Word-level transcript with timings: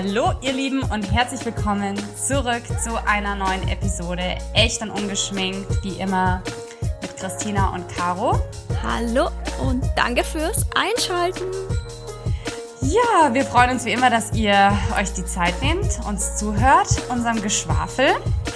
Hallo 0.00 0.32
ihr 0.42 0.52
Lieben 0.52 0.84
und 0.84 1.10
herzlich 1.12 1.44
willkommen 1.44 1.96
zurück 2.14 2.62
zu 2.80 3.04
einer 3.04 3.34
neuen 3.34 3.66
Episode 3.66 4.38
Echt 4.54 4.80
und 4.80 4.90
ungeschminkt, 4.90 5.82
wie 5.82 6.00
immer 6.00 6.40
mit 7.02 7.16
Christina 7.16 7.74
und 7.74 7.88
Caro. 7.88 8.38
Hallo 8.80 9.28
und 9.60 9.82
danke 9.96 10.22
fürs 10.22 10.64
Einschalten. 10.76 11.42
Ja, 12.80 13.34
wir 13.34 13.44
freuen 13.44 13.70
uns 13.70 13.86
wie 13.86 13.90
immer, 13.90 14.08
dass 14.08 14.32
ihr 14.34 14.70
euch 14.96 15.14
die 15.14 15.24
Zeit 15.24 15.60
nehmt, 15.62 15.98
uns 16.06 16.36
zuhört, 16.36 16.86
unserem 17.08 17.42
Geschwafel. 17.42 18.06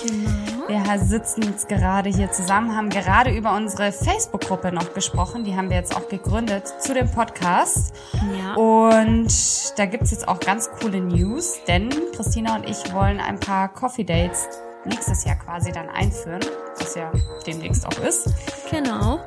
Genau. 0.07 0.42
Wir 0.85 0.99
sitzen 0.99 1.43
jetzt 1.43 1.69
gerade 1.69 2.11
hier 2.11 2.33
zusammen, 2.33 2.77
haben 2.77 2.91
gerade 2.91 3.31
über 3.31 3.55
unsere 3.55 3.93
Facebook-Gruppe 3.93 4.73
noch 4.73 4.95
gesprochen. 4.95 5.45
Die 5.45 5.57
haben 5.57 5.71
wir 5.71 5.77
jetzt 5.77 5.95
auch 5.97 6.09
gegründet 6.09 6.67
zu 6.81 6.93
dem 6.93 7.11
Podcast. 7.11 7.95
Ja. 8.13 8.55
Und 8.55 9.33
da 9.79 9.87
gibt's 9.87 10.11
jetzt 10.11 10.27
auch 10.27 10.41
ganz 10.41 10.69
coole 10.81 11.01
News, 11.01 11.59
denn 11.69 11.89
Christina 12.15 12.57
und 12.57 12.69
ich 12.69 12.93
wollen 12.93 13.21
ein 13.21 13.39
paar 13.39 13.73
Coffee 13.73 14.05
Dates 14.05 14.49
nächstes 14.85 15.25
Jahr 15.25 15.37
quasi 15.37 15.71
dann 15.71 15.89
einführen, 15.89 16.41
was 16.79 16.95
ja 16.97 17.13
demnächst 17.47 17.87
auch 17.87 17.99
ist. 18.01 18.29
Genau. 18.71 19.21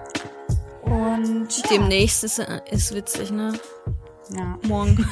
Und 0.81 1.47
ja. 1.57 1.69
demnächst 1.71 2.23
ist, 2.25 2.39
ist 2.69 2.93
witzig, 2.93 3.31
ne? 3.31 3.53
Ja. 4.29 4.59
Morgen. 4.67 5.09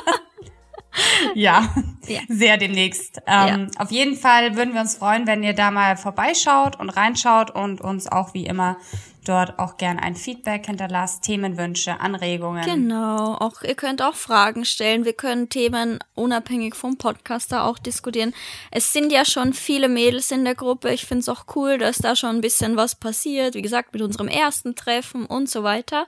ja, 1.34 1.68
ja, 2.06 2.20
sehr 2.28 2.56
demnächst. 2.56 3.18
Ähm, 3.26 3.68
ja. 3.74 3.82
Auf 3.82 3.90
jeden 3.90 4.16
Fall 4.16 4.56
würden 4.56 4.74
wir 4.74 4.80
uns 4.80 4.96
freuen, 4.96 5.26
wenn 5.26 5.42
ihr 5.42 5.54
da 5.54 5.70
mal 5.70 5.96
vorbeischaut 5.96 6.78
und 6.78 6.90
reinschaut 6.90 7.50
und 7.50 7.80
uns 7.80 8.06
auch 8.06 8.34
wie 8.34 8.46
immer 8.46 8.76
dort 9.24 9.58
auch 9.58 9.76
gern 9.76 9.98
ein 9.98 10.16
Feedback 10.16 10.66
hinterlasst, 10.66 11.22
Themenwünsche, 11.22 12.00
Anregungen. 12.00 12.64
Genau, 12.64 13.34
auch 13.34 13.62
ihr 13.62 13.74
könnt 13.74 14.02
auch 14.02 14.14
Fragen 14.14 14.64
stellen. 14.64 15.04
Wir 15.04 15.12
können 15.12 15.48
Themen 15.48 15.98
unabhängig 16.14 16.74
vom 16.74 16.96
Podcaster 16.96 17.64
auch 17.64 17.78
diskutieren. 17.78 18.34
Es 18.70 18.92
sind 18.92 19.12
ja 19.12 19.24
schon 19.24 19.52
viele 19.52 19.88
Mädels 19.88 20.30
in 20.30 20.44
der 20.44 20.54
Gruppe. 20.54 20.92
Ich 20.92 21.06
finde 21.06 21.20
es 21.20 21.28
auch 21.28 21.44
cool, 21.54 21.78
dass 21.78 21.98
da 21.98 22.16
schon 22.16 22.36
ein 22.36 22.40
bisschen 22.40 22.76
was 22.76 22.94
passiert. 22.94 23.54
Wie 23.54 23.62
gesagt, 23.62 23.92
mit 23.92 24.02
unserem 24.02 24.28
ersten 24.28 24.74
Treffen 24.74 25.26
und 25.26 25.48
so 25.48 25.62
weiter. 25.62 26.06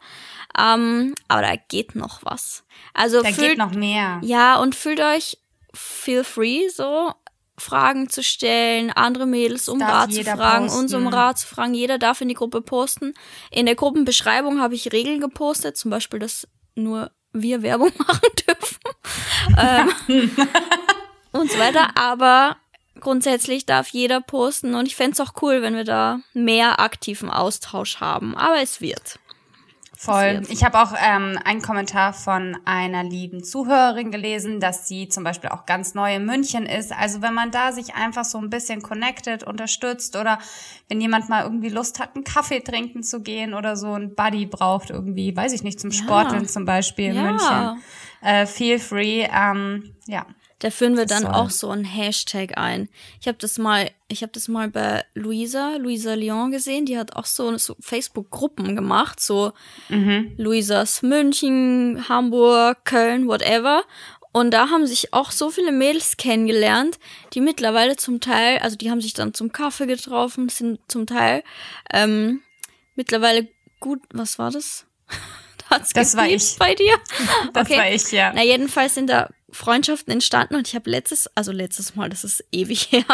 Ähm, 0.58 1.14
aber 1.28 1.42
da 1.42 1.54
geht 1.68 1.94
noch 1.94 2.20
was. 2.22 2.64
Also 2.94 3.22
da 3.22 3.30
fühlt, 3.30 3.50
geht 3.50 3.58
noch 3.58 3.72
mehr. 3.72 4.20
Ja, 4.22 4.56
und 4.56 4.74
fühlt 4.74 5.00
euch 5.00 5.38
feel 5.74 6.24
free 6.24 6.68
so 6.68 7.12
Fragen 7.58 8.08
zu 8.08 8.22
stellen, 8.22 8.90
andere 8.90 9.26
Mädels 9.26 9.68
um 9.68 9.80
Rat 9.80 10.12
zu 10.12 10.24
fragen, 10.24 10.66
posten. 10.66 10.80
uns 10.80 10.94
um 10.94 11.06
Rat 11.06 11.38
zu 11.38 11.46
fragen. 11.46 11.74
Jeder 11.74 11.98
darf 11.98 12.20
in 12.20 12.28
die 12.28 12.34
Gruppe 12.34 12.62
posten. 12.62 13.14
In 13.50 13.66
der 13.66 13.74
Gruppenbeschreibung 13.74 14.60
habe 14.60 14.74
ich 14.74 14.92
Regeln 14.92 15.20
gepostet, 15.20 15.76
zum 15.76 15.90
Beispiel, 15.90 16.18
dass 16.18 16.48
nur 16.74 17.10
wir 17.32 17.62
Werbung 17.62 17.92
machen 17.98 18.28
dürfen 18.46 18.78
ähm, 19.58 20.30
und 21.32 21.50
so 21.50 21.58
weiter. 21.58 21.96
Aber 21.96 22.56
grundsätzlich 23.00 23.66
darf 23.66 23.88
jeder 23.88 24.20
posten 24.20 24.74
und 24.74 24.86
ich 24.86 24.96
fände 24.96 25.12
es 25.12 25.20
auch 25.20 25.34
cool, 25.42 25.62
wenn 25.62 25.74
wir 25.74 25.84
da 25.84 26.20
mehr 26.32 26.80
aktiven 26.80 27.30
Austausch 27.30 28.00
haben. 28.00 28.36
Aber 28.36 28.60
es 28.60 28.80
wird. 28.80 29.18
Voll. 30.04 30.42
Ich 30.48 30.64
habe 30.64 30.80
auch 30.80 30.94
ähm, 31.00 31.38
einen 31.44 31.62
Kommentar 31.62 32.12
von 32.12 32.58
einer 32.64 33.04
lieben 33.04 33.44
Zuhörerin 33.44 34.10
gelesen, 34.10 34.58
dass 34.58 34.88
sie 34.88 35.08
zum 35.08 35.22
Beispiel 35.22 35.50
auch 35.50 35.64
ganz 35.64 35.94
neu 35.94 36.16
in 36.16 36.26
München 36.26 36.66
ist. 36.66 36.90
Also 36.92 37.22
wenn 37.22 37.34
man 37.34 37.52
da 37.52 37.70
sich 37.70 37.94
einfach 37.94 38.24
so 38.24 38.38
ein 38.38 38.50
bisschen 38.50 38.82
connected, 38.82 39.44
unterstützt 39.44 40.16
oder 40.16 40.40
wenn 40.88 41.00
jemand 41.00 41.28
mal 41.28 41.44
irgendwie 41.44 41.68
Lust 41.68 42.00
hat, 42.00 42.16
einen 42.16 42.24
Kaffee 42.24 42.58
trinken 42.58 43.04
zu 43.04 43.22
gehen 43.22 43.54
oder 43.54 43.76
so 43.76 43.92
ein 43.94 44.16
Buddy 44.16 44.46
braucht 44.46 44.90
irgendwie, 44.90 45.36
weiß 45.36 45.52
ich 45.52 45.62
nicht, 45.62 45.78
zum 45.78 45.92
Sporteln 45.92 46.42
ja. 46.42 46.48
zum 46.48 46.64
Beispiel 46.64 47.10
in 47.10 47.14
ja. 47.14 47.22
München. 47.22 47.82
Äh, 48.22 48.46
feel 48.46 48.80
free. 48.80 49.28
Ähm, 49.32 49.94
ja. 50.08 50.26
Da 50.62 50.70
führen 50.70 50.96
wir 50.96 51.06
dann 51.06 51.26
auch 51.26 51.50
so 51.50 51.70
ein 51.70 51.82
Hashtag 51.82 52.56
ein. 52.56 52.88
Ich 53.20 53.26
habe 53.26 53.36
das 53.36 53.58
mal, 53.58 53.90
ich 54.06 54.22
habe 54.22 54.30
das 54.32 54.46
mal 54.46 54.68
bei 54.68 55.04
Luisa, 55.12 55.74
Luisa 55.74 56.14
Lyon 56.14 56.52
gesehen. 56.52 56.86
Die 56.86 56.96
hat 56.96 57.16
auch 57.16 57.24
so, 57.24 57.58
so 57.58 57.74
Facebook-Gruppen 57.80 58.76
gemacht, 58.76 59.18
so 59.18 59.54
mhm. 59.88 60.34
Luisas 60.36 61.02
München, 61.02 62.08
Hamburg, 62.08 62.84
Köln, 62.84 63.26
whatever. 63.26 63.82
Und 64.30 64.52
da 64.52 64.70
haben 64.70 64.86
sich 64.86 65.12
auch 65.12 65.32
so 65.32 65.50
viele 65.50 65.72
Mädels 65.72 66.16
kennengelernt, 66.16 67.00
die 67.34 67.40
mittlerweile 67.40 67.96
zum 67.96 68.20
Teil, 68.20 68.60
also 68.60 68.76
die 68.76 68.88
haben 68.88 69.00
sich 69.00 69.14
dann 69.14 69.34
zum 69.34 69.50
Kaffee 69.50 69.86
getroffen, 69.86 70.48
sind 70.48 70.78
zum 70.86 71.08
Teil 71.08 71.42
ähm, 71.92 72.40
mittlerweile 72.94 73.48
gut. 73.80 73.98
Was 74.12 74.38
war 74.38 74.52
das? 74.52 74.86
Hat's 75.70 75.92
das 75.92 76.16
war 76.16 76.28
ich 76.28 76.56
bei 76.56 76.76
dir. 76.76 76.94
Das 77.52 77.66
okay. 77.66 77.78
war 77.78 77.90
ich, 77.90 78.12
ja. 78.12 78.32
Na 78.32 78.44
jedenfalls 78.44 78.94
sind 78.94 79.08
da 79.08 79.28
Freundschaften 79.52 80.12
entstanden 80.12 80.56
und 80.56 80.66
ich 80.66 80.74
habe 80.74 80.90
letztes, 80.90 81.28
also 81.36 81.52
letztes 81.52 81.94
Mal, 81.94 82.08
das 82.08 82.24
ist 82.24 82.44
ewig 82.50 82.88
her, 82.90 83.04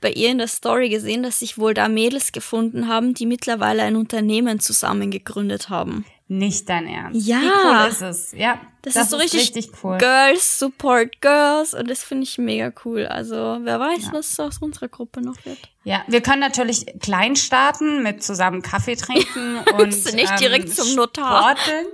bei 0.00 0.10
ihr 0.12 0.30
in 0.30 0.38
der 0.38 0.48
Story 0.48 0.88
gesehen, 0.88 1.22
dass 1.22 1.40
sich 1.40 1.58
wohl 1.58 1.74
da 1.74 1.88
Mädels 1.88 2.32
gefunden 2.32 2.88
haben, 2.88 3.14
die 3.14 3.26
mittlerweile 3.26 3.82
ein 3.82 3.96
Unternehmen 3.96 4.60
zusammen 4.60 5.10
gegründet 5.10 5.68
haben. 5.68 6.04
Nicht 6.30 6.68
dein 6.68 6.86
Ernst. 6.86 7.26
Ja. 7.26 7.40
Wie 7.40 7.46
cool 7.46 7.88
ist 7.88 8.02
es? 8.02 8.32
Ja. 8.32 8.60
Das, 8.82 8.94
das 8.94 9.04
ist 9.04 9.10
so 9.10 9.16
richtig, 9.16 9.40
richtig, 9.40 9.70
cool. 9.82 9.96
Girls 9.96 10.58
support 10.58 11.20
Girls 11.22 11.72
und 11.72 11.90
das 11.90 12.04
finde 12.04 12.24
ich 12.24 12.36
mega 12.36 12.70
cool. 12.84 13.06
Also 13.06 13.58
wer 13.62 13.80
weiß, 13.80 14.04
ja. 14.04 14.12
was 14.12 14.38
aus 14.38 14.58
unserer 14.58 14.88
Gruppe 14.88 15.22
noch 15.22 15.36
wird. 15.44 15.58
Ja, 15.84 16.02
wir 16.06 16.20
können 16.20 16.40
natürlich 16.40 16.86
klein 17.00 17.34
starten 17.34 18.02
mit 18.02 18.22
zusammen 18.22 18.60
Kaffee 18.60 18.94
trinken 18.94 19.58
und 19.78 19.88
nicht 20.14 20.30
ähm, 20.30 20.38
direkt 20.38 20.74
zum 20.74 20.94
Notar. 20.94 21.56
Sporteln. 21.56 21.86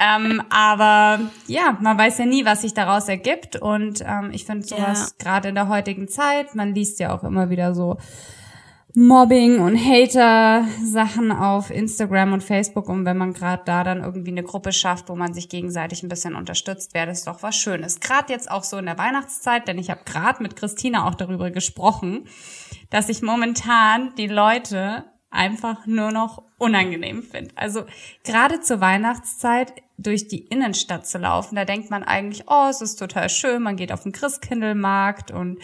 ähm, 0.00 0.42
aber 0.50 1.20
ja, 1.46 1.78
man 1.80 1.96
weiß 1.96 2.18
ja 2.18 2.26
nie, 2.26 2.44
was 2.44 2.62
sich 2.62 2.74
daraus 2.74 3.08
ergibt 3.08 3.56
und 3.56 4.02
ähm, 4.04 4.30
ich 4.32 4.44
finde 4.44 4.66
sowas 4.66 5.14
ja. 5.18 5.24
gerade 5.24 5.48
in 5.48 5.54
der 5.54 5.68
heutigen 5.68 6.08
Zeit, 6.08 6.54
man 6.56 6.74
liest 6.74 6.98
ja 6.98 7.16
auch 7.16 7.22
immer 7.22 7.48
wieder 7.48 7.74
so 7.74 7.96
Mobbing 9.00 9.60
und 9.60 9.76
Hater-Sachen 9.76 11.30
auf 11.30 11.70
Instagram 11.70 12.32
und 12.32 12.42
Facebook 12.42 12.88
und 12.88 13.04
wenn 13.04 13.16
man 13.16 13.32
gerade 13.32 13.62
da 13.64 13.84
dann 13.84 14.02
irgendwie 14.02 14.32
eine 14.32 14.42
Gruppe 14.42 14.72
schafft, 14.72 15.08
wo 15.08 15.14
man 15.14 15.32
sich 15.32 15.48
gegenseitig 15.48 16.02
ein 16.02 16.08
bisschen 16.08 16.34
unterstützt, 16.34 16.94
wäre 16.94 17.06
das 17.06 17.22
doch 17.22 17.44
was 17.44 17.54
Schönes. 17.54 18.00
Gerade 18.00 18.32
jetzt 18.32 18.50
auch 18.50 18.64
so 18.64 18.76
in 18.76 18.86
der 18.86 18.98
Weihnachtszeit, 18.98 19.68
denn 19.68 19.78
ich 19.78 19.90
habe 19.90 20.00
gerade 20.04 20.42
mit 20.42 20.56
Christina 20.56 21.06
auch 21.06 21.14
darüber 21.14 21.52
gesprochen, 21.52 22.24
dass 22.90 23.08
ich 23.08 23.22
momentan 23.22 24.16
die 24.18 24.26
Leute 24.26 25.04
einfach 25.30 25.86
nur 25.86 26.10
noch 26.10 26.42
unangenehm 26.58 27.22
finde. 27.22 27.52
Also 27.54 27.84
gerade 28.24 28.62
zur 28.62 28.80
Weihnachtszeit 28.80 29.74
durch 29.96 30.26
die 30.26 30.40
Innenstadt 30.40 31.06
zu 31.06 31.18
laufen, 31.18 31.54
da 31.54 31.64
denkt 31.64 31.88
man 31.88 32.02
eigentlich, 32.02 32.46
oh, 32.48 32.66
es 32.68 32.80
ist 32.80 32.96
total 32.96 33.28
schön, 33.28 33.62
man 33.62 33.76
geht 33.76 33.92
auf 33.92 34.02
den 34.02 34.10
Christkindlmarkt 34.10 35.30
und 35.30 35.60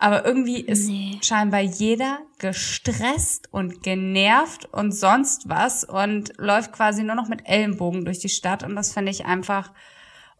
aber 0.00 0.24
irgendwie 0.24 0.60
ist 0.60 0.88
nee. 0.88 1.18
scheinbar 1.22 1.60
jeder 1.60 2.20
gestresst 2.38 3.52
und 3.52 3.82
genervt 3.82 4.64
und 4.72 4.92
sonst 4.92 5.50
was 5.50 5.84
und 5.84 6.32
läuft 6.38 6.72
quasi 6.72 7.02
nur 7.02 7.14
noch 7.14 7.28
mit 7.28 7.46
Ellenbogen 7.46 8.06
durch 8.06 8.18
die 8.18 8.30
Stadt. 8.30 8.62
Und 8.62 8.76
das 8.76 8.94
finde 8.94 9.12
ich 9.12 9.26
einfach, 9.26 9.72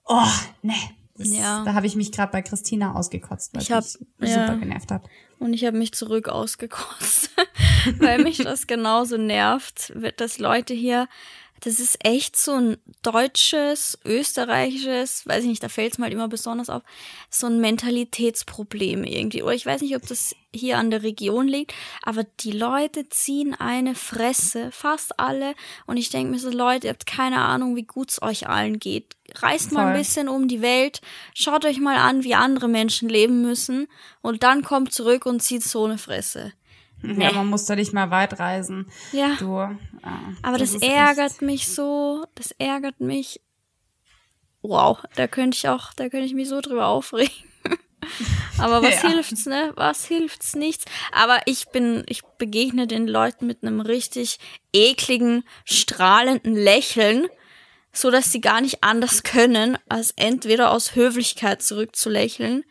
oh, 0.06 0.26
nee. 0.62 0.72
Das, 1.14 1.36
ja. 1.36 1.62
Da 1.64 1.74
habe 1.74 1.86
ich 1.86 1.94
mich 1.94 2.10
gerade 2.10 2.32
bei 2.32 2.40
Christina 2.40 2.94
ausgekotzt, 2.94 3.54
weil 3.54 3.60
ich 3.60 3.70
hab, 3.70 3.84
mich 4.16 4.30
ja. 4.30 4.46
super 4.46 4.58
genervt 4.58 4.90
hat. 4.90 5.02
Und 5.38 5.52
ich 5.52 5.66
habe 5.66 5.76
mich 5.76 5.92
zurück 5.92 6.30
ausgekotzt, 6.30 7.30
weil 7.98 8.22
mich 8.22 8.38
das 8.38 8.66
genauso 8.66 9.18
nervt, 9.18 9.92
dass 10.16 10.38
Leute 10.38 10.72
hier 10.72 11.06
das 11.60 11.78
ist 11.78 12.04
echt 12.04 12.36
so 12.36 12.52
ein 12.52 12.78
deutsches, 13.02 13.98
österreichisches, 14.04 15.26
weiß 15.26 15.44
ich 15.44 15.50
nicht, 15.50 15.62
da 15.62 15.68
fällt 15.68 15.92
es 15.92 15.98
mal 15.98 16.10
immer 16.10 16.28
besonders 16.28 16.70
auf, 16.70 16.82
so 17.28 17.46
ein 17.46 17.60
Mentalitätsproblem 17.60 19.04
irgendwie. 19.04 19.42
Oder 19.42 19.54
ich 19.54 19.66
weiß 19.66 19.82
nicht, 19.82 19.94
ob 19.94 20.06
das 20.06 20.34
hier 20.54 20.78
an 20.78 20.90
der 20.90 21.02
Region 21.02 21.46
liegt, 21.46 21.74
aber 22.02 22.24
die 22.24 22.52
Leute 22.52 23.08
ziehen 23.08 23.54
eine 23.54 23.94
Fresse, 23.94 24.70
fast 24.72 25.20
alle. 25.20 25.54
Und 25.86 25.96
ich 25.96 26.10
denke 26.10 26.32
mir 26.32 26.38
so, 26.38 26.50
Leute, 26.50 26.86
ihr 26.86 26.92
habt 26.92 27.06
keine 27.06 27.40
Ahnung, 27.40 27.76
wie 27.76 27.84
gut 27.84 28.10
es 28.10 28.22
euch 28.22 28.48
allen 28.48 28.78
geht. 28.78 29.16
Reist 29.36 29.70
mal 29.70 29.88
ein 29.88 29.98
bisschen 29.98 30.28
um 30.28 30.48
die 30.48 30.62
Welt, 30.62 31.00
schaut 31.34 31.64
euch 31.64 31.78
mal 31.78 31.96
an, 31.96 32.24
wie 32.24 32.34
andere 32.34 32.68
Menschen 32.68 33.08
leben 33.08 33.42
müssen 33.42 33.86
und 34.22 34.42
dann 34.42 34.62
kommt 34.62 34.92
zurück 34.92 35.24
und 35.24 35.40
zieht 35.40 35.62
so 35.62 35.84
eine 35.84 35.98
Fresse. 35.98 36.52
Nee. 37.02 37.24
Ja, 37.24 37.32
man 37.32 37.48
muss 37.48 37.64
da 37.64 37.76
nicht 37.76 37.92
mal 37.92 38.10
weit 38.10 38.38
reisen. 38.38 38.86
Ja. 39.12 39.36
Du, 39.38 39.58
äh, 39.58 39.68
Aber 40.42 40.58
das, 40.58 40.72
das 40.72 40.82
ärgert 40.82 41.42
mich 41.42 41.68
so. 41.68 42.24
Das 42.34 42.52
ärgert 42.58 43.00
mich. 43.00 43.40
Wow, 44.62 44.98
da 45.16 45.26
könnte 45.26 45.56
ich 45.56 45.68
auch, 45.68 45.94
da 45.94 46.08
könnte 46.08 46.26
ich 46.26 46.34
mich 46.34 46.48
so 46.48 46.60
drüber 46.60 46.86
aufregen. 46.86 47.32
Aber 48.58 48.82
was 48.82 49.02
ja. 49.02 49.08
hilft's, 49.08 49.46
ne? 49.46 49.72
Was 49.76 50.04
hilft's 50.04 50.54
nichts? 50.54 50.84
Aber 51.12 51.40
ich 51.46 51.68
bin, 51.68 52.04
ich 52.06 52.22
begegne 52.38 52.86
den 52.86 53.06
Leuten 53.06 53.46
mit 53.46 53.62
einem 53.62 53.80
richtig 53.80 54.38
ekligen, 54.74 55.44
strahlenden 55.64 56.54
Lächeln, 56.54 57.26
so 57.92 58.10
dass 58.10 58.30
sie 58.30 58.40
gar 58.42 58.60
nicht 58.60 58.84
anders 58.84 59.22
können, 59.22 59.78
als 59.88 60.12
entweder 60.16 60.72
aus 60.72 60.94
Höflichkeit 60.94 61.62
zurückzulächeln 61.62 62.64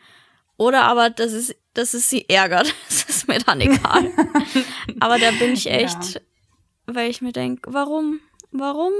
oder 0.60 0.82
aber, 0.82 1.08
dass 1.08 1.32
es, 1.32 1.56
dass 1.74 1.94
es 1.94 2.08
sie 2.10 2.28
ärgert. 2.28 2.74
Das 2.88 3.16
ist 3.16 3.28
mir 3.28 3.38
dann 3.38 3.60
egal. 3.60 4.10
aber 5.00 5.18
da 5.18 5.30
bin 5.32 5.52
ich 5.52 5.68
echt, 5.68 6.14
ja. 6.14 6.20
weil 6.86 7.10
ich 7.10 7.20
mir 7.20 7.32
denke, 7.32 7.72
warum, 7.72 8.20
warum 8.50 8.92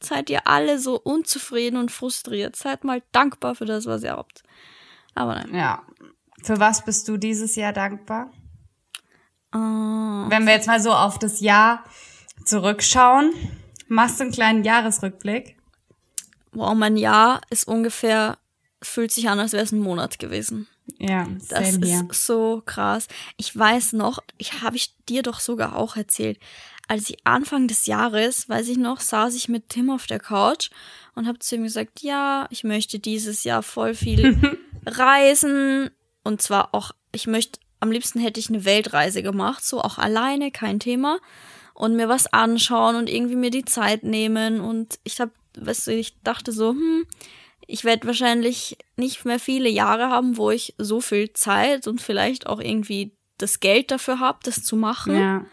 seid 0.00 0.30
ihr 0.30 0.46
alle 0.46 0.78
so 0.78 0.98
unzufrieden 0.98 1.76
und 1.76 1.90
frustriert. 1.90 2.56
Seid 2.56 2.84
mal 2.84 3.02
dankbar 3.12 3.54
für 3.54 3.64
das, 3.64 3.86
was 3.86 4.02
ihr 4.02 4.12
habt. 4.12 4.42
Aber 5.14 5.34
nein. 5.34 5.54
Ja. 5.54 5.82
Für 6.42 6.60
was 6.60 6.84
bist 6.84 7.08
du 7.08 7.16
dieses 7.16 7.56
Jahr 7.56 7.72
dankbar? 7.72 8.30
Uh, 9.54 10.28
Wenn 10.28 10.46
wir 10.46 10.52
jetzt 10.52 10.68
mal 10.68 10.80
so 10.80 10.92
auf 10.92 11.18
das 11.18 11.40
Jahr 11.40 11.84
zurückschauen, 12.44 13.32
machst 13.88 14.20
du 14.20 14.24
einen 14.24 14.32
kleinen 14.32 14.62
Jahresrückblick? 14.62 15.56
Wow, 16.52 16.74
mein 16.74 16.96
Jahr 16.96 17.40
ist 17.50 17.66
ungefähr, 17.66 18.38
fühlt 18.82 19.10
sich 19.10 19.28
an, 19.28 19.40
als 19.40 19.52
wäre 19.52 19.64
es 19.64 19.72
ein 19.72 19.80
Monat 19.80 20.18
gewesen. 20.18 20.68
Ja, 20.98 21.26
das 21.48 21.72
same 21.72 21.86
hier. 21.86 22.06
ist 22.10 22.26
so 22.26 22.62
krass. 22.64 23.08
Ich 23.36 23.56
weiß 23.56 23.92
noch, 23.92 24.20
ich 24.38 24.62
habe 24.62 24.76
ich 24.76 24.94
dir 25.08 25.22
doch 25.22 25.40
sogar 25.40 25.76
auch 25.76 25.96
erzählt. 25.96 26.38
Als 26.88 27.10
ich 27.10 27.18
Anfang 27.24 27.68
des 27.68 27.86
Jahres, 27.86 28.48
weiß 28.48 28.68
ich 28.68 28.78
noch, 28.78 29.00
saß 29.00 29.34
ich 29.34 29.48
mit 29.48 29.68
Tim 29.68 29.90
auf 29.90 30.06
der 30.06 30.18
Couch 30.18 30.70
und 31.14 31.28
habe 31.28 31.38
zu 31.38 31.56
ihm 31.56 31.64
gesagt, 31.64 32.00
ja, 32.00 32.46
ich 32.50 32.64
möchte 32.64 32.98
dieses 32.98 33.44
Jahr 33.44 33.62
voll 33.62 33.94
viel 33.94 34.58
reisen 34.86 35.90
und 36.24 36.40
zwar 36.40 36.74
auch, 36.74 36.92
ich 37.12 37.26
möchte, 37.26 37.60
am 37.80 37.92
liebsten 37.92 38.20
hätte 38.20 38.40
ich 38.40 38.48
eine 38.48 38.64
Weltreise 38.64 39.22
gemacht, 39.22 39.64
so 39.64 39.82
auch 39.82 39.98
alleine, 39.98 40.50
kein 40.50 40.80
Thema 40.80 41.18
und 41.74 41.94
mir 41.94 42.08
was 42.08 42.32
anschauen 42.32 42.96
und 42.96 43.08
irgendwie 43.08 43.36
mir 43.36 43.50
die 43.50 43.64
Zeit 43.64 44.02
nehmen 44.02 44.60
und 44.60 44.98
ich 45.04 45.20
habe, 45.20 45.32
weißt 45.58 45.86
du, 45.86 45.92
ich 45.92 46.20
dachte 46.22 46.52
so, 46.52 46.70
hm, 46.70 47.06
ich 47.68 47.84
werde 47.84 48.06
wahrscheinlich 48.06 48.78
nicht 48.96 49.26
mehr 49.26 49.38
viele 49.38 49.68
Jahre 49.68 50.08
haben, 50.08 50.38
wo 50.38 50.50
ich 50.50 50.74
so 50.78 51.00
viel 51.02 51.32
Zeit 51.34 51.86
und 51.86 52.00
vielleicht 52.00 52.46
auch 52.46 52.60
irgendwie 52.60 53.14
das 53.36 53.60
Geld 53.60 53.90
dafür 53.90 54.18
habe, 54.18 54.38
das 54.42 54.64
zu 54.64 54.74
machen. 54.74 55.16
Ja. 55.16 55.44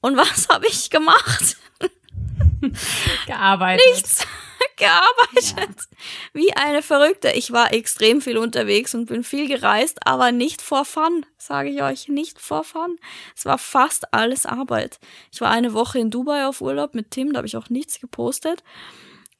Und 0.00 0.16
was 0.16 0.48
habe 0.48 0.66
ich 0.66 0.90
gemacht? 0.90 1.56
Gearbeitet. 3.26 3.86
Nichts. 3.86 4.26
Gearbeitet. 4.76 5.86
Wie 6.32 6.52
eine 6.54 6.82
Verrückte. 6.82 7.30
Ich 7.30 7.52
war 7.52 7.72
extrem 7.72 8.20
viel 8.20 8.36
unterwegs 8.36 8.94
und 8.96 9.06
bin 9.06 9.22
viel 9.22 9.46
gereist, 9.46 9.98
aber 10.04 10.32
nicht 10.32 10.60
for 10.60 10.84
fun, 10.84 11.24
sage 11.36 11.70
ich 11.70 11.82
euch. 11.82 12.08
Nicht 12.08 12.40
for 12.40 12.64
fun. 12.64 12.98
Es 13.36 13.44
war 13.44 13.58
fast 13.58 14.12
alles 14.12 14.44
Arbeit. 14.44 14.98
Ich 15.32 15.40
war 15.40 15.50
eine 15.50 15.72
Woche 15.72 16.00
in 16.00 16.10
Dubai 16.10 16.46
auf 16.46 16.60
Urlaub 16.60 16.94
mit 16.94 17.12
Tim, 17.12 17.32
da 17.32 17.38
habe 17.38 17.46
ich 17.46 17.56
auch 17.56 17.70
nichts 17.70 18.00
gepostet. 18.00 18.64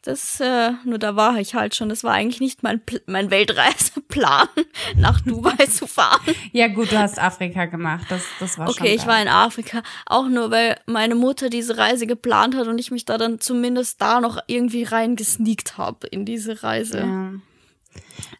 Das, 0.02 0.38
äh, 0.40 0.70
nur 0.84 0.98
da 0.98 1.16
war 1.16 1.36
ich 1.38 1.54
halt 1.54 1.74
schon. 1.74 1.88
Das 1.88 2.04
war 2.04 2.12
eigentlich 2.12 2.40
nicht 2.40 2.62
mein, 2.62 2.80
Pl- 2.80 3.02
mein 3.06 3.30
Weltreiseplan, 3.32 4.46
nach 4.96 5.20
Dubai 5.22 5.66
zu 5.70 5.86
fahren. 5.88 6.20
Ja 6.52 6.68
gut, 6.68 6.92
du 6.92 6.98
hast 6.98 7.18
Afrika 7.18 7.66
gemacht. 7.66 8.06
Das, 8.08 8.22
das 8.38 8.58
war 8.58 8.68
schon 8.68 8.76
Okay, 8.76 8.94
ich 8.94 9.06
war 9.06 9.20
in 9.20 9.26
Afrika. 9.28 9.82
Auch 10.06 10.28
nur, 10.28 10.50
weil 10.52 10.78
meine 10.86 11.16
Mutter 11.16 11.50
diese 11.50 11.78
Reise 11.78 12.06
geplant 12.06 12.54
hat 12.54 12.68
und 12.68 12.78
ich 12.78 12.90
mich 12.92 13.04
da 13.06 13.18
dann 13.18 13.40
zumindest 13.40 14.00
da 14.00 14.20
noch 14.20 14.38
irgendwie 14.46 14.84
reingesneakt 14.84 15.76
habe 15.78 16.06
in 16.06 16.24
diese 16.24 16.62
Reise. 16.62 16.98
Ja. 17.00 17.32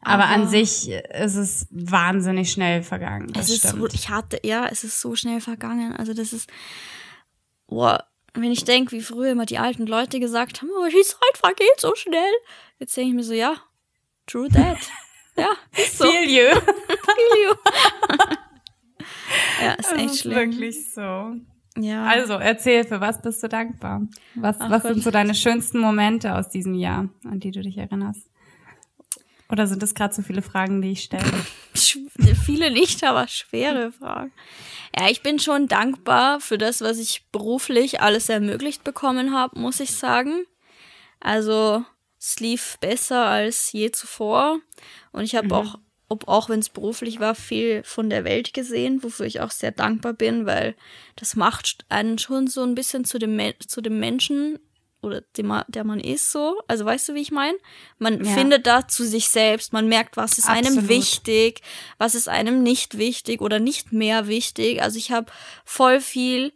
Aber 0.02 0.26
an 0.26 0.42
Aber- 0.42 0.46
sich 0.50 0.88
ist 0.90 1.34
es 1.34 1.66
wahnsinnig 1.70 2.52
schnell 2.52 2.84
vergangen. 2.84 3.32
Es 3.36 3.50
ist 3.50 3.58
stimmt. 3.66 3.80
so, 3.80 3.86
ich 3.88 4.08
hatte, 4.10 4.38
ja, 4.44 4.66
es 4.70 4.84
ist 4.84 5.00
so 5.00 5.16
schnell 5.16 5.40
vergangen. 5.40 5.92
Also 5.96 6.14
das 6.14 6.32
ist, 6.32 6.48
boah, 7.66 8.04
wenn 8.42 8.52
ich 8.52 8.64
denke, 8.64 8.92
wie 8.92 9.00
früher 9.00 9.30
immer 9.32 9.46
die 9.46 9.58
alten 9.58 9.86
Leute 9.86 10.20
gesagt 10.20 10.60
haben, 10.62 10.70
oh, 10.78 10.86
die 10.88 11.02
Zeit 11.02 11.36
vergeht 11.38 11.78
so 11.78 11.94
schnell. 11.94 12.32
Jetzt 12.78 12.96
denke 12.96 13.10
ich 13.10 13.14
mir 13.14 13.24
so, 13.24 13.34
ja, 13.34 13.56
true 14.26 14.48
that. 14.48 14.78
ja, 15.36 15.50
ist 15.76 15.98
so. 15.98 16.04
Feel 16.10 16.28
you. 16.28 16.54
Feel 16.60 17.44
you. 17.44 17.54
ja, 19.62 19.72
ist 19.74 19.90
Das 19.90 19.98
echt 19.98 20.10
ist 20.10 20.20
schlimm. 20.20 20.34
wirklich 20.36 20.92
so. 20.94 21.34
Ja. 21.80 22.04
Also, 22.06 22.34
erzähl, 22.34 22.84
für 22.84 23.00
was 23.00 23.22
bist 23.22 23.42
du 23.42 23.48
dankbar? 23.48 24.02
Was, 24.34 24.56
Ach 24.58 24.70
was 24.70 24.82
sind 24.82 25.02
so 25.02 25.10
deine 25.10 25.34
schönsten 25.34 25.78
Momente 25.78 26.34
aus 26.34 26.48
diesem 26.48 26.74
Jahr, 26.74 27.08
an 27.24 27.38
die 27.38 27.52
du 27.52 27.60
dich 27.60 27.78
erinnerst? 27.78 28.28
Oder 29.50 29.66
sind 29.66 29.82
es 29.82 29.94
gerade 29.94 30.14
so 30.14 30.22
viele 30.22 30.42
Fragen, 30.42 30.82
die 30.82 30.92
ich 30.92 31.04
stelle? 31.04 31.24
Viele 32.44 32.70
nicht, 32.70 33.02
aber 33.04 33.28
schwere 33.28 33.92
Fragen. 33.92 34.32
Ja, 34.96 35.08
ich 35.08 35.22
bin 35.22 35.38
schon 35.38 35.68
dankbar 35.68 36.40
für 36.40 36.58
das, 36.58 36.80
was 36.80 36.98
ich 36.98 37.24
beruflich 37.32 38.00
alles 38.00 38.28
ermöglicht 38.28 38.84
bekommen 38.84 39.34
habe, 39.34 39.58
muss 39.58 39.80
ich 39.80 39.92
sagen. 39.92 40.44
Also 41.20 41.84
es 42.18 42.40
lief 42.40 42.78
besser 42.80 43.26
als 43.26 43.72
je 43.72 43.90
zuvor 43.90 44.58
und 45.12 45.22
ich 45.22 45.34
habe 45.34 45.54
auch, 45.54 45.78
ob 46.08 46.26
auch 46.26 46.48
wenn 46.48 46.60
es 46.60 46.68
beruflich 46.68 47.20
war, 47.20 47.34
viel 47.34 47.82
von 47.84 48.10
der 48.10 48.24
Welt 48.24 48.52
gesehen, 48.54 49.02
wofür 49.02 49.26
ich 49.26 49.40
auch 49.40 49.50
sehr 49.50 49.72
dankbar 49.72 50.14
bin, 50.14 50.46
weil 50.46 50.74
das 51.16 51.36
macht 51.36 51.84
einen 51.88 52.18
schon 52.18 52.48
so 52.48 52.62
ein 52.62 52.74
bisschen 52.74 53.04
zu 53.04 53.18
dem, 53.18 53.38
zu 53.66 53.80
dem 53.80 53.98
Menschen 54.00 54.58
oder 55.00 55.20
dem, 55.36 55.52
der 55.68 55.84
man 55.84 56.00
ist 56.00 56.32
so. 56.32 56.60
Also 56.66 56.84
weißt 56.84 57.08
du, 57.08 57.14
wie 57.14 57.20
ich 57.20 57.30
meine? 57.30 57.56
Man 57.98 58.24
Ja. 58.24 58.32
findet 58.32 58.66
da 58.66 58.88
zu 58.88 59.04
sich 59.04 59.28
selbst, 59.28 59.72
man 59.72 59.88
merkt, 59.88 60.16
was 60.16 60.38
ist 60.38 60.48
einem 60.48 60.66
Absolut. 60.66 60.88
wichtig, 60.88 61.60
was 61.98 62.14
ist 62.14 62.28
einem 62.28 62.62
nicht 62.62 62.98
wichtig 62.98 63.40
oder 63.40 63.60
nicht 63.60 63.92
mehr 63.92 64.26
wichtig. 64.26 64.82
Also 64.82 64.98
ich 64.98 65.10
habe 65.12 65.30
voll 65.64 66.00
viel, 66.00 66.52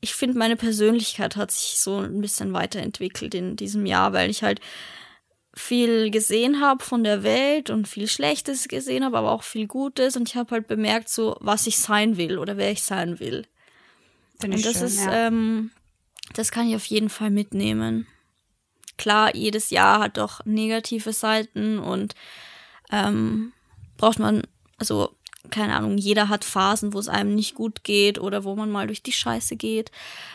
ich 0.00 0.14
finde, 0.14 0.38
meine 0.38 0.56
Persönlichkeit 0.56 1.36
hat 1.36 1.50
sich 1.50 1.78
so 1.80 1.98
ein 1.98 2.20
bisschen 2.20 2.52
weiterentwickelt 2.54 3.34
in 3.34 3.56
diesem 3.56 3.84
Jahr, 3.86 4.12
weil 4.12 4.30
ich 4.30 4.42
halt 4.42 4.60
viel 5.54 6.10
gesehen 6.10 6.60
habe 6.60 6.82
von 6.82 7.04
der 7.04 7.22
Welt 7.22 7.68
und 7.68 7.86
viel 7.86 8.08
Schlechtes 8.08 8.68
gesehen 8.68 9.04
habe, 9.04 9.18
aber 9.18 9.32
auch 9.32 9.42
viel 9.42 9.66
Gutes 9.66 10.16
und 10.16 10.28
ich 10.28 10.36
habe 10.36 10.50
halt 10.52 10.66
bemerkt, 10.66 11.10
so 11.10 11.36
was 11.40 11.66
ich 11.66 11.78
sein 11.78 12.16
will 12.16 12.38
oder 12.38 12.56
wer 12.56 12.72
ich 12.72 12.82
sein 12.82 13.20
will. 13.20 13.46
Finde 14.40 14.56
Und 14.56 14.64
das 14.64 14.78
schön, 14.78 14.86
ist, 14.86 15.04
ja. 15.04 15.26
ähm, 15.26 15.70
das 16.34 16.50
kann 16.50 16.68
ich 16.68 16.76
auf 16.76 16.84
jeden 16.86 17.08
Fall 17.08 17.30
mitnehmen. 17.30 18.06
Klar, 18.96 19.34
jedes 19.34 19.70
Jahr 19.70 20.00
hat 20.00 20.16
doch 20.16 20.44
negative 20.44 21.12
Seiten 21.12 21.78
und 21.78 22.14
ähm, 22.90 23.52
braucht 23.96 24.18
man, 24.18 24.42
also 24.78 25.16
keine 25.50 25.74
Ahnung, 25.74 25.98
jeder 25.98 26.28
hat 26.28 26.44
Phasen, 26.44 26.92
wo 26.92 26.98
es 26.98 27.08
einem 27.08 27.34
nicht 27.34 27.54
gut 27.54 27.84
geht 27.84 28.20
oder 28.20 28.44
wo 28.44 28.54
man 28.54 28.70
mal 28.70 28.86
durch 28.86 29.02
die 29.02 29.12
Scheiße 29.12 29.56
geht. 29.56 29.90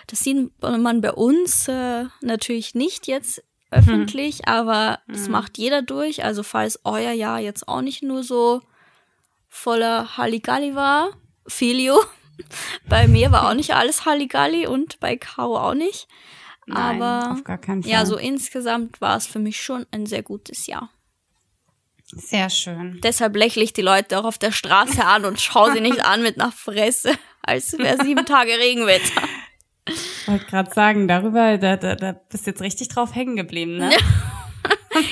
Das 0.07 0.19
sieht 0.19 0.51
man 0.61 1.01
bei 1.01 1.13
uns 1.13 1.67
äh, 1.67 2.05
natürlich 2.21 2.75
nicht 2.75 3.07
jetzt 3.07 3.43
öffentlich, 3.71 4.47
aber 4.47 4.99
das 5.07 5.27
macht 5.29 5.57
jeder 5.57 5.81
durch. 5.81 6.23
Also 6.23 6.43
falls 6.43 6.79
euer 6.83 7.11
Jahr 7.11 7.39
jetzt 7.39 7.67
auch 7.67 7.81
nicht 7.81 8.03
nur 8.03 8.23
so 8.23 8.61
voller 9.49 10.17
Halligalli 10.17 10.75
war, 10.75 11.11
Filio. 11.47 11.99
Bei 12.87 13.07
mir 13.07 13.31
war 13.31 13.49
auch 13.49 13.53
nicht 13.53 13.73
alles 13.73 14.05
Halligalli 14.05 14.67
und 14.67 14.99
bei 14.99 15.17
Caro 15.17 15.57
auch 15.57 15.73
nicht. 15.73 16.07
Nein, 16.65 17.01
aber 17.01 17.31
auf 17.31 17.43
gar 17.43 17.57
keinen 17.57 17.83
Fall. 17.83 17.91
ja, 17.91 18.05
so 18.05 18.17
insgesamt 18.17 18.99
war 18.99 19.15
es 19.15 19.25
für 19.25 19.39
mich 19.39 19.61
schon 19.61 19.85
ein 19.91 20.05
sehr 20.05 20.21
gutes 20.21 20.67
Jahr. 20.67 20.89
Sehr 22.05 22.49
schön. 22.49 22.99
Deshalb 23.03 23.35
lächle 23.35 23.63
ich 23.63 23.73
die 23.73 23.81
Leute 23.81 24.17
auch 24.19 24.23
auf 24.25 24.37
der 24.37 24.51
Straße 24.51 25.03
an 25.03 25.25
und 25.25 25.41
schaue 25.41 25.73
sie 25.73 25.81
nicht 25.81 26.05
an 26.05 26.23
mit 26.23 26.39
einer 26.39 26.51
Fresse, 26.51 27.13
als 27.41 27.77
wäre 27.77 28.03
sieben 28.03 28.25
Tage 28.25 28.51
Regenwetter. 28.51 29.21
Ich 29.85 30.27
wollte 30.27 30.45
gerade 30.45 30.73
sagen, 30.73 31.07
darüber, 31.07 31.57
da, 31.57 31.77
da, 31.77 31.95
da 31.95 32.11
bist 32.11 32.45
du 32.45 32.51
jetzt 32.51 32.61
richtig 32.61 32.89
drauf 32.89 33.15
hängen 33.15 33.35
geblieben, 33.37 33.77
ne? 33.77 33.91
Ja, 33.91 33.97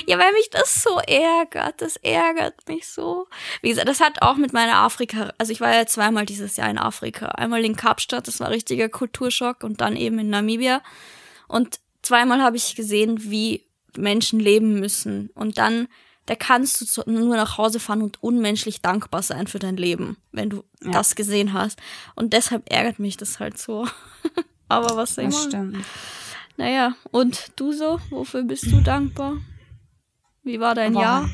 weil 0.06 0.32
mich 0.32 0.50
das 0.50 0.82
so 0.82 0.98
ärgert. 1.06 1.80
Das 1.80 1.96
ärgert 1.96 2.68
mich 2.68 2.86
so. 2.88 3.26
Wie 3.62 3.68
gesagt, 3.70 3.88
das 3.88 4.00
hat 4.00 4.22
auch 4.22 4.36
mit 4.36 4.52
meiner 4.52 4.76
Afrika, 4.76 5.32
also 5.38 5.52
ich 5.52 5.60
war 5.60 5.74
ja 5.74 5.86
zweimal 5.86 6.26
dieses 6.26 6.56
Jahr 6.56 6.70
in 6.70 6.78
Afrika. 6.78 7.26
Einmal 7.26 7.64
in 7.64 7.76
Kapstadt, 7.76 8.26
das 8.28 8.40
war 8.40 8.50
richtiger 8.50 8.88
Kulturschock 8.88 9.62
und 9.64 9.80
dann 9.80 9.96
eben 9.96 10.18
in 10.18 10.30
Namibia. 10.30 10.82
Und 11.48 11.80
zweimal 12.02 12.42
habe 12.42 12.56
ich 12.56 12.74
gesehen, 12.76 13.30
wie 13.30 13.64
Menschen 13.96 14.40
leben 14.40 14.78
müssen. 14.80 15.30
Und 15.34 15.58
dann, 15.58 15.88
da 16.26 16.34
kannst 16.34 16.80
du 16.80 16.84
zu, 16.86 17.02
nur 17.06 17.36
nach 17.36 17.56
Hause 17.58 17.80
fahren 17.80 18.02
und 18.02 18.22
unmenschlich 18.22 18.82
dankbar 18.82 19.22
sein 19.22 19.46
für 19.46 19.58
dein 19.58 19.76
Leben, 19.76 20.16
wenn 20.32 20.50
du 20.50 20.64
Ja. 20.82 20.90
das 20.92 21.14
gesehen 21.14 21.52
hast. 21.52 21.78
Und 22.14 22.32
deshalb 22.32 22.70
ärgert 22.72 22.98
mich 22.98 23.16
das 23.16 23.40
halt 23.40 23.58
so. 23.58 23.86
Aber 24.68 24.96
was 24.96 25.14
soll 25.14 25.24
ich 25.24 25.30
Das 25.30 25.38
machen? 25.46 25.50
stimmt. 25.72 25.84
Naja, 26.58 26.94
und 27.10 27.52
du 27.56 27.72
so? 27.72 28.00
Wofür 28.10 28.42
bist 28.42 28.64
du 28.72 28.80
dankbar? 28.80 29.36
Wie 30.46 30.60
war 30.60 30.74
dein 30.74 30.94
Boah. 30.94 31.02
Jahr? 31.02 31.30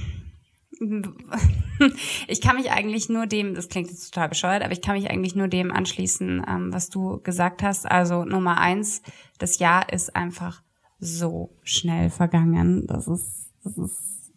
Ich 2.28 2.40
kann 2.40 2.56
mich 2.56 2.70
eigentlich 2.70 3.08
nur 3.08 3.26
dem, 3.26 3.54
das 3.54 3.68
klingt 3.68 3.90
jetzt 3.90 4.12
total 4.12 4.28
bescheuert, 4.28 4.62
aber 4.62 4.72
ich 4.72 4.82
kann 4.82 4.94
mich 4.94 5.10
eigentlich 5.10 5.34
nur 5.34 5.48
dem 5.48 5.72
anschließen, 5.72 6.44
ähm, 6.46 6.72
was 6.72 6.90
du 6.90 7.20
gesagt 7.22 7.64
hast. 7.64 7.90
Also 7.90 8.24
Nummer 8.24 8.58
eins, 8.58 9.02
das 9.38 9.58
Jahr 9.58 9.92
ist 9.92 10.14
einfach 10.14 10.62
so 11.00 11.50
schnell 11.64 12.08
vergangen. 12.08 12.86
Das 12.86 13.08
ist, 13.08 13.50
das 13.64 13.78
ist, 13.78 14.32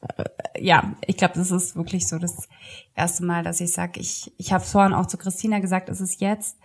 äh, 0.00 0.24
ja, 0.64 0.94
ich 1.06 1.18
glaube, 1.18 1.34
das 1.34 1.50
ist 1.50 1.76
wirklich 1.76 2.08
so 2.08 2.18
das 2.18 2.48
erste 2.94 3.26
Mal, 3.26 3.42
dass 3.42 3.60
ich 3.60 3.72
sage, 3.72 4.00
ich, 4.00 4.32
ich 4.38 4.54
habe 4.54 4.64
vorhin 4.64 4.94
auch 4.94 5.06
zu 5.06 5.18
Christina 5.18 5.58
gesagt, 5.58 5.90
es 5.90 6.00
ist 6.00 6.22
jetzt 6.22 6.56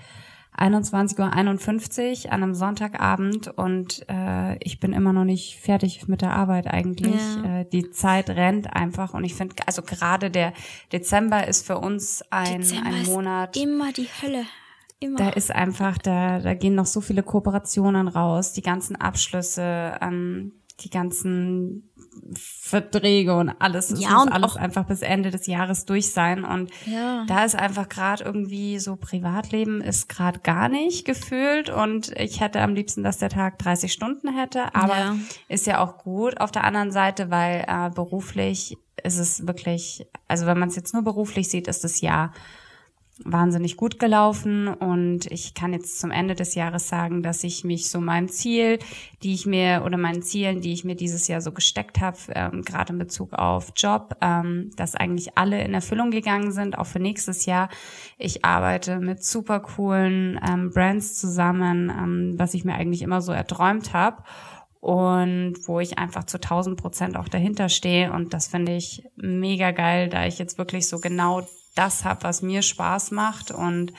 21.51 0.57 2.25
Uhr 2.25 2.31
an 2.31 2.43
einem 2.43 2.53
Sonntagabend 2.53 3.47
und 3.47 4.05
äh, 4.07 4.57
ich 4.63 4.79
bin 4.79 4.93
immer 4.93 5.13
noch 5.13 5.23
nicht 5.23 5.57
fertig 5.59 6.07
mit 6.07 6.21
der 6.21 6.33
Arbeit 6.33 6.67
eigentlich. 6.67 7.15
Ja. 7.43 7.61
Äh, 7.61 7.65
die 7.71 7.89
Zeit 7.89 8.29
rennt 8.29 8.73
einfach 8.73 9.13
und 9.13 9.23
ich 9.23 9.33
finde, 9.33 9.55
also 9.65 9.81
gerade 9.81 10.29
der 10.29 10.53
Dezember 10.91 11.47
ist 11.47 11.65
für 11.65 11.79
uns 11.79 12.23
ein, 12.29 12.61
Dezember 12.61 12.87
ein 12.87 13.01
ist 13.01 13.07
Monat. 13.07 13.57
Immer 13.57 13.91
die 13.93 14.07
Hölle. 14.21 14.45
Immer. 14.99 15.17
Da 15.17 15.29
ist 15.29 15.51
einfach, 15.51 15.97
da, 15.97 16.39
da 16.39 16.53
gehen 16.53 16.75
noch 16.75 16.85
so 16.85 17.01
viele 17.01 17.23
Kooperationen 17.23 18.07
raus, 18.07 18.53
die 18.53 18.61
ganzen 18.61 18.95
Abschlüsse, 18.95 19.97
ähm, 20.01 20.53
die 20.79 20.89
ganzen 20.89 21.91
Verträge 22.37 23.35
und 23.35 23.49
alles. 23.59 23.91
Es 23.91 24.01
Ja, 24.01 24.11
muss 24.15 24.23
und 24.25 24.31
alles 24.33 24.51
auch- 24.51 24.55
einfach 24.55 24.85
bis 24.85 25.01
Ende 25.01 25.31
des 25.31 25.47
Jahres 25.47 25.85
durch 25.85 26.11
sein. 26.11 26.43
Und 26.43 26.69
Ja. 26.85 27.25
da 27.27 27.43
ist 27.45 27.55
einfach 27.55 27.89
gerade 27.89 28.23
irgendwie 28.23 28.79
so 28.79 28.95
Privatleben 28.95 29.81
ist 29.81 30.09
gerade 30.09 30.39
gar 30.39 30.69
nicht 30.69 31.05
gefühlt. 31.05 31.69
Und 31.69 32.09
ich 32.17 32.39
hätte 32.41 32.61
am 32.61 32.73
liebsten, 32.73 33.03
dass 33.03 33.17
der 33.17 33.29
Tag 33.29 33.59
30 33.59 33.91
Stunden 33.93 34.35
hätte. 34.37 34.73
Aber 34.75 34.97
Ja. 34.97 35.15
ist 35.47 35.67
ja 35.67 35.79
auch 35.83 35.97
gut 35.97 36.39
auf 36.39 36.51
der 36.51 36.63
anderen 36.63 36.91
Seite, 36.91 37.29
weil 37.29 37.65
äh, 37.67 37.89
beruflich 37.89 38.77
ist 39.03 39.17
es 39.17 39.47
wirklich, 39.47 40.05
also 40.27 40.45
wenn 40.45 40.57
man 40.59 40.69
es 40.69 40.75
jetzt 40.75 40.93
nur 40.93 41.03
beruflich 41.03 41.49
sieht, 41.49 41.67
ist 41.67 41.83
das 41.83 42.01
Jahr 42.01 42.31
wahnsinnig 43.25 43.77
gut 43.77 43.99
gelaufen 43.99 44.67
und 44.67 45.25
ich 45.31 45.53
kann 45.53 45.73
jetzt 45.73 45.99
zum 45.99 46.11
Ende 46.11 46.35
des 46.35 46.55
Jahres 46.55 46.87
sagen, 46.87 47.23
dass 47.23 47.43
ich 47.43 47.63
mich 47.63 47.89
so 47.89 48.01
meinem 48.01 48.29
Ziel, 48.29 48.79
die 49.23 49.33
ich 49.33 49.45
mir 49.45 49.83
oder 49.85 49.97
meinen 49.97 50.21
Zielen, 50.21 50.61
die 50.61 50.73
ich 50.73 50.83
mir 50.83 50.95
dieses 50.95 51.27
Jahr 51.27 51.41
so 51.41 51.51
gesteckt 51.51 52.01
habe, 52.01 52.17
ähm, 52.29 52.61
gerade 52.63 52.93
in 52.93 52.99
Bezug 52.99 53.33
auf 53.33 53.73
Job, 53.75 54.15
ähm, 54.21 54.71
dass 54.75 54.95
eigentlich 54.95 55.37
alle 55.37 55.63
in 55.63 55.73
Erfüllung 55.73 56.11
gegangen 56.11 56.51
sind, 56.51 56.77
auch 56.77 56.87
für 56.87 56.99
nächstes 56.99 57.45
Jahr. 57.45 57.69
Ich 58.17 58.43
arbeite 58.45 58.99
mit 58.99 59.23
super 59.23 59.59
coolen 59.59 60.39
ähm, 60.47 60.71
Brands 60.71 61.15
zusammen, 61.15 61.89
ähm, 61.89 62.33
was 62.37 62.53
ich 62.53 62.65
mir 62.65 62.75
eigentlich 62.75 63.01
immer 63.01 63.21
so 63.21 63.31
erträumt 63.31 63.93
habe 63.93 64.23
und 64.83 65.55
wo 65.65 65.79
ich 65.79 65.97
einfach 65.97 66.25
zu 66.25 66.41
1000 66.41 66.75
Prozent 66.75 67.15
auch 67.15 67.29
dahinter 67.29 67.69
stehe. 67.69 68.11
Und 68.11 68.33
das 68.33 68.47
finde 68.47 68.75
ich 68.75 69.03
mega 69.15 69.71
geil, 69.71 70.09
da 70.09 70.25
ich 70.25 70.39
jetzt 70.39 70.57
wirklich 70.57 70.89
so 70.89 70.99
genau 70.99 71.47
das 71.75 72.05
habe, 72.05 72.23
was 72.23 72.41
mir 72.41 72.61
Spaß 72.61 73.11
macht. 73.11 73.51
Und 73.51 73.93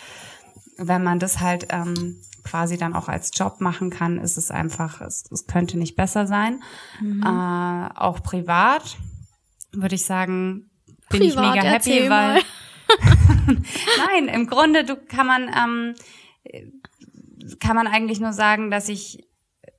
wenn 0.76 1.02
man 1.02 1.19
das 1.19 1.40
halt 1.40 1.69
ähm, 1.71 2.21
quasi 2.43 2.76
dann 2.76 2.95
auch 2.95 3.09
als 3.09 3.31
Job 3.35 3.61
machen 3.61 3.90
kann, 3.90 4.19
ist 4.19 4.37
es 4.37 4.50
einfach, 4.50 5.00
es, 5.00 5.25
es 5.31 5.47
könnte 5.47 5.78
nicht 5.78 5.97
besser 5.97 6.26
sein. 6.26 6.62
Äh, 7.02 7.99
auch 7.99 8.23
privat 8.23 8.97
würde 9.73 9.95
ich 9.95 10.04
sagen, 10.04 10.71
bin 11.11 11.23
ich 11.23 11.35
Privat, 11.35 11.57
mega 11.57 11.66
happy, 11.66 12.09
weil. 12.09 12.43
Nein, 14.07 14.28
im 14.28 14.47
Grunde 14.47 14.85
du 14.85 14.97
kann 14.97 15.26
man 15.26 15.49
ähm, 15.49 15.95
kann 17.61 17.76
man 17.76 17.87
eigentlich 17.87 18.21
nur 18.21 18.33
sagen, 18.33 18.71
dass 18.71 18.88
ich 18.88 19.26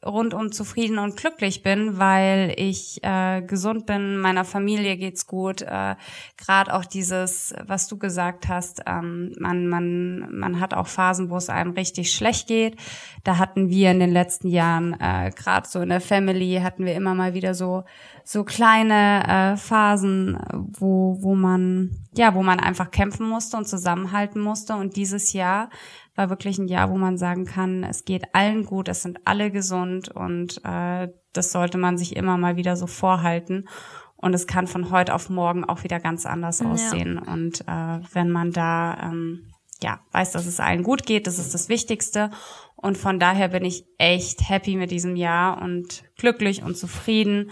rundum 0.06 0.52
zufrieden 0.52 1.00
und 1.00 1.18
glücklich 1.18 1.64
bin, 1.64 1.98
weil 1.98 2.54
ich 2.58 3.04
äh, 3.04 3.42
gesund 3.42 3.86
bin, 3.86 4.18
meiner 4.18 4.46
Familie 4.46 4.98
geht's 4.98 5.26
gut. 5.26 5.62
Äh, 5.64 5.96
Gerade 6.38 6.74
auch 6.74 6.86
dieses, 6.86 7.54
was 7.66 7.88
du 7.88 7.98
gesagt 7.98 8.48
hast, 8.48 8.84
ähm, 8.86 9.34
man 9.40 9.68
man 9.68 10.28
man 10.32 10.60
hat 10.60 10.74
auch 10.74 10.88
Phasen, 10.88 11.30
wo 11.30 11.38
es 11.38 11.50
einem 11.50 11.72
richtig 11.72 12.12
schlecht 12.12 12.48
geht. 12.48 12.78
Da 13.24 13.38
hatten 13.38 13.70
wir 13.70 13.92
in 13.92 14.00
den 14.00 14.12
letzten 14.12 14.48
Jahren 14.48 14.94
äh, 15.00 15.32
gerade 15.36 15.68
so 15.68 15.82
in 15.82 15.90
der 15.90 16.02
Family 16.02 16.60
hatten 16.62 16.86
wir 16.86 16.94
immer 16.94 17.16
mal 17.16 17.34
wieder 17.34 17.56
so 17.56 17.84
so 18.24 18.44
kleine 18.44 19.54
äh, 19.54 19.58
Phasen, 19.58 20.38
wo 20.54 21.18
wo 21.22 21.36
man 21.36 21.92
ja 22.14 22.36
wo 22.36 22.44
man 22.44 22.60
einfach 22.60 22.92
kämpfen 22.92 23.28
musste 23.28 23.58
und 23.58 23.68
zusammenhalten 23.68 24.40
musste. 24.40 24.76
Und 24.76 24.96
dieses 24.96 25.34
Jahr 25.34 25.70
war 26.16 26.30
wirklich 26.30 26.58
ein 26.58 26.68
Jahr, 26.68 26.90
wo 26.90 26.98
man 26.98 27.18
sagen 27.18 27.46
kann, 27.46 27.84
es 27.84 28.06
geht 28.06 28.34
allen 28.34 28.66
gut, 28.66 28.88
es 28.88 29.02
sind 29.02 29.20
alle 29.26 29.52
gesund 29.52 30.10
und 30.10 30.62
äh, 30.64 31.10
das 31.34 31.52
sollte 31.52 31.78
man 31.78 31.98
sich 31.98 32.16
immer 32.16 32.38
mal 32.38 32.56
wieder 32.56 32.76
so 32.76 32.88
vorhalten. 32.88 33.68
Und 34.16 34.34
es 34.34 34.48
kann 34.48 34.66
von 34.66 34.90
heute 34.92 35.14
auf 35.14 35.30
morgen 35.30 35.66
auch 35.66 35.84
wieder 35.84 36.00
ganz 36.00 36.26
anders 36.26 36.62
aussehen. 36.62 37.18
Und 37.20 37.62
äh, 37.68 38.00
wenn 38.14 38.32
man 38.32 38.52
da 38.52 38.98
ähm, 39.04 39.52
ja 39.84 40.00
weiß, 40.14 40.32
dass 40.32 40.46
es 40.46 40.60
allen 40.60 40.84
gut 40.84 41.06
geht, 41.06 41.28
das 41.28 41.38
ist 41.38 41.54
das 41.54 41.70
Wichtigste. 41.70 42.32
Und 42.76 42.98
von 42.98 43.20
daher 43.20 43.50
bin 43.50 43.66
ich 43.66 43.86
echt 43.98 44.50
happy 44.50 44.78
mit 44.78 44.90
diesem 44.90 45.16
Jahr 45.16 45.62
und 45.62 46.06
glücklich 46.18 46.64
und 46.64 46.78
zufrieden. 46.78 47.52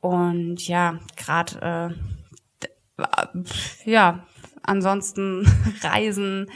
Und 0.00 0.66
ja, 0.66 0.98
gerade 1.16 1.94
äh, 2.98 3.04
ja, 3.84 4.26
ansonsten 4.62 5.46
Reisen 5.82 6.50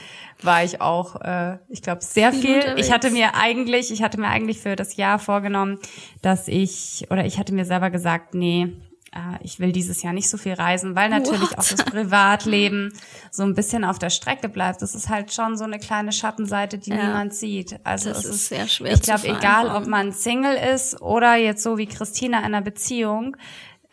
war 0.45 0.65
ich 0.65 0.81
auch, 0.81 1.21
äh, 1.21 1.59
ich 1.69 1.83
glaube, 1.83 2.03
sehr 2.03 2.33
Viel 2.33 2.57
unterwegs. 2.57 2.87
Ich 2.87 2.93
hatte 2.93 3.11
mir 3.11 3.35
eigentlich, 3.35 3.91
ich 3.91 4.03
hatte 4.03 4.19
mir 4.21 4.29
eigentlich 4.29 4.61
für 4.61 4.77
das 4.77 4.97
Jahr 4.97 5.19
vorgenommen, 5.19 5.79
dass 6.23 6.49
ich, 6.49 7.07
oder 7.11 7.25
ich 7.25 7.39
hatte 7.39 7.53
mir 7.55 7.65
selber 7.65 7.91
gesagt, 7.91 8.35
nee, 8.35 8.69
äh, 9.15 9.19
ich 9.43 9.61
will 9.61 9.73
dieses 9.73 10.03
Jahr 10.03 10.13
nicht 10.13 10.29
so 10.31 10.39
viel 10.39 10.55
reisen, 10.55 10.97
weil 10.97 11.11
natürlich 11.11 11.51
What? 11.51 11.59
auch 11.59 11.69
das 11.69 11.85
Privatleben 11.85 12.93
so 13.31 13.43
ein 13.43 13.55
bisschen 13.55 13.85
auf 13.85 13.99
der 13.99 14.11
Strecke 14.11 14.49
bleibt. 14.49 14.83
Das 14.83 14.95
ist 14.95 15.09
halt 15.09 15.33
schon 15.33 15.57
so 15.57 15.65
eine 15.65 15.79
kleine 15.79 16.13
Schattenseite, 16.13 16.79
die 16.79 16.91
Ja. 16.91 16.97
niemand 17.09 17.35
sieht. 17.35 17.79
Also 17.85 18.09
Das 18.09 18.25
es 18.25 18.35
ist 18.37 18.49
sehr 18.49 18.67
schwer 18.69 18.93
Ich 18.95 19.03
glaube, 19.03 19.29
egal, 19.29 19.69
ob 19.69 19.87
man 19.87 20.13
Single 20.13 20.57
ist 20.75 21.01
oder 21.03 21.37
jetzt 21.37 21.63
so 21.63 21.77
wie 21.79 21.87
Christina 21.87 22.39
in 22.39 22.45
einer 22.47 22.63
Beziehung, 22.63 23.37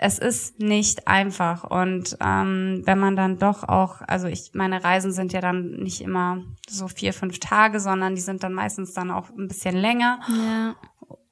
es 0.02 0.18
ist 0.18 0.60
nicht 0.60 1.10
einfach. 1.10 1.66
Und 1.66 2.18
ähm, 2.22 2.84
wenn 2.86 3.00
man 3.00 3.18
dann 3.18 3.38
doch 3.38 3.68
auch, 3.68 3.98
also 4.08 4.28
ich, 4.28 4.52
meine 4.54 4.82
Reisen 4.82 5.12
sind 5.12 5.34
ja 5.34 5.42
dann 5.42 5.72
nicht 5.72 6.00
immer 6.00 6.42
so 6.70 6.88
vier, 6.88 7.12
fünf 7.12 7.40
Tage, 7.40 7.82
sondern 7.82 8.16
die 8.16 8.22
sind 8.22 8.42
dann 8.42 8.54
meistens 8.54 8.94
dann 8.94 9.12
auch 9.12 9.30
ein 9.30 9.50
bisschen 9.50 9.76
länger. 9.76 10.22
Ja. 10.30 10.76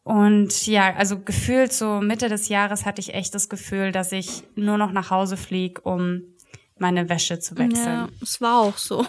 Und 0.03 0.67
ja, 0.67 0.93
also 0.95 1.17
gefühlt 1.19 1.71
so 1.71 2.01
Mitte 2.01 2.27
des 2.27 2.49
Jahres 2.49 2.85
hatte 2.85 2.99
ich 2.99 3.13
echt 3.13 3.33
das 3.35 3.47
Gefühl, 3.47 3.93
dass 3.93 4.11
ich 4.11 4.43
nur 4.55 4.77
noch 4.77 4.91
nach 4.91 5.11
Hause 5.11 5.37
flieg, 5.37 5.85
um 5.85 6.23
meine 6.79 7.09
Wäsche 7.09 7.39
zu 7.39 7.55
ja, 7.55 7.59
wechseln. 7.61 8.11
es 8.21 8.39
war 8.41 8.59
auch 8.61 8.77
so. 8.77 9.05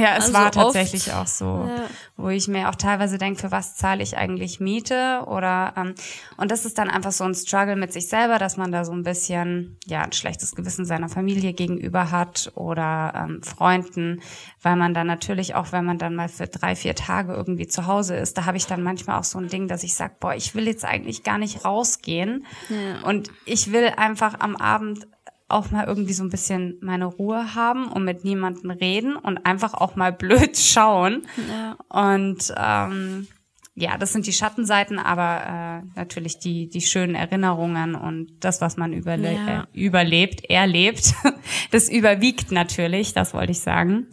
Ja, 0.00 0.16
es 0.16 0.24
Also 0.26 0.32
war 0.34 0.44
oft- 0.46 0.54
tatsächlich 0.54 1.12
auch 1.12 1.26
so, 1.26 1.44
Ja. 1.68 1.84
wo 2.16 2.28
ich 2.28 2.48
mir 2.48 2.68
auch 2.68 2.74
teilweise 2.74 3.18
denke, 3.18 3.40
für 3.40 3.50
was 3.50 3.76
zahle 3.76 4.02
ich 4.02 4.16
eigentlich 4.16 4.60
Miete 4.60 5.22
oder 5.26 5.72
ähm, 5.76 5.94
und 6.36 6.50
das 6.50 6.64
ist 6.64 6.78
dann 6.78 6.90
einfach 6.90 7.12
so 7.12 7.24
ein 7.24 7.34
Struggle 7.34 7.76
mit 7.76 7.92
sich 7.92 8.08
selber, 8.08 8.38
dass 8.38 8.56
man 8.56 8.72
da 8.72 8.84
so 8.84 8.92
ein 8.92 9.02
bisschen 9.02 9.78
ja 9.86 10.02
ein 10.02 10.12
schlechtes 10.12 10.54
Gewissen 10.54 10.84
seiner 10.84 11.08
Familie 11.08 11.52
gegenüber 11.52 12.10
hat 12.10 12.50
oder 12.54 13.12
ähm, 13.16 13.42
Freunden, 13.42 14.20
weil 14.62 14.76
man 14.76 14.94
dann 14.94 15.06
natürlich 15.06 15.54
auch, 15.54 15.72
wenn 15.72 15.84
man 15.84 15.98
dann 15.98 16.14
mal 16.14 16.28
für 16.28 16.46
drei 16.46 16.74
vier 16.76 16.94
Tage 16.94 17.32
irgendwie 17.34 17.66
zu 17.68 17.86
Hause 17.86 18.16
ist, 18.16 18.36
da 18.38 18.44
habe 18.46 18.56
ich 18.56 18.66
dann 18.66 18.82
manchmal 18.82 19.18
auch 19.18 19.24
so 19.24 19.38
ein 19.38 19.48
Ding, 19.48 19.68
dass 19.68 19.82
ich 19.84 19.94
sage, 19.94 20.14
boah, 20.20 20.34
ich 20.34 20.54
will 20.54 20.66
jetzt 20.66 20.84
eigentlich 20.84 21.22
gar 21.22 21.38
nicht 21.38 21.64
rausgehen 21.64 22.46
Ja. 22.68 23.06
und 23.08 23.30
ich 23.44 23.72
will 23.72 23.92
einfach 23.96 24.40
am 24.40 24.56
Abend 24.56 25.06
auch 25.52 25.70
mal 25.70 25.86
irgendwie 25.86 26.12
so 26.12 26.22
ein 26.24 26.30
bisschen 26.30 26.78
meine 26.80 27.06
Ruhe 27.06 27.54
haben 27.54 27.86
und 27.88 28.04
mit 28.04 28.24
niemandem 28.24 28.70
reden 28.70 29.16
und 29.16 29.44
einfach 29.46 29.74
auch 29.74 29.96
mal 29.96 30.12
blöd 30.24 30.56
schauen. 30.56 31.22
Ja. 31.48 31.76
Und 31.88 32.52
ähm, 32.56 33.26
ja, 33.74 33.96
das 33.96 34.12
sind 34.12 34.26
die 34.26 34.32
Schattenseiten, 34.32 34.98
aber 34.98 35.82
äh, 35.86 35.98
natürlich 35.98 36.38
die, 36.38 36.68
die 36.68 36.82
schönen 36.82 37.14
Erinnerungen 37.14 37.94
und 37.94 38.32
das, 38.40 38.60
was 38.60 38.76
man 38.76 38.92
überle 38.92 39.32
Ja. 39.32 39.62
äh, 39.62 39.64
überlebt, 39.72 40.44
erlebt, 40.50 41.14
das 41.70 41.88
überwiegt 41.88 42.52
natürlich, 42.52 43.14
das 43.14 43.32
wollte 43.32 43.52
ich 43.52 43.60
sagen. 43.60 44.08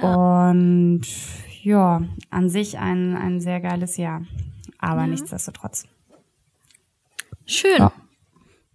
Und 0.00 1.02
ja, 1.62 2.02
an 2.30 2.48
sich 2.48 2.78
ein, 2.78 3.16
ein 3.16 3.40
sehr 3.40 3.60
geiles 3.60 3.96
Jahr. 3.96 4.22
Aber 4.78 5.06
nichtsdestotrotz. 5.06 5.86
Schön. 7.46 7.78
Ja. 7.78 7.92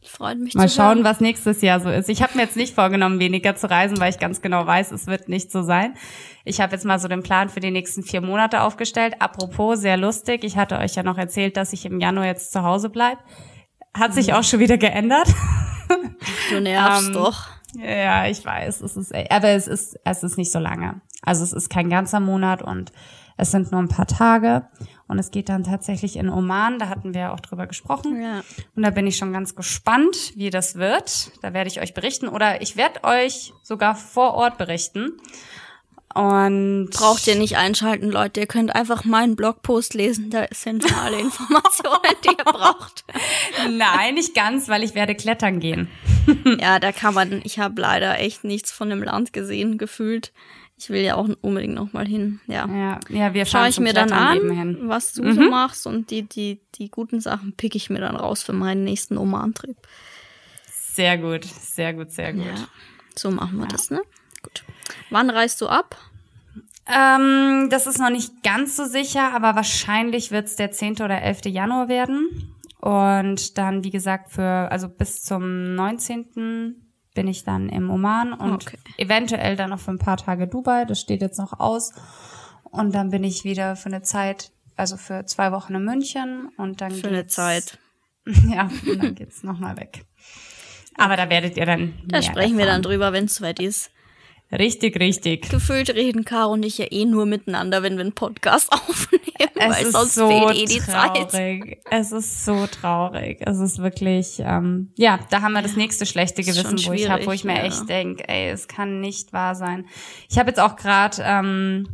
Freut 0.01 0.39
mich 0.39 0.53
Mal 0.53 0.69
schauen, 0.69 1.03
was 1.03 1.19
nächstes 1.19 1.61
Jahr 1.61 1.81
so 1.81 1.89
ist. 1.89 2.09
Ich 2.09 2.23
habe 2.23 2.35
mir 2.35 2.43
jetzt 2.43 2.55
nicht 2.55 2.73
vorgenommen, 2.73 3.19
weniger 3.19 3.55
zu 3.55 3.69
reisen, 3.69 3.99
weil 3.99 4.09
ich 4.09 4.19
ganz 4.19 4.41
genau 4.41 4.65
weiß, 4.65 4.91
es 4.91 5.07
wird 5.07 5.27
nicht 5.27 5.51
so 5.51 5.61
sein. 5.61 5.93
Ich 6.45 6.61
habe 6.61 6.71
jetzt 6.71 6.85
mal 6.85 6.99
so 6.99 7.09
den 7.09 7.21
Plan 7.21 7.49
für 7.49 7.59
die 7.59 7.71
nächsten 7.71 8.03
vier 8.03 8.21
Monate 8.21 8.61
aufgestellt. 8.61 9.15
Apropos, 9.19 9.79
sehr 9.79 9.97
lustig. 9.97 10.43
Ich 10.45 10.55
hatte 10.55 10.77
euch 10.77 10.95
ja 10.95 11.03
noch 11.03 11.17
erzählt, 11.17 11.57
dass 11.57 11.73
ich 11.73 11.85
im 11.85 11.99
Januar 11.99 12.25
jetzt 12.25 12.53
zu 12.53 12.63
Hause 12.63 12.89
bleib. 12.89 13.19
Hat 13.93 14.13
sich 14.13 14.33
auch 14.33 14.43
schon 14.43 14.59
wieder 14.59 14.77
geändert. 14.77 15.27
Du 16.49 16.61
nervst 16.61 17.07
Ähm, 17.07 17.13
doch. 17.13 17.47
Ja, 17.73 18.25
ich 18.27 18.43
weiß. 18.43 18.81
Es 18.81 18.95
ist, 18.95 19.13
aber 19.29 19.49
es 19.49 19.67
ist, 19.67 19.97
es 20.05 20.23
ist 20.23 20.37
nicht 20.37 20.51
so 20.51 20.59
lange. 20.59 21.01
Also 21.21 21.43
es 21.43 21.53
ist 21.53 21.69
kein 21.69 21.89
ganzer 21.89 22.19
Monat 22.19 22.61
und 22.61 22.91
es 23.37 23.51
sind 23.51 23.71
nur 23.71 23.81
ein 23.81 23.89
paar 23.89 24.07
Tage. 24.07 24.67
Und 25.09 25.17
es 25.17 25.31
geht 25.31 25.49
dann 25.49 25.63
tatsächlich 25.63 26.17
in 26.17 26.29
Oman. 26.29 26.77
Da 26.77 26.87
hatten 26.87 27.15
wir 27.15 27.21
ja 27.21 27.33
auch 27.33 27.39
drüber 27.39 27.65
gesprochen. 27.65 28.21
Ja. 28.21 28.43
Und 28.75 28.83
da 28.83 28.91
bin 28.91 29.07
ich 29.07 29.17
schon 29.17 29.33
ganz 29.33 29.55
gespannt, 29.55 30.33
wie 30.35 30.51
das 30.51 30.75
wird. 30.75 31.31
Da 31.41 31.51
werde 31.51 31.67
ich 31.67 31.81
euch 31.81 31.95
berichten 31.95 32.27
oder 32.27 32.61
ich 32.61 32.77
werde 32.77 33.03
euch 33.03 33.51
sogar 33.63 33.95
vor 33.95 34.35
Ort 34.35 34.59
berichten. 34.59 35.13
Und 36.13 36.89
Braucht 36.91 37.25
ihr 37.27 37.35
nicht 37.35 37.57
einschalten, 37.57 38.11
Leute. 38.11 38.39
Ihr 38.39 38.47
könnt 38.47 38.75
einfach 38.75 39.03
meinen 39.03 39.35
Blogpost 39.35 39.95
lesen. 39.95 40.29
Da 40.29 40.45
sind 40.51 40.87
schon 40.87 40.97
alle 40.99 41.19
Informationen, 41.19 42.15
die 42.23 42.29
ihr 42.29 42.43
braucht. 42.43 43.03
nein, 43.69 44.13
nicht 44.13 44.35
ganz, 44.35 44.69
weil 44.69 44.83
ich 44.83 44.93
werde 44.93 45.15
klettern 45.15 45.59
gehen. 45.59 45.89
Ja, 46.59 46.77
da 46.77 46.91
kann 46.91 47.15
man. 47.15 47.41
Ich 47.43 47.57
habe 47.57 47.81
leider 47.81 48.19
echt 48.19 48.43
nichts 48.43 48.71
von 48.71 48.91
dem 48.91 49.01
Land 49.01 49.33
gesehen, 49.33 49.79
gefühlt. 49.79 50.31
Ich 50.79 50.89
will 50.89 51.01
ja 51.01 51.15
auch 51.15 51.27
unbedingt 51.41 51.75
noch 51.75 51.91
mal 51.91 52.07
hin. 52.07 52.39
Ja. 52.47 52.65
Ja, 52.67 52.99
ja, 53.09 53.33
wir 53.33 53.45
Schaue 53.45 53.67
ich 53.67 53.81
mir 53.81 53.91
dann 53.91 54.13
an, 54.13 54.87
was 54.87 55.11
du 55.11 55.29
so 55.33 55.41
machst 55.41 55.85
und 55.85 56.09
die, 56.09 56.23
die, 56.23 56.61
die 56.75 56.89
guten 56.89 57.19
Sachen 57.19 57.51
pick 57.51 57.75
ich 57.75 57.89
mir 57.89 57.99
dann 57.99 58.15
raus 58.15 58.43
für 58.43 58.53
meinen 58.53 58.85
nächsten 58.85 59.17
Oman-Trip. 59.17 59.75
Sehr 60.71 61.17
gut, 61.17 61.43
sehr 61.43 61.93
gut, 61.93 62.11
sehr 62.11 62.33
gut. 62.33 62.45
Ja. 62.45 62.67
So 63.13 63.29
machen 63.29 63.57
wir 63.57 63.67
das, 63.67 63.91
ne? 63.91 64.01
Gut. 64.41 64.63
Wann 65.09 65.29
reist 65.29 65.59
du 65.59 65.67
ab? 65.67 65.97
Ähm, 66.87 67.67
das 67.69 67.85
ist 67.85 67.99
noch 67.99 68.09
nicht 68.09 68.41
ganz 68.41 68.77
so 68.77 68.85
sicher, 68.85 69.33
aber 69.33 69.55
wahrscheinlich 69.55 70.31
wird 70.31 70.47
es 70.47 70.55
der 70.55 70.71
10. 70.71 70.93
oder 71.01 71.21
11. 71.21 71.45
Januar 71.47 71.89
werden. 71.89 72.55
Und 72.79 73.57
dann, 73.57 73.83
wie 73.83 73.91
gesagt, 73.91 74.31
für, 74.31 74.71
also 74.71 74.87
bis 74.87 75.21
zum 75.23 75.75
19. 75.75 76.88
bin 77.19 77.27
ich 77.27 77.43
dann 77.43 77.67
im 77.67 77.89
Oman 77.89 78.31
und 78.31 78.65
okay. 78.65 78.77
eventuell 78.95 79.57
dann 79.57 79.71
noch 79.71 79.81
für 79.81 79.91
ein 79.91 79.99
paar 79.99 80.15
Tage 80.15 80.47
Dubai. 80.47 80.85
Das 80.85 81.01
steht 81.01 81.19
jetzt 81.19 81.37
noch 81.37 81.59
aus. 81.59 81.91
Und 82.63 82.95
dann 82.95 83.09
bin 83.09 83.25
ich 83.25 83.43
wieder 83.43 83.75
für 83.75 83.87
eine 83.87 84.01
Zeit, 84.03 84.53
also 84.77 84.95
für 84.95 85.25
zwei 85.25 85.51
Wochen 85.51 85.75
in 85.75 85.83
München 85.83 86.47
und 86.55 86.79
dann 86.79 86.91
Für 86.91 87.09
eine 87.09 87.27
Zeit. 87.27 87.77
ja, 88.25 88.69
und 88.87 89.03
dann 89.03 89.15
geht's 89.15 89.43
nochmal 89.43 89.75
weg. 89.75 90.05
Aber 90.95 91.17
da 91.17 91.29
werdet 91.29 91.57
ihr 91.57 91.65
dann. 91.65 91.93
Da 92.05 92.21
sprechen 92.21 92.37
erfahren. 92.37 92.57
wir 92.57 92.65
dann 92.67 92.83
drüber, 92.83 93.11
wenn 93.11 93.25
es 93.25 93.35
soweit 93.35 93.59
ist. 93.59 93.91
Richtig, 94.51 94.99
richtig. 94.99 95.47
Gefühlt 95.49 95.93
reden 95.93 96.25
Caro 96.25 96.53
und 96.53 96.63
ich 96.63 96.79
ja 96.79 96.85
eh 96.89 97.05
nur 97.05 97.27
miteinander, 97.27 97.83
wenn 97.83 97.97
wir 97.97 98.01
einen 98.01 98.13
Podcast 98.13 98.71
aufnehmen, 98.73 99.51
es 99.55 99.69
weil 99.69 99.85
sonst 99.91 100.15
so 100.15 100.27
fehlt 100.27 100.57
eh 100.57 100.65
die 100.65 100.79
traurig. 100.79 101.29
Zeit. 101.29 101.77
Es 101.91 102.11
ist 102.11 102.45
so 102.45 102.65
traurig. 102.65 103.37
Es 103.41 103.59
ist 103.59 103.77
wirklich, 103.77 104.39
ähm, 104.39 104.91
ja, 104.97 105.19
da 105.29 105.43
haben 105.43 105.53
wir 105.53 105.61
das 105.61 105.75
nächste 105.75 106.07
schlechte 106.07 106.41
Gewissen, 106.41 106.83
wo 106.85 106.93
ich 106.93 107.09
habe, 107.09 107.27
wo 107.27 107.31
ich 107.31 107.43
mir 107.43 107.57
ja. 107.57 107.63
echt 107.63 107.87
denke, 107.87 108.27
ey, 108.27 108.49
es 108.49 108.67
kann 108.67 109.01
nicht 109.01 109.33
wahr 109.33 109.53
sein. 109.53 109.85
Ich 110.29 110.39
habe 110.39 110.49
jetzt 110.49 110.59
auch 110.59 110.75
gerade 110.75 111.17
ähm, 111.23 111.87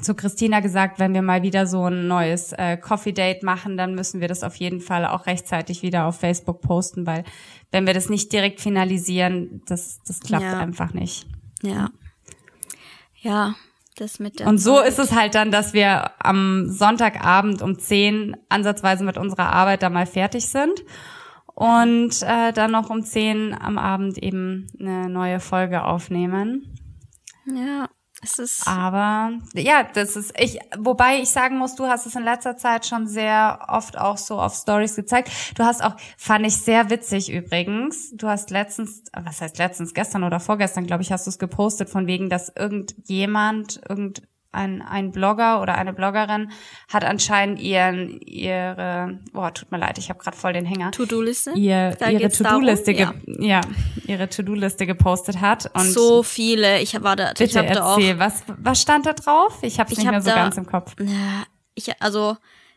zu 0.00 0.14
Christina 0.14 0.60
gesagt, 0.60 0.98
wenn 0.98 1.12
wir 1.12 1.20
mal 1.20 1.42
wieder 1.42 1.66
so 1.66 1.84
ein 1.84 2.08
neues 2.08 2.54
äh, 2.54 2.78
Coffee 2.78 3.12
Date 3.12 3.42
machen, 3.42 3.76
dann 3.76 3.94
müssen 3.94 4.22
wir 4.22 4.28
das 4.28 4.42
auf 4.42 4.56
jeden 4.56 4.80
Fall 4.80 5.04
auch 5.04 5.26
rechtzeitig 5.26 5.82
wieder 5.82 6.06
auf 6.06 6.18
Facebook 6.18 6.62
posten, 6.62 7.06
weil 7.06 7.24
wenn 7.70 7.86
wir 7.86 7.92
das 7.92 8.08
nicht 8.08 8.32
direkt 8.32 8.62
finalisieren, 8.62 9.60
das, 9.66 10.00
das 10.06 10.20
klappt 10.20 10.44
ja. 10.44 10.58
einfach 10.58 10.94
nicht. 10.94 11.26
Ja. 11.62 11.90
Ja, 13.20 13.54
das 13.96 14.18
mit 14.18 14.40
der. 14.40 14.48
Und 14.48 14.58
so 14.58 14.80
ist 14.80 14.98
es 14.98 15.12
halt 15.12 15.34
dann, 15.34 15.50
dass 15.50 15.72
wir 15.72 16.10
am 16.18 16.68
Sonntagabend 16.68 17.62
um 17.62 17.78
10 17.78 18.36
ansatzweise 18.48 19.04
mit 19.04 19.16
unserer 19.16 19.52
Arbeit 19.52 19.82
da 19.82 19.90
mal 19.90 20.06
fertig 20.06 20.48
sind 20.48 20.82
und 21.54 22.22
äh, 22.22 22.52
dann 22.52 22.72
noch 22.72 22.90
um 22.90 23.02
10 23.02 23.54
am 23.54 23.78
Abend 23.78 24.18
eben 24.18 24.66
eine 24.78 25.08
neue 25.08 25.40
Folge 25.40 25.84
aufnehmen. 25.84 26.74
Ja. 27.46 27.88
Es 28.24 28.38
ist 28.38 28.68
Aber 28.68 29.32
ja, 29.54 29.82
das 29.82 30.14
ist 30.14 30.32
ich, 30.38 30.58
wobei 30.78 31.18
ich 31.20 31.30
sagen 31.30 31.58
muss, 31.58 31.74
du 31.74 31.86
hast 31.86 32.06
es 32.06 32.14
in 32.14 32.22
letzter 32.22 32.56
Zeit 32.56 32.86
schon 32.86 33.08
sehr 33.08 33.66
oft 33.68 33.98
auch 33.98 34.16
so 34.16 34.40
auf 34.40 34.54
Stories 34.54 34.94
gezeigt. 34.94 35.30
Du 35.56 35.64
hast 35.64 35.82
auch, 35.82 35.96
fand 36.16 36.46
ich 36.46 36.56
sehr 36.56 36.88
witzig 36.88 37.32
übrigens. 37.32 38.12
Du 38.14 38.28
hast 38.28 38.50
letztens, 38.50 39.02
was 39.12 39.40
heißt 39.40 39.58
letztens, 39.58 39.92
gestern 39.92 40.22
oder 40.22 40.38
vorgestern, 40.38 40.86
glaube 40.86 41.02
ich, 41.02 41.10
hast 41.10 41.26
du 41.26 41.30
es 41.30 41.38
gepostet, 41.40 41.90
von 41.90 42.06
wegen, 42.06 42.30
dass 42.30 42.52
irgendjemand, 42.54 43.80
irgend 43.88 44.22
ein, 44.52 44.82
ein 44.82 45.10
Blogger 45.10 45.60
oder 45.62 45.76
eine 45.76 45.92
Bloggerin 45.92 46.52
hat 46.92 47.04
anscheinend 47.04 47.60
ihren 47.60 48.20
ihre 48.20 49.18
oh 49.34 49.48
tut 49.50 49.72
mir 49.72 49.78
leid 49.78 49.98
ich 49.98 50.10
habe 50.10 50.20
gerade 50.20 50.36
voll 50.36 50.52
den 50.52 50.66
Hänger. 50.66 50.90
To-Do-Liste? 50.92 51.52
Ihr, 51.52 51.96
ihre 52.00 52.28
To-Do-Liste 52.30 52.92
ja. 52.92 53.14
ja. 53.26 53.60
ihre 54.06 54.28
To-Do-Liste 54.28 54.86
gepostet 54.86 55.40
hat 55.40 55.70
und 55.74 55.84
so 55.84 56.22
viele 56.22 56.80
ich 56.80 57.02
war 57.02 57.16
da 57.16 57.28
bitte 57.28 57.44
ich 57.44 57.56
hab 57.56 57.64
erzähl, 57.66 58.16
da 58.16 58.18
auch 58.18 58.18
was 58.18 58.44
was 58.46 58.80
stand 58.80 59.06
da 59.06 59.14
drauf? 59.14 59.58
Ich 59.62 59.80
habe 59.80 59.90
es 59.90 59.98
nicht 59.98 60.10
mehr 60.10 60.20
so 60.20 60.30
da, 60.30 60.36
ganz 60.36 60.56
im 60.56 60.66
Kopf. 60.66 60.94
Ich 61.74 61.90
also 62.00 62.36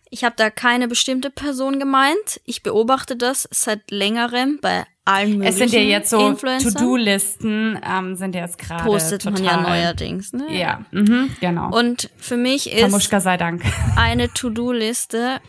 ich 0.10 0.24
habe 0.24 0.36
da 0.38 0.50
keine 0.50 0.88
bestimmte 0.88 1.30
Person 1.30 1.80
gemeint. 1.80 2.40
Ich 2.46 2.64
beobachte 2.64 3.18
das 3.18 3.50
seit 3.52 3.92
längerem 3.92 4.60
bei 4.62 4.86
allen 5.06 5.38
möglichen 5.38 5.54
Es 5.54 5.58
sind 5.58 5.74
ja 5.74 5.80
jetzt 5.80 6.10
so 6.10 6.34
To-Do-Listen, 6.34 7.80
ähm, 7.88 8.16
sind 8.16 8.36
ja 8.36 8.42
jetzt 8.42 8.58
gerade 8.58 8.84
Postet 8.84 9.22
total, 9.24 9.42
man 9.42 9.44
ja 9.44 9.62
neuerdings, 9.62 10.34
ne? 10.34 10.46
Ja, 10.50 10.86
mhm, 10.92 11.36
genau. 11.40 11.70
Und 11.78 12.10
für 12.18 12.38
mich 12.38 12.72
ist 12.72 12.82
Kamuschka 12.82 13.20
sei 13.20 13.38
Dank. 13.38 13.64
eine 13.96 14.34
To-Do-Liste, 14.34 15.40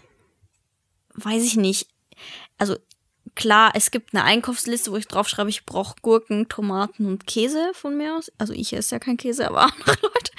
weiß 1.15 1.43
ich 1.43 1.57
nicht, 1.57 1.89
also 2.59 2.77
klar, 3.35 3.73
es 3.75 3.91
gibt 3.91 4.15
eine 4.15 4.25
Einkaufsliste, 4.25 4.93
wo 4.93 4.97
ich 4.97 5.09
draufschreibe, 5.09 5.51
ich 5.51 5.65
brauche 5.65 5.97
Gurken, 6.03 6.49
Tomaten 6.49 7.07
und 7.07 7.27
Käse 7.27 7.71
von 7.75 7.97
mir 7.97 8.17
aus. 8.17 8.33
Also 8.39 8.53
ich 8.53 8.73
esse 8.73 8.95
ja 8.95 8.99
kein 8.99 9.17
Käse, 9.17 9.49
aber 9.49 9.63
andere 9.79 9.97
Leute. 10.03 10.33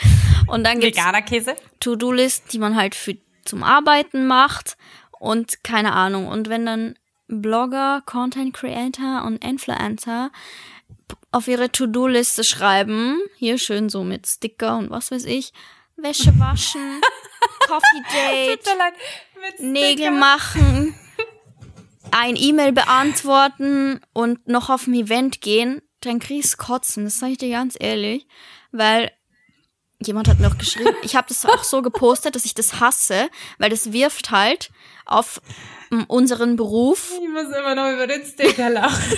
Und 0.47 0.63
dann 0.63 0.79
gibt's 0.79 0.97
Veganer 0.97 1.21
Käse? 1.21 1.55
To-Do-List, 1.79 2.53
die 2.53 2.59
man 2.59 2.75
halt 2.75 2.95
für 2.95 3.17
zum 3.45 3.63
Arbeiten 3.63 4.27
macht 4.27 4.77
und 5.19 5.63
keine 5.63 5.93
Ahnung. 5.93 6.27
Und 6.27 6.49
wenn 6.49 6.65
dann 6.65 6.95
Blogger, 7.27 8.01
Content 8.05 8.53
Creator 8.53 9.23
und 9.25 9.43
Influencer 9.43 10.31
auf 11.31 11.47
ihre 11.47 11.71
To-Do-Liste 11.71 12.43
schreiben, 12.43 13.19
hier 13.37 13.57
schön 13.57 13.89
so 13.89 14.03
mit 14.03 14.27
Sticker 14.27 14.77
und 14.77 14.89
was 14.89 15.11
weiß 15.11 15.25
ich, 15.25 15.53
Wäsche 15.95 16.37
waschen, 16.39 17.01
Coffee 17.67 18.03
Date, 18.13 18.67
Nägel 19.59 20.11
machen, 20.11 20.95
ein 22.11 22.35
E-Mail 22.35 22.71
beantworten 22.71 23.99
und 24.13 24.47
noch 24.47 24.69
auf 24.69 24.87
ein 24.87 24.93
Event 24.93 25.41
gehen, 25.41 25.81
dann 26.01 26.19
kriegst 26.19 26.57
kotzen, 26.57 27.05
das 27.05 27.19
sage 27.19 27.33
ich 27.33 27.37
dir 27.39 27.49
ganz 27.49 27.75
ehrlich, 27.79 28.27
weil 28.71 29.11
jemand 29.99 30.27
hat 30.27 30.39
mir 30.39 30.47
auch 30.47 30.57
geschrieben, 30.57 30.95
ich 31.01 31.15
habe 31.15 31.27
das 31.27 31.45
auch 31.45 31.63
so 31.63 31.81
gepostet, 31.81 32.35
dass 32.35 32.45
ich 32.45 32.53
das 32.53 32.79
hasse, 32.79 33.29
weil 33.57 33.69
das 33.69 33.91
wirft 33.91 34.31
halt 34.31 34.69
auf 35.07 35.41
unseren 36.07 36.55
Beruf. 36.55 37.11
Ich 37.21 37.29
muss 37.29 37.55
immer 37.55 37.75
noch 37.75 37.91
über 37.91 38.07
den 38.07 38.25
Sticker 38.25 38.69
lachen. 38.69 39.17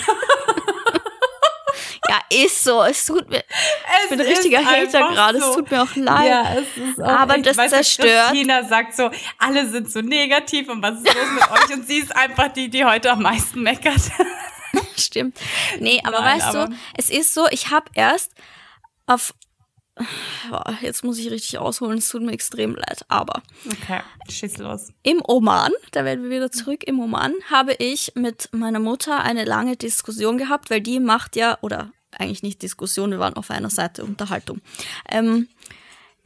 ja, 2.08 2.18
ist 2.44 2.64
so. 2.64 2.82
Es 2.82 3.06
tut 3.06 3.28
mir. 3.28 3.38
Es 3.38 4.04
ich 4.04 4.10
bin 4.10 4.20
ein 4.20 4.26
richtiger 4.26 4.64
Hater 4.64 5.00
gerade. 5.12 5.40
So. 5.40 5.50
Es 5.50 5.56
tut 5.56 5.70
mir 5.70 5.82
auch 5.82 5.96
leid. 5.96 6.28
Ja, 6.28 6.54
es 6.54 6.76
ist 6.76 7.02
auch 7.02 7.08
Aber 7.08 7.36
echt, 7.36 7.46
das 7.46 7.56
weißt 7.56 7.74
zerstört. 7.74 8.28
Christina 8.30 8.64
sagt 8.64 8.96
so, 8.96 9.10
alle 9.38 9.68
sind 9.68 9.90
so 9.90 10.00
negativ 10.00 10.68
und 10.68 10.82
was 10.82 10.96
ist 10.98 11.06
los 11.06 11.30
mit 11.34 11.50
euch? 11.50 11.76
Und 11.76 11.86
sie 11.86 11.98
ist 11.98 12.14
einfach 12.14 12.48
die, 12.48 12.68
die 12.68 12.84
heute 12.84 13.10
am 13.12 13.22
meisten 13.22 13.62
meckert. 13.62 14.00
Stimmt. 14.96 15.38
Nee, 15.78 16.00
aber 16.04 16.20
Nein, 16.20 16.36
weißt 16.36 16.46
aber 16.48 16.66
du, 16.66 16.74
es 16.96 17.10
ist 17.10 17.34
so, 17.34 17.46
ich 17.50 17.70
habe 17.70 17.90
erst 17.94 18.32
auf 19.06 19.34
jetzt 20.80 21.04
muss 21.04 21.18
ich 21.18 21.30
richtig 21.30 21.58
ausholen, 21.58 21.98
es 21.98 22.08
tut 22.08 22.22
mir 22.22 22.32
extrem 22.32 22.74
leid, 22.74 23.04
aber. 23.08 23.42
Okay, 23.66 24.00
schieß 24.28 24.58
los. 24.58 24.88
Im 25.02 25.22
Oman, 25.26 25.72
da 25.92 26.04
werden 26.04 26.24
wir 26.24 26.30
wieder 26.30 26.50
zurück, 26.50 26.84
im 26.84 27.00
Oman 27.00 27.34
habe 27.50 27.74
ich 27.74 28.12
mit 28.14 28.48
meiner 28.52 28.80
Mutter 28.80 29.20
eine 29.22 29.44
lange 29.44 29.76
Diskussion 29.76 30.38
gehabt, 30.38 30.70
weil 30.70 30.80
die 30.80 31.00
macht 31.00 31.36
ja, 31.36 31.58
oder 31.60 31.92
eigentlich 32.12 32.42
nicht 32.42 32.62
Diskussion, 32.62 33.10
wir 33.10 33.18
waren 33.18 33.34
auf 33.34 33.50
einer 33.50 33.70
Seite 33.70 34.04
Unterhaltung. 34.04 34.60
Ähm, 35.08 35.48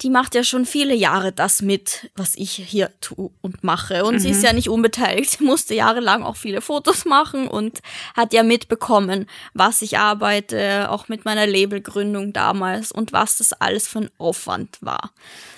die 0.02 0.10
macht 0.10 0.34
ja 0.34 0.42
schon 0.42 0.66
viele 0.66 0.94
Jahre 0.94 1.32
das 1.32 1.62
mit, 1.62 2.10
was 2.16 2.34
ich 2.34 2.52
hier 2.52 2.90
tue 3.00 3.30
und 3.40 3.62
mache. 3.62 4.04
Und 4.04 4.14
mhm. 4.14 4.18
sie 4.18 4.30
ist 4.30 4.38
mhm. 4.38 4.44
ja 4.44 4.52
nicht 4.52 4.68
unbeteiligt. 4.68 5.30
Sie 5.30 5.44
musste 5.44 5.74
jahrelang 5.74 6.22
auch 6.22 6.36
viele 6.36 6.60
Fotos 6.60 7.04
machen 7.04 7.48
und 7.48 7.80
hat 8.16 8.32
ja 8.32 8.42
mitbekommen, 8.42 9.26
was 9.52 9.82
ich 9.82 9.98
arbeite, 9.98 10.90
auch 10.90 11.08
mit 11.08 11.24
meiner 11.24 11.46
Labelgründung 11.46 12.32
damals 12.32 12.92
und 12.92 13.12
was 13.12 13.38
das 13.38 13.52
alles 13.52 13.88
für 13.88 14.00
ein 14.00 14.10
Aufwand 14.18 14.78
war. 14.80 15.12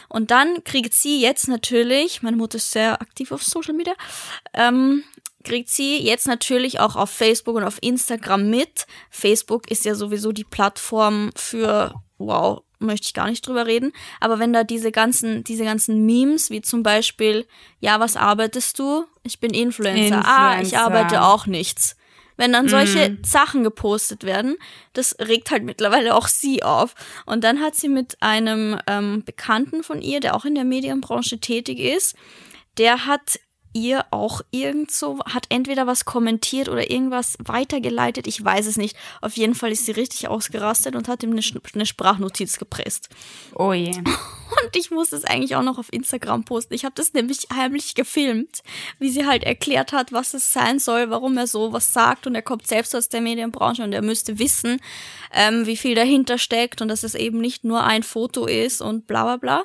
Und 0.09 0.31
dann 0.31 0.63
kriegt 0.65 0.95
sie 0.95 1.21
jetzt 1.21 1.49
natürlich, 1.49 2.23
meine 2.23 2.37
Mutter 2.37 2.57
ist 2.57 2.71
sehr 2.71 3.01
aktiv 3.01 3.33
auf 3.33 3.43
Social 3.43 3.75
Media, 3.75 3.95
ähm, 4.55 5.03
kriegt 5.47 5.69
sie 5.69 5.99
jetzt 6.03 6.27
natürlich 6.27 6.81
auch 6.81 6.97
auf 6.97 7.09
Facebook 7.09 7.57
und 7.57 7.65
auf 7.65 7.79
Instagram 7.81 8.51
mit. 8.51 8.87
Facebook 9.11 9.71
ist 9.71 9.85
ja 9.85 9.95
sowieso 9.95 10.33
die 10.33 10.45
Plattform 10.45 11.31
für, 11.37 11.95
wow, 12.19 12.63
möchte 12.81 13.07
ich 13.07 13.15
gar 13.15 13.31
nicht 13.31 13.47
drüber 13.47 13.65
reden. 13.65 13.93
Aber 14.21 14.41
wenn 14.41 14.53
da 14.53 14.65
diese 14.65 14.91
ganzen, 14.91 15.45
diese 15.45 15.65
ganzen 15.65 16.05
Memes, 16.05 16.51
wie 16.51 16.63
zum 16.63 16.83
Beispiel, 16.83 17.47
ja, 17.79 18.01
was 18.01 18.17
arbeitest 18.17 18.79
du? 18.79 19.05
Ich 19.23 19.39
bin 19.39 19.55
Influencer. 19.55 20.17
Influencer. 20.17 20.29
Ah, 20.29 20.61
ich 20.61 20.77
arbeite 20.77 21.23
auch 21.23 21.47
nichts. 21.47 21.97
Wenn 22.37 22.53
dann 22.53 22.69
solche 22.69 23.11
mm. 23.11 23.25
Sachen 23.25 23.63
gepostet 23.63 24.25
werden, 24.25 24.57
das 24.93 25.17
regt 25.21 25.51
halt 25.51 25.63
mittlerweile 25.63 26.15
auch 26.15 26.27
sie 26.27 26.63
auf. 26.63 26.95
Und 27.25 27.45
dann 27.45 27.61
hat 27.61 27.77
sie 27.77 27.89
mit 27.89 28.21
einem 28.21 28.79
ähm, 28.87 29.23
Bekannten 29.25 29.83
von 29.83 30.03
ihr, 30.03 30.21
der 30.21 30.37
auch 30.37 30.45
in 30.45 30.55
der 30.55 30.65
Medienbranche 30.65 31.39
tätig 31.39 31.79
ist, 31.79 32.15
der 32.77 33.07
hat 33.07 33.39
ihr 33.73 34.05
auch 34.11 34.41
irgend 34.51 34.91
so, 34.91 35.19
hat 35.27 35.47
entweder 35.51 35.87
was 35.87 36.05
kommentiert 36.05 36.69
oder 36.69 36.91
irgendwas 36.91 37.37
weitergeleitet, 37.39 38.27
ich 38.27 38.43
weiß 38.43 38.67
es 38.67 38.77
nicht. 38.77 38.97
Auf 39.21 39.37
jeden 39.37 39.55
Fall 39.55 39.73
ist 39.73 39.87
sie 39.87 39.93
richtig 39.93 40.29
ausgerastet 40.29 40.97
und 40.97 41.09
hat 41.09 41.23
ihm 41.23 41.33
eine, 41.33 41.43
eine 41.75 41.87
Sprachnotiz 41.87 42.59
gepresst. 42.59 43.09
Oh 43.55 43.73
je. 43.75 43.91
Und 43.97 44.75
ich 44.75 44.91
muss 44.91 45.13
es 45.13 45.25
eigentlich 45.25 45.57
auch 45.57 45.63
noch 45.63 45.79
auf 45.79 45.93
Instagram 45.93 46.45
posten. 46.45 46.75
Ich 46.75 46.85
habe 46.85 46.95
das 46.95 47.13
nämlich 47.13 47.49
heimlich 47.53 47.95
gefilmt, 47.95 48.63
wie 48.99 49.11
sie 49.11 49.27
halt 49.27 49.45
erklärt 49.45 49.93
hat, 49.93 50.13
was 50.13 50.35
es 50.35 50.53
sein 50.53 50.79
soll, 50.79 51.11
warum 51.11 51.37
er 51.37 51.47
so 51.47 51.73
was 51.73 51.93
sagt. 51.93 52.27
Und 52.27 52.35
er 52.35 52.43
kommt 52.43 52.67
selbst 52.67 52.95
aus 52.95 53.09
der 53.09 53.21
Medienbranche 53.21 53.83
und 53.83 53.93
er 53.93 54.03
müsste 54.03 54.39
wissen, 54.39 54.81
ähm, 55.33 55.67
wie 55.67 55.77
viel 55.77 55.95
dahinter 55.95 56.39
steckt 56.39 56.81
und 56.81 56.89
dass 56.89 57.03
es 57.03 57.15
eben 57.15 57.41
nicht 57.41 57.65
nur 57.65 57.85
ein 57.85 58.03
Foto 58.03 58.47
ist 58.47 58.81
und 58.81 59.07
bla 59.07 59.25
bla 59.25 59.37
bla. 59.37 59.65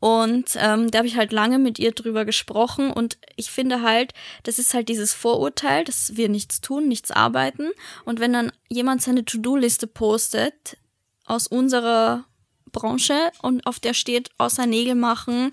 Und 0.00 0.56
ähm, 0.56 0.90
da 0.90 0.98
habe 0.98 1.08
ich 1.08 1.16
halt 1.16 1.30
lange 1.30 1.58
mit 1.58 1.78
ihr 1.78 1.92
drüber 1.92 2.24
gesprochen 2.24 2.90
und 2.90 3.18
ich 3.36 3.50
finde 3.50 3.82
halt, 3.82 4.14
das 4.44 4.58
ist 4.58 4.72
halt 4.72 4.88
dieses 4.88 5.12
Vorurteil, 5.12 5.84
dass 5.84 6.16
wir 6.16 6.30
nichts 6.30 6.62
tun, 6.62 6.88
nichts 6.88 7.10
arbeiten. 7.10 7.70
Und 8.06 8.18
wenn 8.18 8.32
dann 8.32 8.50
jemand 8.70 9.02
seine 9.02 9.26
To-Do-Liste 9.26 9.86
postet 9.86 10.78
aus 11.26 11.46
unserer 11.46 12.24
Branche 12.72 13.30
und 13.42 13.66
auf 13.66 13.78
der 13.78 13.92
steht 13.92 14.30
außer 14.38 14.64
Nägel 14.64 14.94
machen 14.94 15.52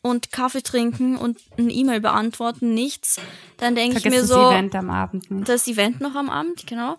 und 0.00 0.30
Kaffee 0.30 0.62
trinken 0.62 1.16
und 1.16 1.38
ein 1.58 1.70
E-Mail 1.70 2.00
beantworten, 2.00 2.72
nichts, 2.72 3.20
dann 3.56 3.74
denke 3.74 3.98
ich 3.98 4.04
mir 4.04 4.24
so. 4.24 4.36
Das 4.36 4.52
Event 4.52 4.74
am 4.76 4.90
Abend 4.90 5.30
nicht. 5.30 5.48
Das 5.48 5.66
Event 5.66 6.00
noch 6.00 6.14
am 6.14 6.30
Abend, 6.30 6.68
genau. 6.68 6.98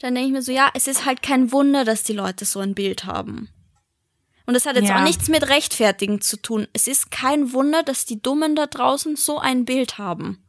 Dann 0.00 0.14
denke 0.14 0.28
ich 0.28 0.32
mir 0.32 0.42
so, 0.42 0.52
ja, 0.52 0.70
es 0.74 0.86
ist 0.86 1.04
halt 1.04 1.22
kein 1.22 1.50
Wunder, 1.50 1.84
dass 1.84 2.04
die 2.04 2.12
Leute 2.12 2.44
so 2.44 2.60
ein 2.60 2.74
Bild 2.74 3.04
haben. 3.04 3.48
Und 4.48 4.54
das 4.54 4.64
hat 4.64 4.76
jetzt 4.76 4.88
ja. 4.88 4.98
auch 4.98 5.04
nichts 5.04 5.28
mit 5.28 5.50
Rechtfertigen 5.50 6.22
zu 6.22 6.38
tun. 6.38 6.68
Es 6.72 6.86
ist 6.86 7.10
kein 7.10 7.52
Wunder, 7.52 7.82
dass 7.82 8.06
die 8.06 8.22
Dummen 8.22 8.56
da 8.56 8.66
draußen 8.66 9.14
so 9.14 9.38
ein 9.38 9.66
Bild 9.66 9.98
haben 9.98 10.42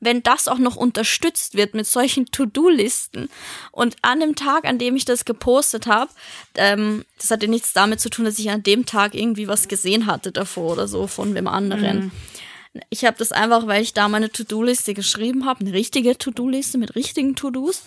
wenn 0.00 0.22
das 0.22 0.48
auch 0.48 0.58
noch 0.58 0.74
unterstützt 0.74 1.54
wird 1.54 1.74
mit 1.74 1.86
solchen 1.86 2.26
To-Do-Listen. 2.26 3.28
Und 3.70 3.96
an 4.02 4.18
dem 4.18 4.34
Tag, 4.34 4.64
an 4.64 4.78
dem 4.78 4.96
ich 4.96 5.04
das 5.04 5.24
gepostet 5.24 5.86
habe, 5.86 6.10
ähm, 6.56 7.04
das 7.18 7.30
hatte 7.30 7.46
nichts 7.46 7.72
damit 7.72 8.00
zu 8.00 8.10
tun, 8.10 8.24
dass 8.24 8.38
ich 8.40 8.50
an 8.50 8.64
dem 8.64 8.84
Tag 8.84 9.14
irgendwie 9.14 9.46
was 9.46 9.68
gesehen 9.68 10.06
hatte 10.06 10.32
davor 10.32 10.72
oder 10.72 10.88
so 10.88 11.06
von 11.06 11.36
wem 11.36 11.46
anderen. 11.46 12.12
Mhm. 12.74 12.82
Ich 12.90 13.04
habe 13.04 13.16
das 13.16 13.30
einfach, 13.30 13.68
weil 13.68 13.82
ich 13.82 13.94
da 13.94 14.08
meine 14.08 14.30
To-Do-Liste 14.30 14.92
geschrieben 14.92 15.46
habe, 15.46 15.60
eine 15.60 15.72
richtige 15.72 16.18
To-Do-Liste 16.18 16.78
mit 16.78 16.96
richtigen 16.96 17.36
To-Dos. 17.36 17.84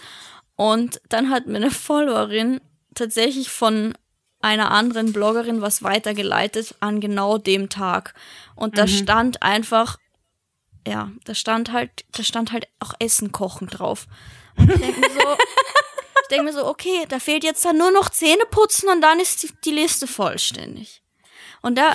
Und 0.56 1.01
dann 1.10 1.32
hat 1.32 1.47
mir 1.47 1.58
eine 1.58 1.71
Followerin 1.71 2.62
tatsächlich 2.93 3.49
von 3.49 3.93
einer 4.45 4.71
anderen 4.71 5.12
Bloggerin 5.12 5.62
was 5.62 5.84
weitergeleitet 5.84 6.75
an 6.79 7.01
genau 7.01 7.38
dem 7.38 7.69
Tag. 7.69 8.13
Und 8.55 8.77
da 8.77 8.84
mhm. 8.84 8.89
stand 8.89 9.43
einfach 9.43 9.97
ja, 10.88 11.12
da 11.23 11.34
stand 11.34 11.71
halt, 11.71 12.05
da 12.12 12.23
stand 12.23 12.51
halt 12.51 12.67
auch 12.79 12.93
Essen 12.99 13.31
kochen 13.31 13.67
drauf. 13.67 14.08
Und 14.58 14.71
ich 14.71 14.79
denke 14.79 14.99
mir 14.99 15.10
so, 15.10 15.19
ich 16.21 16.27
denke 16.29 16.43
mir 16.43 16.53
so, 16.53 16.65
okay, 16.67 17.05
da 17.10 17.19
fehlt 17.19 17.43
jetzt 17.43 17.65
dann 17.65 17.77
nur 17.77 17.91
noch 17.91 18.10
Zähne 18.10 18.43
putzen 18.49 18.89
und 18.89 19.01
dann 19.01 19.19
ist 19.19 19.43
die, 19.43 19.49
die 19.65 19.71
Liste 19.71 20.08
vollständig. 20.08 21.01
Und 21.62 21.77
da, 21.79 21.93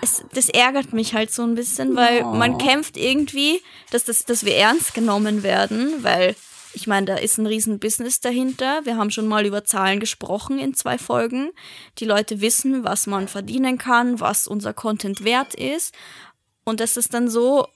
es, 0.00 0.24
das 0.32 0.48
ärgert 0.48 0.94
mich 0.94 1.12
halt 1.12 1.30
so 1.30 1.42
ein 1.42 1.54
bisschen, 1.54 1.94
weil 1.94 2.22
oh. 2.22 2.28
man 2.28 2.56
kämpft 2.56 2.96
irgendwie, 2.96 3.62
dass, 3.90 4.04
das, 4.04 4.24
dass 4.24 4.44
wir 4.46 4.56
ernst 4.56 4.94
genommen 4.94 5.42
werden, 5.42 6.02
weil 6.02 6.34
ich 6.72 6.86
meine, 6.86 7.06
da 7.06 7.16
ist 7.16 7.38
ein 7.38 7.46
riesen 7.46 7.78
Business 7.78 8.20
dahinter. 8.20 8.84
Wir 8.84 8.96
haben 8.96 9.10
schon 9.10 9.26
mal 9.26 9.46
über 9.46 9.64
Zahlen 9.64 10.00
gesprochen 10.00 10.58
in 10.58 10.74
zwei 10.74 10.98
Folgen. 10.98 11.50
Die 11.98 12.04
Leute 12.04 12.40
wissen, 12.40 12.84
was 12.84 13.06
man 13.06 13.28
verdienen 13.28 13.78
kann, 13.78 14.20
was 14.20 14.46
unser 14.46 14.72
Content 14.72 15.24
wert 15.24 15.54
ist. 15.54 15.94
Und 16.64 16.80
das 16.80 16.96
ist 16.96 17.14
dann 17.14 17.28
so, 17.28 17.66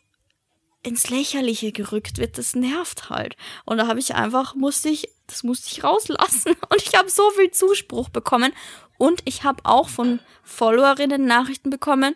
ins 0.85 1.11
Lächerliche 1.11 1.73
gerückt 1.73 2.19
wird, 2.19 2.39
das 2.39 2.55
nervt 2.55 3.11
halt. 3.11 3.37
Und 3.65 3.79
da 3.79 3.89
habe 3.89 3.99
ich 3.99 4.15
einfach, 4.15 4.55
musste 4.55 4.91
ich, 4.91 5.09
das 5.27 5.43
musste 5.43 5.69
ich 5.73 5.83
rauslassen. 5.83 6.55
Und 6.69 6.83
ich 6.83 6.95
habe 6.95 7.11
so 7.11 7.31
viel 7.31 7.51
Zuspruch 7.51 8.11
bekommen. 8.11 8.53
Und 8.99 9.23
ich 9.25 9.43
habe 9.43 9.63
auch 9.65 9.89
von 9.89 10.21
Followerinnen 10.45 11.25
Nachrichten 11.25 11.71
bekommen. 11.71 12.15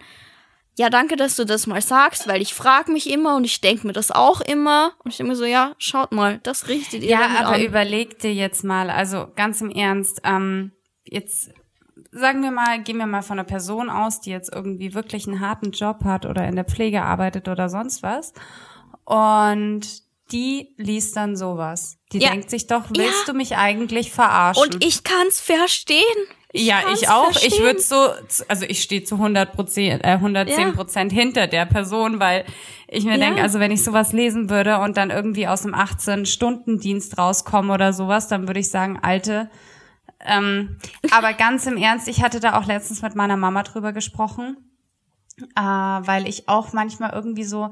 Ja, 0.79 0.91
danke, 0.91 1.17
dass 1.17 1.35
du 1.35 1.45
das 1.45 1.67
mal 1.67 1.83
sagst, 1.83 2.29
weil 2.29 2.41
ich 2.41 2.55
frage 2.55 2.93
mich 2.93 3.11
immer 3.11 3.35
und 3.35 3.43
ich 3.43 3.61
denke 3.61 3.85
mir 3.85 3.93
das 3.93 4.12
auch 4.12 4.41
immer. 4.41 4.93
Und 5.03 5.11
ich 5.11 5.17
denke 5.17 5.33
mir 5.33 5.37
so, 5.37 5.45
ja, 5.45 5.75
schaut 5.79 6.12
mal, 6.12 6.38
das 6.45 6.69
richtet 6.69 7.03
ihr 7.03 7.11
Ja, 7.11 7.27
aber 7.41 7.57
an. 7.57 7.62
überleg 7.62 8.21
dir 8.21 8.33
jetzt 8.33 8.62
mal, 8.62 8.88
also 8.88 9.27
ganz 9.35 9.61
im 9.61 9.71
Ernst, 9.71 10.21
ähm, 10.23 10.71
jetzt 11.03 11.51
sagen 12.12 12.45
wir 12.45 12.53
mal, 12.53 12.81
gehen 12.81 12.97
wir 12.99 13.07
mal 13.07 13.23
von 13.23 13.41
einer 13.41 13.49
Person 13.49 13.91
aus, 13.91 14.21
die 14.21 14.31
jetzt 14.31 14.53
irgendwie 14.55 14.95
wirklich 14.95 15.27
einen 15.27 15.41
harten 15.41 15.73
Job 15.73 16.05
hat 16.05 16.27
oder 16.27 16.47
in 16.47 16.55
der 16.55 16.64
Pflege 16.64 17.03
arbeitet 17.03 17.49
oder 17.49 17.69
sonst 17.69 18.05
was. 18.05 18.33
Und 19.05 19.83
die 20.31 20.75
liest 20.77 21.17
dann 21.17 21.37
sowas. 21.37 21.99
Die 22.12 22.19
ja. 22.19 22.31
denkt 22.31 22.51
sich 22.51 22.67
doch, 22.67 22.85
willst 22.88 23.27
ja. 23.27 23.33
du 23.33 23.35
mich 23.35 23.57
eigentlich 23.57 24.12
verarschen? 24.12 24.62
Und 24.62 24.85
ich 24.85 25.05
kann's 25.05 25.41
verstehen. 25.41 26.05
Ich 26.53 26.67
ja, 26.67 26.81
ich 26.93 27.09
auch. 27.09 27.25
Verstehen. 27.25 27.53
Ich 27.53 27.61
würde 27.61 27.81
so, 27.81 28.09
also 28.49 28.64
ich 28.67 28.83
stehe 28.83 29.05
zu 29.05 29.17
100 29.17 29.53
Prozent, 29.53 30.05
äh, 30.05 30.12
110 30.12 30.73
Prozent 30.75 31.12
ja. 31.12 31.19
hinter 31.19 31.47
der 31.47 31.67
Person, 31.67 32.21
weil 32.21 32.47
ich 32.87 33.05
mir 33.05 33.19
denke, 33.19 33.43
also 33.43 33.61
wenn 33.61 33.71
ich 33.71 33.85
sowas 33.85 34.12
lesen 34.12 34.49
würde 34.49 34.79
und 34.79 34.97
dann 34.97 35.11
irgendwie 35.11 35.47
aus 35.47 35.62
dem 35.62 35.75
18-Stunden-Dienst 35.75 37.19
rauskomme 37.19 37.75
oder 37.75 37.93
sowas, 37.93 38.29
dann 38.29 38.47
würde 38.47 38.61
ich 38.61 38.71
sagen, 38.71 38.99
alte, 39.03 39.51
ähm, 40.25 40.79
aber 41.11 41.35
ganz 41.35 41.67
im 41.67 41.77
Ernst, 41.77 42.09
ich 42.09 42.23
hatte 42.23 42.41
da 42.41 42.59
auch 42.59 42.64
letztens 42.64 43.03
mit 43.03 43.14
meiner 43.14 43.37
Mama 43.37 43.62
drüber 43.62 43.93
gesprochen, 43.93 44.57
äh, 45.55 45.61
weil 45.61 46.27
ich 46.27 46.49
auch 46.49 46.73
manchmal 46.73 47.12
irgendwie 47.12 47.45
so, 47.45 47.71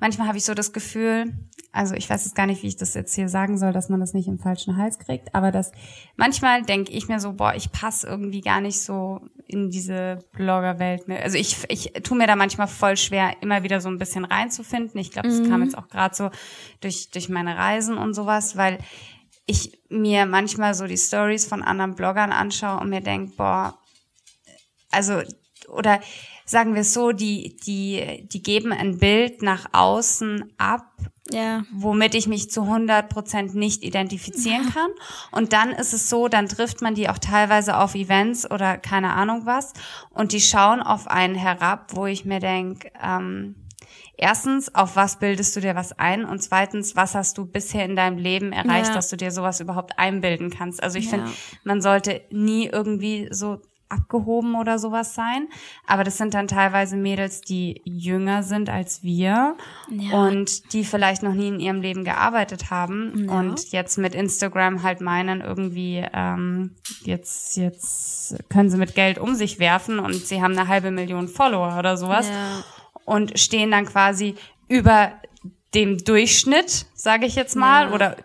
manchmal 0.00 0.28
habe 0.28 0.38
ich 0.38 0.44
so 0.44 0.54
das 0.54 0.72
Gefühl, 0.72 1.32
also 1.72 1.94
ich 1.94 2.08
weiß 2.08 2.24
jetzt 2.24 2.36
gar 2.36 2.46
nicht, 2.46 2.62
wie 2.62 2.68
ich 2.68 2.76
das 2.76 2.94
jetzt 2.94 3.14
hier 3.14 3.28
sagen 3.28 3.58
soll, 3.58 3.72
dass 3.72 3.88
man 3.88 4.00
das 4.00 4.14
nicht 4.14 4.28
im 4.28 4.38
falschen 4.38 4.76
Hals 4.76 4.98
kriegt, 4.98 5.34
aber 5.34 5.50
das 5.50 5.72
manchmal 6.16 6.62
denke 6.62 6.92
ich 6.92 7.08
mir 7.08 7.20
so, 7.20 7.32
boah, 7.32 7.54
ich 7.54 7.72
passe 7.72 8.06
irgendwie 8.06 8.40
gar 8.40 8.60
nicht 8.60 8.80
so 8.80 9.20
in 9.46 9.70
diese 9.70 10.20
Bloggerwelt 10.32 11.08
mehr. 11.08 11.22
Also 11.22 11.36
ich 11.36 11.64
ich 11.68 11.92
tue 12.02 12.16
mir 12.16 12.26
da 12.26 12.36
manchmal 12.36 12.68
voll 12.68 12.96
schwer, 12.96 13.36
immer 13.40 13.62
wieder 13.62 13.80
so 13.80 13.88
ein 13.88 13.98
bisschen 13.98 14.24
reinzufinden. 14.24 15.00
Ich 15.00 15.10
glaube, 15.10 15.28
das 15.28 15.40
mhm. 15.40 15.50
kam 15.50 15.62
jetzt 15.62 15.76
auch 15.76 15.88
gerade 15.88 16.14
so 16.14 16.30
durch 16.80 17.10
durch 17.10 17.28
meine 17.28 17.56
Reisen 17.56 17.98
und 17.98 18.14
sowas, 18.14 18.56
weil 18.56 18.78
ich 19.46 19.82
mir 19.88 20.26
manchmal 20.26 20.74
so 20.74 20.86
die 20.86 20.96
Stories 20.96 21.44
von 21.46 21.62
anderen 21.62 21.94
Bloggern 21.94 22.32
anschaue 22.32 22.80
und 22.80 22.88
mir 22.88 23.00
denke, 23.00 23.34
boah, 23.36 23.78
also, 24.90 25.22
oder 25.68 26.00
sagen 26.44 26.74
wir 26.74 26.82
es 26.82 26.92
so, 26.92 27.12
die, 27.12 27.56
die, 27.56 28.26
die 28.28 28.42
geben 28.42 28.72
ein 28.72 28.98
Bild 28.98 29.42
nach 29.42 29.66
außen 29.72 30.52
ab, 30.58 30.86
ja. 31.30 31.64
womit 31.72 32.14
ich 32.14 32.26
mich 32.26 32.50
zu 32.50 32.62
100 32.62 33.08
Prozent 33.08 33.54
nicht 33.54 33.82
identifizieren 33.82 34.70
kann. 34.72 34.90
Und 35.30 35.52
dann 35.52 35.70
ist 35.70 35.92
es 35.92 36.08
so, 36.08 36.28
dann 36.28 36.48
trifft 36.48 36.82
man 36.82 36.94
die 36.94 37.08
auch 37.08 37.18
teilweise 37.18 37.78
auf 37.78 37.94
Events 37.94 38.50
oder 38.50 38.78
keine 38.78 39.12
Ahnung 39.12 39.42
was 39.44 39.72
und 40.10 40.32
die 40.32 40.40
schauen 40.40 40.80
auf 40.82 41.08
einen 41.08 41.34
herab, 41.34 41.92
wo 41.94 42.06
ich 42.06 42.24
mir 42.24 42.40
denke, 42.40 42.90
ähm, 43.02 43.56
erstens, 44.16 44.74
auf 44.74 44.96
was 44.96 45.18
bildest 45.18 45.56
du 45.56 45.60
dir 45.60 45.74
was 45.74 45.98
ein? 45.98 46.24
Und 46.24 46.42
zweitens, 46.42 46.96
was 46.96 47.14
hast 47.14 47.38
du 47.38 47.46
bisher 47.46 47.84
in 47.84 47.96
deinem 47.96 48.18
Leben 48.18 48.52
erreicht, 48.52 48.88
ja. 48.88 48.94
dass 48.94 49.08
du 49.08 49.16
dir 49.16 49.30
sowas 49.30 49.60
überhaupt 49.60 49.98
einbilden 49.98 50.50
kannst? 50.50 50.82
Also 50.82 50.98
ich 50.98 51.06
ja. 51.06 51.10
finde, 51.12 51.30
man 51.64 51.80
sollte 51.80 52.22
nie 52.30 52.66
irgendwie 52.66 53.28
so 53.30 53.60
abgehoben 53.94 54.54
oder 54.54 54.78
sowas 54.78 55.14
sein. 55.14 55.48
Aber 55.86 56.04
das 56.04 56.18
sind 56.18 56.34
dann 56.34 56.48
teilweise 56.48 56.96
Mädels, 56.96 57.40
die 57.40 57.80
jünger 57.84 58.42
sind 58.42 58.68
als 58.68 59.02
wir 59.02 59.56
ja. 59.90 60.26
und 60.26 60.72
die 60.72 60.84
vielleicht 60.84 61.22
noch 61.22 61.34
nie 61.34 61.48
in 61.48 61.60
ihrem 61.60 61.80
Leben 61.80 62.04
gearbeitet 62.04 62.70
haben 62.70 63.26
ja. 63.26 63.38
und 63.38 63.72
jetzt 63.72 63.98
mit 63.98 64.14
Instagram 64.14 64.82
halt 64.82 65.00
meinen, 65.00 65.40
irgendwie 65.40 66.04
ähm, 66.12 66.74
jetzt, 67.02 67.56
jetzt 67.56 68.36
können 68.48 68.70
sie 68.70 68.78
mit 68.78 68.94
Geld 68.94 69.18
um 69.18 69.34
sich 69.34 69.58
werfen 69.58 69.98
und 69.98 70.14
sie 70.14 70.42
haben 70.42 70.58
eine 70.58 70.68
halbe 70.68 70.90
Million 70.90 71.28
Follower 71.28 71.78
oder 71.78 71.96
sowas. 71.96 72.28
Ja 72.28 72.64
und 73.04 73.38
stehen 73.38 73.70
dann 73.70 73.86
quasi 73.86 74.34
über 74.68 75.12
dem 75.74 75.98
Durchschnitt, 75.98 76.86
sage 76.94 77.26
ich 77.26 77.34
jetzt 77.34 77.56
mal, 77.56 77.92
oder 77.92 78.16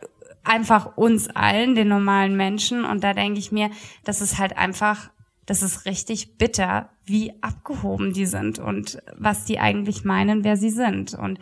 einfach 0.44 0.98
uns 0.98 1.30
allen, 1.30 1.76
den 1.76 1.88
normalen 1.88 2.36
Menschen. 2.36 2.86
Und 2.86 3.04
da 3.04 3.14
denke 3.14 3.40
ich 3.40 3.52
mir, 3.52 3.70
das 4.04 4.22
ist 4.22 4.38
halt 4.38 4.58
einfach, 4.58 5.10
das 5.50 5.64
ist 5.64 5.86
richtig 5.86 6.38
bitter, 6.38 6.90
wie 7.06 7.34
abgehoben 7.42 8.14
die 8.14 8.28
sind 8.28 8.60
und 8.60 9.02
was 9.18 9.46
die 9.46 9.58
eigentlich 9.58 10.06
meinen, 10.06 10.44
wer 10.44 10.58
sie 10.58 10.70
sind. 10.70 11.16
Und 11.16 11.40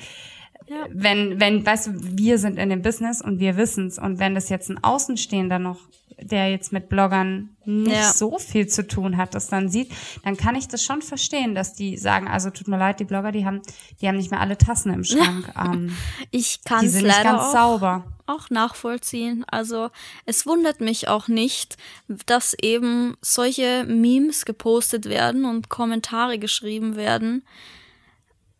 ja. 0.67 0.85
wenn, 0.93 1.41
wenn, 1.41 1.65
weißt 1.65 1.87
du, 1.87 1.91
wir 2.17 2.37
sind 2.37 2.57
in 2.57 2.69
dem 2.69 2.81
Business 2.81 3.21
und 3.21 3.39
wir 3.39 3.57
wissen's. 3.57 3.99
Und 3.99 4.17
wenn 4.17 4.33
das 4.33 4.47
jetzt 4.47 4.69
ein 4.69 4.81
Außenstehender 4.81 5.59
noch 5.59 5.79
der 6.19 6.49
jetzt 6.49 6.73
mit 6.73 6.89
Bloggern 6.89 7.49
nicht 7.65 7.95
ja. 7.95 8.11
so 8.13 8.39
viel 8.39 8.67
zu 8.67 8.87
tun 8.87 9.17
hat, 9.17 9.35
das 9.35 9.47
dann 9.49 9.69
sieht, 9.69 9.91
dann 10.23 10.37
kann 10.37 10.55
ich 10.55 10.67
das 10.67 10.83
schon 10.83 11.01
verstehen, 11.01 11.53
dass 11.53 11.73
die 11.73 11.97
sagen, 11.97 12.27
also 12.27 12.49
tut 12.49 12.67
mir 12.67 12.77
leid, 12.77 12.99
die 12.99 13.05
Blogger, 13.05 13.31
die 13.31 13.45
haben, 13.45 13.61
die 14.01 14.07
haben 14.07 14.17
nicht 14.17 14.31
mehr 14.31 14.39
alle 14.39 14.57
Tassen 14.57 14.93
im 14.93 15.03
Schrank. 15.03 15.51
Ähm, 15.57 15.95
ich 16.29 16.63
kann 16.63 16.85
es 16.85 17.01
leider 17.01 17.23
ganz 17.23 17.41
auch, 17.41 17.51
sauber. 17.51 18.05
auch 18.27 18.49
nachvollziehen. 18.49 19.43
Also 19.49 19.89
es 20.25 20.45
wundert 20.45 20.81
mich 20.81 21.07
auch 21.07 21.27
nicht, 21.27 21.77
dass 22.07 22.55
eben 22.61 23.17
solche 23.21 23.85
Memes 23.85 24.45
gepostet 24.45 25.05
werden 25.05 25.45
und 25.45 25.69
Kommentare 25.69 26.37
geschrieben 26.37 26.95
werden 26.95 27.43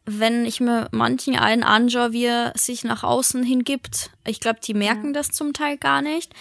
wenn 0.10 0.46
ich 0.46 0.62
mir 0.62 0.88
manchen 0.91 1.36
einen 1.36 1.63
anschaue, 1.63 2.13
wie 2.13 2.26
er 2.26 2.54
sich 2.56 2.86
nach 2.86 3.04
außen 3.04 3.43
hingibt. 3.43 4.10
Ich 4.26 4.39
glaube, 4.39 4.62
die 4.63 4.74
merken 4.74 5.12
das 5.12 5.32
zum 5.32 5.52
Teil 5.52 5.78
gar 5.78 6.02
nicht. 6.02 6.34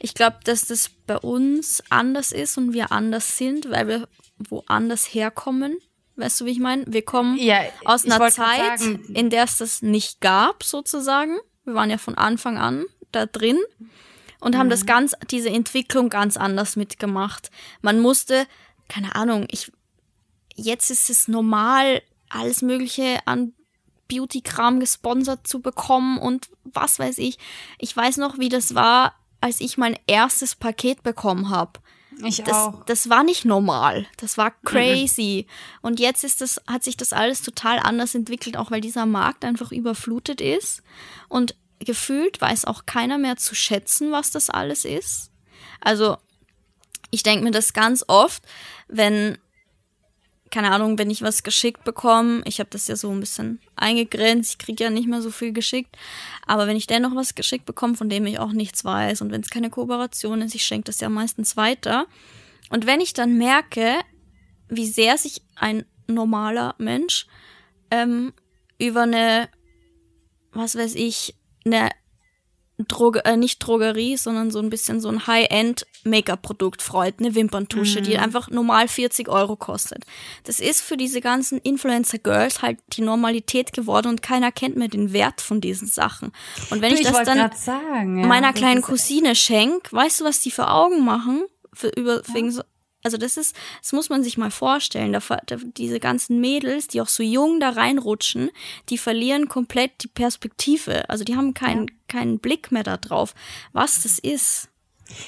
Ich 0.00 0.14
glaube, 0.14 0.38
dass 0.44 0.66
das 0.66 0.90
bei 1.06 1.16
uns 1.16 1.84
anders 1.88 2.32
ist 2.32 2.58
und 2.58 2.72
wir 2.72 2.90
anders 2.90 3.38
sind, 3.38 3.70
weil 3.70 3.86
wir 3.86 4.08
woanders 4.38 5.04
herkommen. 5.04 5.78
Weißt 6.16 6.40
du, 6.40 6.46
wie 6.46 6.50
ich 6.50 6.58
meine? 6.58 6.84
Wir 6.88 7.02
kommen 7.02 7.38
ja, 7.38 7.60
aus 7.84 8.04
einer 8.04 8.28
Zeit, 8.28 8.80
in 9.14 9.30
der 9.30 9.44
es 9.44 9.58
das 9.58 9.82
nicht 9.82 10.20
gab, 10.20 10.64
sozusagen. 10.64 11.38
Wir 11.64 11.74
waren 11.74 11.90
ja 11.90 11.98
von 11.98 12.16
Anfang 12.16 12.58
an 12.58 12.84
da 13.12 13.26
drin 13.26 13.58
und 14.40 14.54
mhm. 14.54 14.58
haben 14.58 14.70
das 14.70 14.84
ganz, 14.84 15.14
diese 15.30 15.48
Entwicklung 15.48 16.08
ganz 16.08 16.36
anders 16.36 16.74
mitgemacht. 16.74 17.52
Man 17.82 18.00
musste, 18.00 18.48
keine 18.88 19.14
Ahnung, 19.14 19.46
ich, 19.48 19.70
jetzt 20.56 20.90
ist 20.90 21.08
es 21.08 21.28
normal, 21.28 22.02
alles 22.32 22.62
Mögliche 22.62 23.18
an 23.26 23.52
Beauty-Kram 24.08 24.80
gesponsert 24.80 25.46
zu 25.46 25.60
bekommen 25.60 26.18
und 26.18 26.48
was 26.64 26.98
weiß 26.98 27.18
ich. 27.18 27.38
Ich 27.78 27.96
weiß 27.96 28.18
noch, 28.18 28.38
wie 28.38 28.48
das 28.48 28.74
war, 28.74 29.14
als 29.40 29.60
ich 29.60 29.78
mein 29.78 29.98
erstes 30.06 30.54
Paket 30.54 31.02
bekommen 31.02 31.48
habe. 31.48 31.80
Ich 32.24 32.42
das, 32.42 32.54
auch. 32.54 32.84
das 32.84 33.08
war 33.08 33.24
nicht 33.24 33.44
normal. 33.44 34.06
Das 34.18 34.36
war 34.36 34.50
crazy. 34.64 35.46
Mhm. 35.46 35.78
Und 35.80 36.00
jetzt 36.00 36.24
ist 36.24 36.40
das, 36.40 36.60
hat 36.66 36.84
sich 36.84 36.96
das 36.96 37.12
alles 37.12 37.42
total 37.42 37.78
anders 37.78 38.14
entwickelt, 38.14 38.56
auch 38.56 38.70
weil 38.70 38.80
dieser 38.80 39.06
Markt 39.06 39.44
einfach 39.44 39.72
überflutet 39.72 40.40
ist. 40.40 40.82
Und 41.28 41.56
gefühlt 41.80 42.40
weiß 42.40 42.66
auch 42.66 42.86
keiner 42.86 43.18
mehr 43.18 43.36
zu 43.36 43.54
schätzen, 43.54 44.12
was 44.12 44.30
das 44.30 44.50
alles 44.50 44.84
ist. 44.84 45.30
Also, 45.80 46.16
ich 47.10 47.22
denke 47.22 47.44
mir 47.44 47.50
das 47.50 47.72
ganz 47.72 48.04
oft, 48.06 48.42
wenn 48.88 49.38
keine 50.52 50.70
Ahnung, 50.70 50.98
wenn 50.98 51.10
ich 51.10 51.22
was 51.22 51.42
geschickt 51.42 51.82
bekomme, 51.82 52.42
ich 52.44 52.60
habe 52.60 52.70
das 52.70 52.86
ja 52.86 52.94
so 52.94 53.10
ein 53.10 53.20
bisschen 53.20 53.58
eingegrenzt, 53.74 54.52
ich 54.52 54.58
kriege 54.58 54.84
ja 54.84 54.90
nicht 54.90 55.08
mehr 55.08 55.22
so 55.22 55.30
viel 55.30 55.52
geschickt, 55.52 55.96
aber 56.46 56.66
wenn 56.66 56.76
ich 56.76 56.86
dennoch 56.86 57.16
was 57.16 57.34
geschickt 57.34 57.64
bekomme, 57.64 57.96
von 57.96 58.08
dem 58.08 58.26
ich 58.26 58.38
auch 58.38 58.52
nichts 58.52 58.84
weiß 58.84 59.22
und 59.22 59.32
wenn 59.32 59.40
es 59.40 59.50
keine 59.50 59.70
Kooperation 59.70 60.42
ist, 60.42 60.54
ich 60.54 60.64
schenke 60.64 60.84
das 60.84 61.00
ja 61.00 61.08
meistens 61.08 61.56
weiter. 61.56 62.06
Und 62.68 62.86
wenn 62.86 63.00
ich 63.00 63.14
dann 63.14 63.38
merke, 63.38 63.94
wie 64.68 64.86
sehr 64.86 65.18
sich 65.18 65.42
ein 65.56 65.84
normaler 66.06 66.74
Mensch 66.78 67.26
ähm, 67.90 68.32
über 68.78 69.02
eine, 69.02 69.48
was 70.52 70.76
weiß 70.76 70.94
ich, 70.94 71.34
eine 71.64 71.90
Droge, 72.88 73.24
äh, 73.24 73.36
nicht 73.36 73.58
Drogerie, 73.58 74.16
sondern 74.16 74.50
so 74.50 74.58
ein 74.58 74.70
bisschen 74.70 75.00
so 75.00 75.08
ein 75.08 75.26
High-End 75.26 75.86
Make-up-Produkt 76.04 76.82
freut, 76.82 77.16
eine 77.18 77.34
Wimperntusche, 77.34 78.00
mhm. 78.00 78.04
die 78.04 78.18
einfach 78.18 78.50
normal 78.50 78.88
40 78.88 79.28
Euro 79.28 79.56
kostet. 79.56 80.04
Das 80.44 80.60
ist 80.60 80.80
für 80.80 80.96
diese 80.96 81.20
ganzen 81.20 81.58
Influencer-Girls 81.58 82.62
halt 82.62 82.78
die 82.92 83.02
Normalität 83.02 83.72
geworden 83.72 84.08
und 84.08 84.22
keiner 84.22 84.52
kennt 84.52 84.76
mehr 84.76 84.88
den 84.88 85.12
Wert 85.12 85.40
von 85.40 85.60
diesen 85.60 85.88
Sachen. 85.88 86.32
Und 86.70 86.82
wenn 86.82 86.90
du, 86.90 87.00
ich, 87.00 87.06
ich 87.06 87.12
das 87.12 87.24
dann 87.24 87.50
sagen, 87.52 88.18
ja, 88.18 88.26
meiner 88.26 88.52
kleinen 88.52 88.82
Cousine 88.82 89.34
schenk, 89.34 89.92
weißt 89.92 90.20
du, 90.20 90.24
was 90.24 90.40
die 90.40 90.50
für 90.50 90.68
Augen 90.68 91.04
machen? 91.04 91.44
Für, 91.74 91.88
über, 91.88 92.16
ja. 92.16 92.34
wegen 92.34 92.50
so, 92.50 92.62
also 93.02 93.16
das 93.16 93.36
ist, 93.36 93.56
das 93.80 93.92
muss 93.92 94.10
man 94.10 94.22
sich 94.22 94.38
mal 94.38 94.50
vorstellen. 94.50 95.12
Da, 95.12 95.20
da, 95.46 95.56
diese 95.56 96.00
ganzen 96.00 96.40
Mädels, 96.40 96.88
die 96.88 97.00
auch 97.00 97.08
so 97.08 97.22
jung 97.22 97.60
da 97.60 97.70
reinrutschen, 97.70 98.50
die 98.88 98.98
verlieren 98.98 99.48
komplett 99.48 100.02
die 100.02 100.08
Perspektive. 100.08 101.08
Also 101.10 101.24
die 101.24 101.36
haben 101.36 101.54
keinen, 101.54 101.88
ja. 101.88 101.94
keinen 102.08 102.38
Blick 102.38 102.72
mehr 102.72 102.84
da 102.84 102.96
drauf, 102.96 103.34
was 103.72 104.02
das 104.02 104.18
ist. 104.18 104.68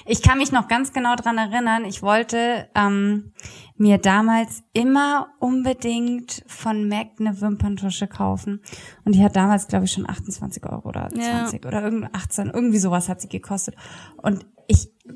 Ich 0.06 0.22
kann 0.22 0.38
mich 0.38 0.52
noch 0.52 0.68
ganz 0.68 0.92
genau 0.92 1.14
dran 1.14 1.38
erinnern. 1.38 1.84
Ich 1.84 2.02
wollte 2.02 2.68
ähm, 2.74 3.32
mir 3.76 3.98
damals 3.98 4.62
immer 4.72 5.28
unbedingt 5.40 6.42
von 6.46 6.88
MAC 6.88 7.12
eine 7.18 7.40
Wimperntusche 7.40 8.06
kaufen. 8.06 8.60
Und 9.04 9.14
die 9.14 9.22
hat 9.22 9.36
damals, 9.36 9.68
glaube 9.68 9.84
ich, 9.84 9.92
schon 9.92 10.08
28 10.08 10.64
Euro 10.64 10.88
oder 10.88 11.08
20 11.10 11.62
ja. 11.62 11.68
oder 11.68 11.82
irgend 11.82 12.14
18, 12.14 12.50
irgendwie 12.50 12.78
sowas 12.78 13.08
hat 13.08 13.20
sie 13.20 13.28
gekostet. 13.28 13.74
Und 14.16 14.46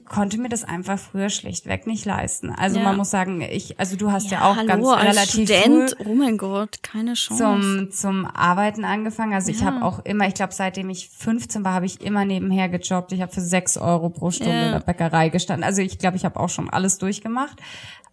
konnte 0.05 0.39
mir 0.39 0.51
das 0.51 0.65
einfach 0.65 0.99
früher 0.99 1.31
schlichtweg 1.31 1.87
nicht 1.87 2.05
leisten. 2.05 2.51
Also 2.51 2.79
ja. 2.79 2.85
man 2.85 2.97
muss 2.97 3.11
sagen, 3.11 3.41
ich, 3.41 3.81
also 3.81 3.97
du 3.97 4.13
hast 4.13 4.31
ja, 4.31 4.41
ja 4.41 4.45
auch 4.45 4.57
hallo, 4.57 4.67
ganz 4.67 4.87
als 4.87 5.17
relativ 5.17 5.49
Student, 5.49 5.97
früh 5.97 6.11
oh 6.11 6.15
mein 6.15 6.37
Gott, 6.37 6.83
keine 6.83 7.15
Chance. 7.15 7.43
Zum, 7.43 7.91
zum 7.91 8.27
Arbeiten 8.27 8.85
angefangen. 8.85 9.33
Also 9.33 9.51
ja. 9.51 9.57
ich 9.57 9.65
habe 9.65 9.83
auch 9.83 10.05
immer, 10.05 10.27
ich 10.27 10.35
glaube, 10.35 10.53
seitdem 10.53 10.91
ich 10.91 11.09
15 11.09 11.65
war, 11.65 11.73
habe 11.73 11.87
ich 11.87 12.03
immer 12.03 12.27
nebenher 12.27 12.69
gejobbt. 12.69 13.13
Ich 13.13 13.23
habe 13.23 13.33
für 13.33 13.41
6 13.41 13.79
Euro 13.79 14.11
pro 14.11 14.31
Stunde 14.31 14.67
in 14.67 14.73
der 14.73 14.81
Bäckerei 14.81 15.31
gestanden. 15.31 15.65
Also 15.65 15.81
ich 15.81 15.99
glaube, 15.99 16.17
ich 16.19 16.27
habe 16.27 16.39
auch 16.39 16.51
schon 16.51 16.69
alles 16.69 16.99
durchgemacht. 16.99 17.59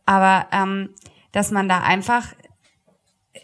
Aber 0.05 0.47
ähm, 0.53 0.91
dass 1.33 1.51
man 1.51 1.67
da 1.67 1.79
einfach 1.79 2.33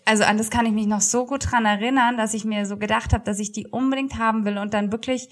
also 0.05 0.23
an 0.23 0.37
das 0.37 0.49
kann 0.49 0.65
ich 0.65 0.71
mich 0.71 0.87
noch 0.87 1.01
so 1.01 1.25
gut 1.25 1.51
dran 1.51 1.65
erinnern, 1.65 2.17
dass 2.17 2.33
ich 2.33 2.45
mir 2.45 2.65
so 2.65 2.77
gedacht 2.77 3.13
habe, 3.13 3.23
dass 3.23 3.39
ich 3.39 3.51
die 3.51 3.67
unbedingt 3.67 4.17
haben 4.17 4.45
will 4.45 4.57
und 4.57 4.73
dann 4.73 4.91
wirklich 4.91 5.29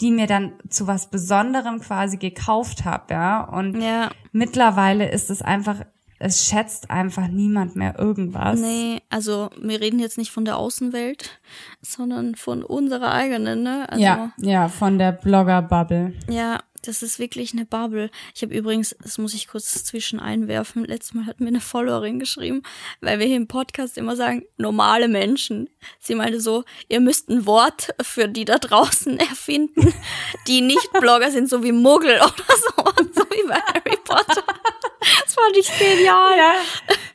die 0.00 0.10
mir 0.10 0.26
dann 0.26 0.52
zu 0.68 0.86
was 0.86 1.10
Besonderem 1.10 1.80
quasi 1.80 2.16
gekauft 2.16 2.84
habe, 2.84 3.12
ja. 3.12 3.42
Und 3.44 3.80
ja. 3.80 4.10
mittlerweile 4.32 5.10
ist 5.10 5.30
es 5.30 5.42
einfach, 5.42 5.84
es 6.18 6.46
schätzt 6.46 6.90
einfach 6.90 7.28
niemand 7.28 7.76
mehr 7.76 7.98
irgendwas. 7.98 8.60
Nee, 8.60 9.00
also 9.08 9.50
wir 9.60 9.80
reden 9.80 9.98
jetzt 9.98 10.18
nicht 10.18 10.30
von 10.30 10.44
der 10.44 10.56
Außenwelt, 10.56 11.40
sondern 11.82 12.34
von 12.34 12.62
unserer 12.62 13.12
eigenen, 13.12 13.62
ne? 13.62 13.86
Also, 13.88 14.02
ja, 14.02 14.32
ja, 14.36 14.68
von 14.68 14.98
der 14.98 15.12
Blogger-Bubble. 15.12 16.14
Ja, 16.28 16.60
das 16.82 17.02
ist 17.02 17.18
wirklich 17.18 17.52
eine 17.52 17.66
Bubble. 17.66 18.10
Ich 18.34 18.42
habe 18.42 18.54
übrigens, 18.54 18.96
das 19.02 19.18
muss 19.18 19.34
ich 19.34 19.48
kurz 19.48 19.84
zwischen 19.84 20.20
einwerfen, 20.20 20.84
letztes 20.84 21.14
Mal 21.14 21.26
hat 21.26 21.40
mir 21.40 21.48
eine 21.48 21.60
Followerin 21.60 22.18
geschrieben, 22.18 22.62
weil 23.00 23.18
wir 23.18 23.26
hier 23.26 23.36
im 23.36 23.48
Podcast 23.48 23.98
immer 23.98 24.16
sagen, 24.16 24.44
normale 24.56 25.08
Menschen. 25.08 25.68
Sie 25.98 26.14
meinte 26.14 26.40
so, 26.40 26.64
ihr 26.88 27.00
müsst 27.00 27.28
ein 27.28 27.46
Wort 27.46 27.90
für 28.02 28.28
die 28.28 28.44
da 28.44 28.58
draußen 28.58 29.18
erfinden, 29.30 29.92
die 30.46 30.60
nicht 30.60 30.92
Blogger 30.92 31.30
sind, 31.30 31.48
so 31.48 31.62
wie 31.62 31.72
Muggel 31.72 32.16
oder 32.22 32.44
so, 32.48 32.84
so 33.14 33.22
wie 33.30 33.48
bei 33.48 33.58
Harry 33.58 33.96
Potter. 34.04 34.44
Das 35.24 35.34
fand 35.34 35.56
ich 35.56 35.70
genial. 35.78 36.36
Ja, 36.36 36.54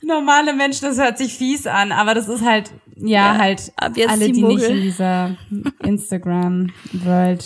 normale 0.02 0.54
Menschen, 0.54 0.86
das 0.86 0.98
hört 0.98 1.18
sich 1.18 1.34
fies 1.34 1.68
an, 1.68 1.92
aber 1.92 2.14
das 2.14 2.28
ist 2.28 2.44
halt, 2.44 2.72
ja, 2.96 3.34
ja 3.34 3.38
halt 3.38 3.72
alle, 3.78 4.26
die, 4.28 4.32
die 4.34 4.44
nicht 4.44 4.64
in 4.64 4.82
dieser 4.82 5.38
Instagram-World 5.84 7.46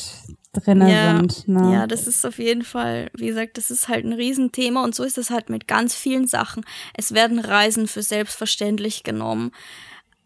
drinne 0.60 0.91
ja, 0.91 1.17
sind. 1.17 1.48
Ne? 1.48 1.74
Ja, 1.74 1.88
das 1.88 2.08
ist 2.08 2.26
auf 2.26 2.39
jeden 2.39 2.63
Fall, 2.63 3.10
wie 3.13 3.28
gesagt, 3.28 3.58
das 3.58 3.72
ist 3.72 3.88
halt 3.88 4.06
ein 4.06 4.13
Riesenthema 4.13 4.84
und 4.84 4.95
so 4.95 5.04
ist 5.04 5.17
es 5.17 5.30
halt 5.30 5.50
mit 5.50 5.67
ganz 5.67 5.95
vielen 5.95 6.28
Sachen. 6.28 6.65
Es 6.93 7.13
werden 7.13 7.39
Reisen 7.39 7.88
für 7.88 8.04
selbstverständlich 8.04 9.04
genommen. 9.04 9.52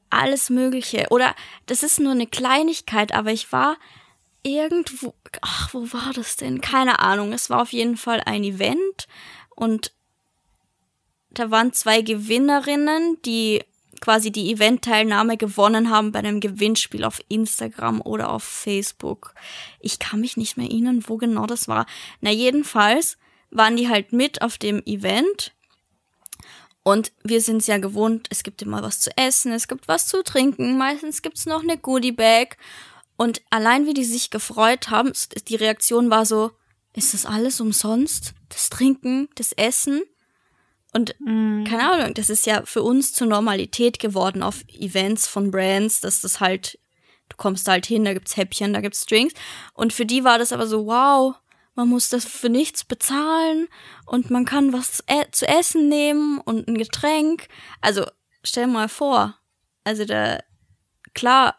Alles 0.09 0.49
Mögliche. 0.49 1.07
Oder 1.09 1.35
das 1.65 1.83
ist 1.83 1.99
nur 1.99 2.11
eine 2.11 2.27
Kleinigkeit, 2.27 3.13
aber 3.13 3.31
ich 3.31 3.51
war 3.51 3.77
irgendwo, 4.43 5.13
ach, 5.41 5.73
wo 5.73 5.81
war 5.93 6.11
das 6.13 6.35
denn? 6.35 6.61
Keine 6.61 6.99
Ahnung. 6.99 7.33
Es 7.33 7.49
war 7.49 7.61
auf 7.61 7.73
jeden 7.73 7.97
Fall 7.97 8.21
ein 8.25 8.43
Event 8.43 9.07
und 9.55 9.91
da 11.31 11.49
waren 11.49 11.73
zwei 11.73 12.01
Gewinnerinnen, 12.01 13.17
die 13.25 13.63
quasi 14.03 14.33
die 14.33 14.51
Eventteilnahme 14.51 15.37
gewonnen 15.37 15.89
haben 15.89 16.11
bei 16.11 16.19
einem 16.19 16.41
Gewinnspiel 16.41 17.05
auf 17.05 17.21
Instagram 17.29 18.01
oder 18.01 18.31
auf 18.31 18.43
Facebook. 18.43 19.33
Ich 19.79 19.97
kann 19.97 20.19
mich 20.19 20.35
nicht 20.35 20.57
mehr 20.57 20.65
erinnern, 20.65 21.05
wo 21.07 21.15
genau 21.15 21.45
das 21.45 21.69
war. 21.69 21.85
Na, 22.19 22.29
jedenfalls 22.29 23.17
waren 23.49 23.77
die 23.77 23.87
halt 23.87 24.11
mit 24.11 24.41
auf 24.41 24.57
dem 24.57 24.83
Event. 24.85 25.53
Und 26.83 27.13
wir 27.23 27.39
sind 27.39 27.61
es 27.61 27.67
ja 27.67 27.77
gewohnt, 27.77 28.27
es 28.29 28.43
gibt 28.43 28.61
immer 28.61 28.83
was 28.83 28.99
zu 28.99 29.09
essen, 29.17 29.53
es 29.53 29.69
gibt 29.69 29.87
was 29.87 30.07
zu 30.07 30.21
trinken, 30.21 30.77
meistens 30.77 31.21
gibt 31.21 31.37
es 31.37 31.45
noch 31.45 31.63
eine 31.63 31.77
Goodie 31.77 32.11
Bag. 32.11 32.57
Und 33.15 33.41
allein 33.51 33.87
wie 33.87 33.93
die 33.93 34.03
sich 34.03 34.31
gefreut 34.31 34.89
haben, 34.89 35.13
die 35.47 35.55
Reaktion 35.55 36.09
war 36.09 36.25
so, 36.25 36.51
ist 36.93 37.13
das 37.13 37.25
alles 37.25 37.61
umsonst? 37.61 38.33
Das 38.49 38.69
Trinken, 38.69 39.29
das 39.35 39.53
Essen? 39.53 40.01
Und 40.93 41.15
mm. 41.19 41.63
keine 41.65 41.91
Ahnung, 41.91 42.13
das 42.13 42.29
ist 42.29 42.45
ja 42.45 42.63
für 42.65 42.83
uns 42.83 43.13
zur 43.13 43.27
Normalität 43.27 43.99
geworden 43.99 44.43
auf 44.43 44.63
Events 44.67 45.27
von 45.27 45.51
Brands, 45.51 46.01
dass 46.01 46.21
das 46.21 46.39
halt, 46.39 46.79
du 47.29 47.37
kommst 47.37 47.67
halt 47.67 47.85
hin, 47.85 48.05
da 48.05 48.13
gibt's 48.13 48.37
Häppchen, 48.37 48.73
da 48.73 48.81
gibt's 48.81 49.05
Drinks. 49.05 49.33
Und 49.73 49.91
für 49.91 50.05
die 50.05 50.23
war 50.23 50.37
das 50.37 50.51
aber 50.51 50.67
so, 50.67 50.85
wow, 50.85 51.35
man 51.75 51.89
muss 51.89 52.09
das 52.09 52.25
für 52.25 52.49
nichts 52.49 52.83
bezahlen 52.83 53.67
und 54.05 54.29
man 54.29 54.45
kann 54.45 54.73
was 54.73 55.03
e 55.07 55.23
zu 55.31 55.47
essen 55.47 55.89
nehmen 55.89 56.39
und 56.39 56.67
ein 56.67 56.77
Getränk. 56.77 57.47
Also 57.81 58.05
stell 58.43 58.67
mal 58.67 58.89
vor, 58.89 59.35
also 59.83 60.05
der, 60.05 60.43
klar, 61.15 61.55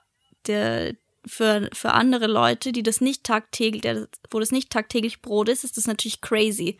der, 0.46 0.94
für, 1.26 1.68
für 1.72 1.92
andere 1.92 2.26
Leute, 2.26 2.72
die 2.72 2.82
das 2.82 3.00
nicht 3.00 3.24
tagtäglich, 3.24 3.82
der, 3.82 4.08
wo 4.30 4.40
das 4.40 4.52
nicht 4.52 4.70
tagtäglich 4.70 5.22
Brot 5.22 5.48
ist, 5.48 5.64
ist 5.64 5.76
das 5.76 5.86
natürlich 5.86 6.20
crazy. 6.20 6.78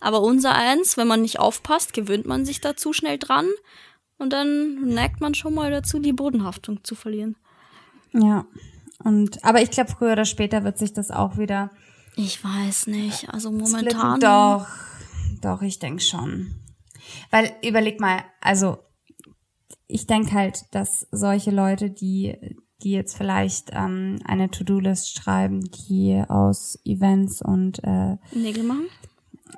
Aber 0.00 0.22
unser 0.22 0.54
eins, 0.54 0.96
wenn 0.96 1.08
man 1.08 1.22
nicht 1.22 1.38
aufpasst, 1.38 1.92
gewöhnt 1.92 2.26
man 2.26 2.44
sich 2.44 2.60
da 2.60 2.76
zu 2.76 2.92
schnell 2.92 3.18
dran 3.18 3.48
und 4.18 4.32
dann 4.32 4.86
neigt 4.86 5.20
man 5.20 5.34
schon 5.34 5.54
mal 5.54 5.70
dazu, 5.70 5.98
die 5.98 6.12
Bodenhaftung 6.12 6.84
zu 6.84 6.94
verlieren. 6.94 7.36
Ja. 8.12 8.46
Und, 9.04 9.44
aber 9.44 9.62
ich 9.62 9.70
glaube, 9.70 9.90
früher 9.90 10.12
oder 10.12 10.24
später 10.24 10.64
wird 10.64 10.78
sich 10.78 10.92
das 10.92 11.10
auch 11.10 11.36
wieder. 11.36 11.70
Ich 12.16 12.42
weiß 12.42 12.86
nicht. 12.86 13.28
Also 13.30 13.50
momentan. 13.50 14.20
Doch, 14.20 14.66
doch, 15.42 15.62
ich 15.62 15.78
denke 15.78 16.02
schon. 16.02 16.54
Weil, 17.30 17.54
überleg 17.62 18.00
mal, 18.00 18.24
also, 18.40 18.78
ich 19.86 20.06
denke 20.06 20.32
halt, 20.32 20.64
dass 20.72 21.06
solche 21.10 21.50
Leute, 21.50 21.90
die, 21.90 22.56
die 22.82 22.92
jetzt 22.92 23.16
vielleicht 23.16 23.70
ähm, 23.72 24.18
eine 24.24 24.50
To-Do-List 24.50 25.16
schreiben, 25.16 25.68
die 25.88 26.22
aus 26.28 26.78
Events 26.84 27.42
und 27.42 27.82
äh, 27.82 28.16
Nägel 28.32 28.64
machen, 28.64 28.86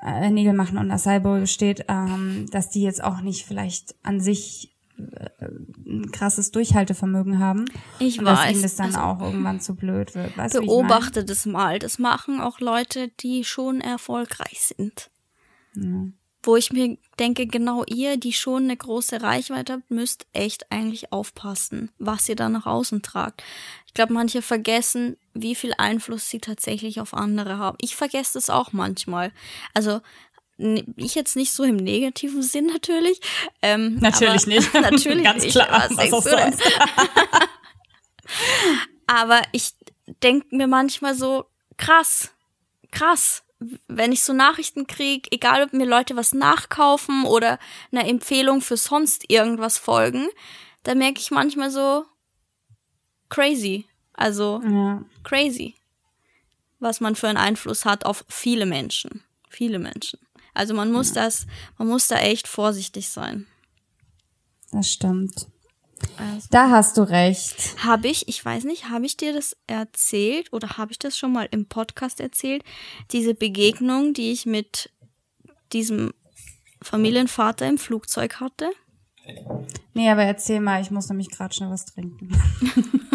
äh, 0.05 0.31
Nägel 0.31 0.53
machen 0.53 0.79
und 0.79 0.91
Acai 0.91 1.19
Bowl 1.19 1.41
besteht, 1.41 1.85
ähm, 1.89 2.47
dass 2.51 2.71
die 2.71 2.83
jetzt 2.83 3.03
auch 3.03 3.21
nicht 3.21 3.45
vielleicht 3.45 3.97
an 4.03 4.21
sich 4.21 4.75
äh, 4.99 5.49
ein 5.87 6.11
krasses 6.13 6.53
Durchhaltevermögen 6.53 7.39
haben. 7.39 7.65
Ich 7.99 8.21
und 8.21 8.27
weiß. 8.27 8.39
Dass 8.39 8.51
ihnen 8.53 8.63
das 8.63 8.77
dann 8.77 8.95
also, 8.95 9.01
auch 9.01 9.21
irgendwann 9.21 9.61
zu 9.61 9.75
blöd 9.75 10.15
wird. 10.15 10.37
Weißt 10.37 10.55
beobachte 10.55 11.25
das 11.25 11.45
mal. 11.45 11.79
Das 11.79 11.99
machen 11.99 12.41
auch 12.41 12.61
Leute, 12.61 13.09
die 13.21 13.45
schon 13.45 13.81
erfolgreich 13.81 14.61
sind. 14.77 15.11
Ja 15.75 16.07
wo 16.49 16.57
ich 16.57 16.73
mir 16.73 16.97
denke, 17.19 17.47
genau 17.47 17.85
ihr, 17.85 18.17
die 18.17 18.33
schon 18.33 18.65
eine 18.65 18.77
große 18.79 19.21
Reichweite 19.21 19.75
habt, 19.75 19.91
müsst 19.91 20.27
echt 20.33 20.73
eigentlich 20.73 21.13
aufpassen, 21.13 21.91
was 21.99 22.27
ihr 22.27 22.37
da 22.37 22.49
nach 22.49 22.65
außen 22.65 23.03
tragt. 23.03 23.43
Ich 23.87 23.93
glaube, 23.93 24.15
manche 24.15 24.41
vergessen, 24.41 25.19
wie 25.35 25.55
viel 25.55 25.75
Einfluss 25.77 26.31
sie 26.31 26.39
tatsächlich 26.39 27.03
auf 27.03 27.13
andere 27.13 27.59
haben. 27.59 27.77
Ich 27.83 27.97
vergesse 27.97 28.33
das 28.33 28.49
auch 28.49 28.73
manchmal. 28.73 29.31
Also 29.75 30.01
ich 30.97 31.15
jetzt 31.15 31.37
nicht 31.37 31.53
so 31.53 31.65
im 31.65 31.77
negativen 31.77 32.43
Sinn 32.43 32.65
natürlich. 32.65 33.21
Ähm, 33.61 33.97
natürlich 34.01 34.47
nicht. 34.47 34.73
natürlich 34.81 35.25
Ganz 35.25 35.43
nicht. 35.43 35.53
klar. 35.53 35.69
Was 35.71 35.91
Was 36.11 36.25
denn? 36.25 36.53
sonst. 36.55 36.63
Aber 39.07 39.43
ich 39.53 39.73
denke 40.23 40.47
mir 40.57 40.67
manchmal 40.67 41.15
so, 41.15 41.45
krass, 41.77 42.31
krass. 42.91 43.43
Wenn 43.89 44.13
ich 44.13 44.23
so 44.23 44.33
Nachrichten 44.33 44.87
kriege, 44.87 45.29
egal 45.33 45.65
ob 45.65 45.73
mir 45.73 45.87
Leute 45.87 46.15
was 46.15 46.33
nachkaufen 46.33 47.25
oder 47.25 47.59
eine 47.91 48.09
Empfehlung 48.09 48.61
für 48.61 48.77
sonst 48.77 49.25
irgendwas 49.29 49.79
folgen, 49.79 50.29
da 50.85 50.95
merke 50.95 51.21
ich 51.21 51.31
manchmal 51.31 51.71
so 51.71 52.05
crazy. 53.29 53.87
Also 54.13 54.63
Ja. 54.65 55.05
crazy, 55.25 55.75
was 56.79 57.01
man 57.01 57.17
für 57.17 57.29
einen 57.29 57.37
Einfluss 57.37 57.85
hat 57.85 58.05
auf 58.05 58.25
viele 58.29 58.67
Menschen. 58.67 59.23
Viele 59.49 59.79
Menschen. 59.79 60.21
Also 60.55 60.75
man 60.75 60.93
muss 60.93 61.13
das, 61.13 61.47
man 61.79 61.89
muss 61.89 62.07
da 62.09 62.17
echt 62.19 62.49
vorsichtig 62.49 63.09
sein. 63.09 63.47
Das 64.71 64.89
stimmt. 64.91 65.47
Also. 66.17 66.49
Da 66.51 66.71
hast 66.71 66.97
du 66.97 67.03
recht. 67.03 67.77
Habe 67.85 68.09
ich, 68.09 68.29
ich 68.29 68.45
weiß 68.45 68.65
nicht, 68.65 68.89
habe 68.89 69.07
ich 69.07 69.17
dir 69.17 69.33
das 69.33 69.57
erzählt 69.67 70.53
oder 70.53 70.77
habe 70.77 70.93
ich 70.93 70.99
das 70.99 71.17
schon 71.17 71.33
mal 71.33 71.49
im 71.51 71.67
Podcast 71.67 72.21
erzählt? 72.21 72.63
Diese 73.13 73.35
Begegnung, 73.35 74.15
die 74.15 74.33
ich 74.33 74.47
mit 74.47 74.91
diesem 75.73 76.13
Familienvater 76.83 77.67
im 77.67 77.79
Flugzeug 77.79 78.41
hatte? 78.41 78.71
Nee, 79.95 80.11
aber 80.11 80.23
erzähl 80.23 80.61
mal, 80.61 80.81
ich 80.81 80.91
muss 80.91 81.09
nämlich 81.09 81.31
gerade 81.31 81.55
schnell 81.55 81.71
was 81.71 81.87
trinken. 81.87 82.31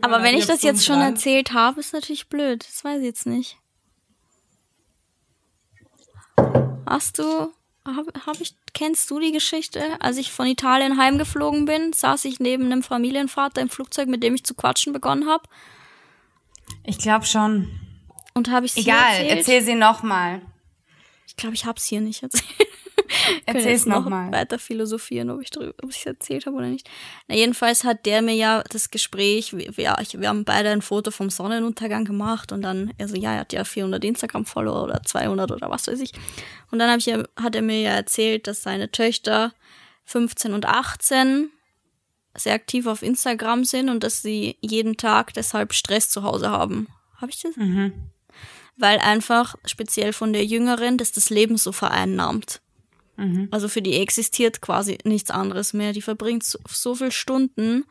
Aber 0.00 0.22
wenn 0.22 0.36
ich 0.36 0.46
das 0.46 0.62
jetzt 0.62 0.84
schon 0.84 1.00
erzählt 1.00 1.52
habe, 1.52 1.80
ist 1.80 1.92
natürlich 1.92 2.28
blöd. 2.28 2.66
Das 2.66 2.84
weiß 2.84 2.98
ich 2.98 3.04
jetzt 3.04 3.26
nicht. 3.26 3.58
Hast 6.86 7.18
du, 7.18 7.52
hab, 7.96 8.26
hab 8.26 8.40
ich, 8.40 8.54
kennst 8.74 9.10
du 9.10 9.18
die 9.20 9.32
Geschichte? 9.32 9.82
Als 10.00 10.16
ich 10.16 10.30
von 10.32 10.46
Italien 10.46 10.98
heimgeflogen 10.98 11.64
bin, 11.64 11.92
saß 11.92 12.24
ich 12.26 12.40
neben 12.40 12.64
einem 12.66 12.82
Familienvater 12.82 13.60
im 13.60 13.68
Flugzeug, 13.68 14.08
mit 14.08 14.22
dem 14.22 14.34
ich 14.34 14.44
zu 14.44 14.54
quatschen 14.54 14.92
begonnen 14.92 15.28
habe. 15.28 15.44
Ich 16.84 16.98
glaube 16.98 17.24
schon. 17.24 17.68
Und 18.34 18.50
habe 18.50 18.66
ich 18.66 18.72
sie 18.72 18.80
Egal, 18.80 19.14
erzählt? 19.14 19.38
erzähl 19.38 19.62
sie 19.62 19.74
nochmal. 19.74 20.42
Ich 21.26 21.36
glaube, 21.36 21.54
ich 21.54 21.64
habe 21.64 21.78
es 21.78 21.84
hier 21.84 22.00
nicht 22.00 22.22
erzählt. 22.22 22.67
Erzähl's 23.46 23.86
noch 23.86 24.04
nochmal. 24.04 24.32
weiter 24.32 24.58
philosophieren, 24.58 25.30
ob 25.30 25.40
ich 25.40 25.50
ob 25.58 25.90
ich 25.90 25.98
es 25.98 26.06
erzählt 26.06 26.46
habe 26.46 26.56
oder 26.56 26.66
nicht. 26.66 26.88
Na, 27.26 27.34
jedenfalls 27.34 27.84
hat 27.84 28.06
der 28.06 28.22
mir 28.22 28.34
ja 28.34 28.62
das 28.70 28.90
Gespräch, 28.90 29.56
wir, 29.56 29.76
wir, 29.76 29.96
ich, 30.00 30.18
wir 30.20 30.28
haben 30.28 30.44
beide 30.44 30.70
ein 30.70 30.82
Foto 30.82 31.10
vom 31.10 31.30
Sonnenuntergang 31.30 32.04
gemacht 32.04 32.52
und 32.52 32.62
dann, 32.62 32.92
also 33.00 33.16
ja, 33.16 33.34
er 33.34 33.40
hat 33.40 33.52
ja 33.52 33.64
400 33.64 34.04
Instagram-Follower 34.04 34.82
oder 34.84 35.02
200 35.02 35.50
oder 35.52 35.70
was 35.70 35.86
weiß 35.86 36.00
ich. 36.00 36.12
Und 36.70 36.78
dann 36.78 36.90
hab 36.90 36.98
ich, 36.98 37.06
ja- 37.06 37.24
hat 37.36 37.54
er 37.54 37.62
mir 37.62 37.80
ja 37.80 37.90
erzählt, 37.92 38.46
dass 38.46 38.62
seine 38.62 38.90
Töchter 38.90 39.52
15 40.04 40.52
und 40.54 40.66
18 40.66 41.50
sehr 42.36 42.54
aktiv 42.54 42.86
auf 42.86 43.02
Instagram 43.02 43.64
sind 43.64 43.88
und 43.88 44.04
dass 44.04 44.22
sie 44.22 44.56
jeden 44.60 44.96
Tag 44.96 45.34
deshalb 45.34 45.72
Stress 45.74 46.08
zu 46.10 46.22
Hause 46.22 46.50
haben. 46.50 46.86
Habe 47.16 47.30
ich 47.32 47.40
das? 47.42 47.56
Mhm. 47.56 47.92
Weil 48.76 49.00
einfach 49.00 49.56
speziell 49.64 50.12
von 50.12 50.32
der 50.32 50.44
Jüngeren, 50.44 50.98
dass 50.98 51.10
das 51.10 51.30
Leben 51.30 51.56
so 51.56 51.72
vereinnahmt. 51.72 52.60
Also 53.50 53.68
für 53.68 53.82
die 53.82 53.94
existiert 53.94 54.60
quasi 54.60 54.98
nichts 55.04 55.30
anderes 55.30 55.72
mehr. 55.72 55.92
Die 55.92 56.02
verbringt 56.02 56.44
so, 56.44 56.58
so 56.68 56.94
viel 56.94 57.12
Stunden 57.12 57.84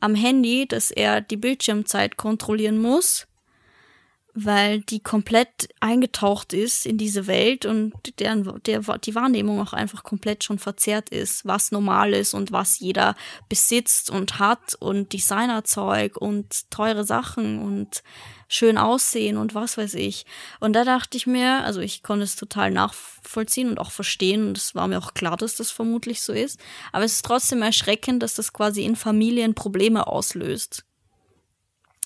am 0.00 0.14
Handy, 0.14 0.66
dass 0.66 0.90
er 0.90 1.20
die 1.20 1.36
Bildschirmzeit 1.36 2.16
kontrollieren 2.16 2.78
muss, 2.78 3.26
weil 4.34 4.80
die 4.80 5.00
komplett 5.00 5.68
eingetaucht 5.80 6.52
ist 6.52 6.86
in 6.86 6.98
diese 6.98 7.26
Welt 7.26 7.66
und 7.66 7.92
deren, 8.18 8.62
der, 8.64 8.80
die 8.98 9.14
Wahrnehmung 9.14 9.60
auch 9.60 9.72
einfach 9.72 10.02
komplett 10.02 10.44
schon 10.44 10.58
verzerrt 10.58 11.10
ist, 11.10 11.44
was 11.46 11.72
normal 11.72 12.12
ist 12.12 12.34
und 12.34 12.52
was 12.52 12.78
jeder 12.78 13.16
besitzt 13.48 14.10
und 14.10 14.38
hat 14.38 14.74
und 14.78 15.12
Designerzeug 15.12 16.16
und 16.16 16.70
teure 16.70 17.04
Sachen 17.04 17.60
und 17.60 18.02
schön 18.48 18.78
aussehen 18.78 19.36
und 19.36 19.54
was 19.54 19.78
weiß 19.78 19.94
ich. 19.94 20.26
Und 20.58 20.74
da 20.74 20.84
dachte 20.84 21.16
ich 21.16 21.26
mir, 21.26 21.64
also 21.64 21.80
ich 21.80 22.02
konnte 22.02 22.24
es 22.24 22.36
total 22.36 22.70
nachvollziehen 22.72 23.70
und 23.70 23.78
auch 23.78 23.92
verstehen 23.92 24.48
und 24.48 24.58
es 24.58 24.74
war 24.74 24.88
mir 24.88 24.98
auch 24.98 25.14
klar, 25.14 25.36
dass 25.36 25.54
das 25.54 25.70
vermutlich 25.70 26.20
so 26.20 26.32
ist. 26.32 26.58
Aber 26.92 27.04
es 27.04 27.12
ist 27.14 27.24
trotzdem 27.24 27.62
erschreckend, 27.62 28.22
dass 28.22 28.34
das 28.34 28.52
quasi 28.52 28.84
in 28.84 28.96
Familien 28.96 29.54
Probleme 29.54 30.06
auslöst. 30.08 30.84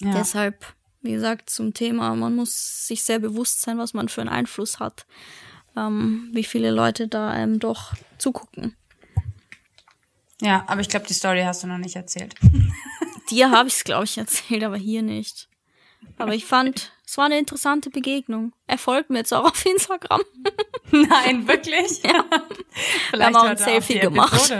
Ja. 0.01 0.13
Deshalb, 0.13 0.75
wie 1.05 1.13
gesagt, 1.13 1.51
zum 1.51 1.75
Thema, 1.75 2.15
man 2.17 2.35
muss 2.35 2.87
sich 2.87 3.05
sehr 3.05 3.19
bewusst 3.19 3.61
sein, 3.61 3.79
was 3.79 3.95
man 3.95 4.09
für 4.09 4.23
einen 4.23 4.31
Einfluss 4.31 4.81
hat, 4.81 5.07
ähm, 5.77 6.31
wie 6.33 6.45
viele 6.45 6.71
Leute 6.71 7.09
da 7.09 7.29
einem 7.29 7.59
doch 7.59 7.93
zugucken. 8.19 8.75
ja, 10.41 10.65
aber 10.67 10.81
ich 10.81 10.89
glaube, 10.89 11.07
die 11.07 11.15
Story 11.15 11.43
hast 11.43 11.63
du 11.63 11.67
noch 11.67 11.79
nicht 11.79 11.97
erzählt. 11.97 12.35
Dir 13.31 13.51
habe 13.51 13.69
ich 13.69 13.77
es, 13.77 13.85
glaube 13.85 14.05
ich, 14.05 14.19
erzählt, 14.19 14.65
aber 14.65 14.77
hier 14.77 15.03
nicht. 15.03 15.49
Aber 16.19 16.35
ich 16.35 16.45
fand, 16.45 16.93
es 17.07 17.17
war 17.19 17.27
eine 17.27 17.39
interessante 17.39 17.91
Begegnung. 17.91 18.53
Er 18.67 18.79
folgt 18.79 19.11
mir 19.11 19.19
jetzt 19.19 19.33
auch 19.33 19.45
auf 19.45 19.67
Instagram. 19.67 20.23
Nein, 20.91 21.47
wirklich? 21.47 22.03
Ja. 22.03 22.25
Vielleicht 23.11 23.27
haben 23.27 23.37
auch 23.37 23.45
ein 23.45 23.57
Selfie 23.57 23.99
gemacht. 23.99 24.53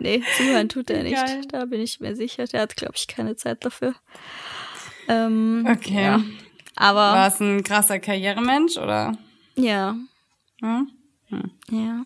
Nee, 0.00 0.22
zuhören 0.36 0.68
tut 0.68 0.90
er 0.90 1.02
nicht. 1.04 1.14
Geil. 1.14 1.42
Da 1.48 1.64
bin 1.66 1.80
ich 1.80 2.00
mir 2.00 2.16
sicher. 2.16 2.44
Der 2.46 2.62
hat, 2.62 2.76
glaube 2.76 2.94
ich, 2.96 3.06
keine 3.06 3.36
Zeit 3.36 3.64
dafür. 3.64 3.94
Ähm, 5.08 5.66
Okay. 5.70 6.02
Ja. 6.04 6.20
Aber, 6.76 6.98
War 6.98 7.28
es 7.28 7.40
ein 7.40 7.62
krasser 7.62 8.00
Karrieremensch 8.00 8.76
oder? 8.78 9.16
ja, 9.56 9.94
Hm? 10.60 10.90
ja. 11.70 12.04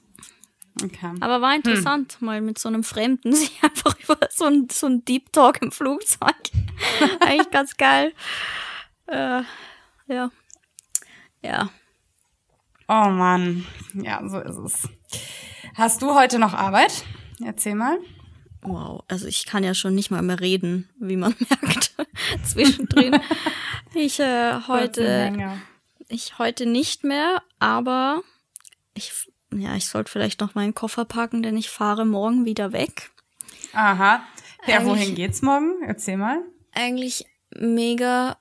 Okay. 0.82 1.12
Aber 1.20 1.40
war 1.40 1.54
interessant, 1.54 2.20
mal 2.20 2.40
mit 2.40 2.58
so 2.58 2.68
einem 2.68 2.84
Fremden 2.84 3.32
sich 3.34 3.62
einfach 3.62 3.98
über 4.00 4.18
so 4.30 4.44
ein, 4.44 4.68
so 4.70 4.86
ein 4.86 5.04
Deep 5.06 5.32
Talk 5.32 5.60
im 5.62 5.72
Flugzeug. 5.72 6.36
Eigentlich 7.20 7.50
ganz 7.50 7.76
geil. 7.76 8.12
Äh, 9.06 9.42
ja. 10.06 10.30
Ja. 11.42 11.70
Oh 12.88 13.08
Mann. 13.08 13.66
Ja, 13.94 14.20
so 14.28 14.38
ist 14.38 14.56
es. 14.58 14.88
Hast 15.74 16.02
du 16.02 16.14
heute 16.14 16.38
noch 16.38 16.52
Arbeit? 16.54 17.04
Erzähl 17.44 17.74
mal. 17.74 17.98
Wow. 18.62 19.04
Also 19.08 19.26
ich 19.26 19.46
kann 19.46 19.62
ja 19.64 19.74
schon 19.74 19.94
nicht 19.94 20.10
mal 20.10 20.22
mehr 20.22 20.40
reden, 20.40 20.88
wie 20.98 21.16
man 21.16 21.34
merkt. 21.48 21.94
Zwischendrin. 22.44 23.18
Ich 23.94 24.18
äh, 24.20 24.54
heute. 24.66 25.02
Ich 26.08 26.38
heute 26.38 26.66
nicht 26.66 27.04
mehr, 27.04 27.42
aber 27.58 28.22
ich, 28.94 29.12
ja, 29.52 29.76
ich 29.76 29.86
sollte 29.86 30.10
vielleicht 30.10 30.40
noch 30.40 30.54
meinen 30.54 30.74
Koffer 30.74 31.04
packen, 31.04 31.42
denn 31.42 31.56
ich 31.56 31.68
fahre 31.70 32.04
morgen 32.06 32.44
wieder 32.46 32.72
weg. 32.72 33.10
Aha. 33.72 34.22
Ja, 34.66 34.78
Eigentlich- 34.78 34.86
wohin 34.88 35.14
geht's 35.14 35.42
morgen? 35.42 35.82
Erzähl 35.86 36.16
mal. 36.16 36.40
Eigentlich 36.72 37.26
mega 37.54 38.38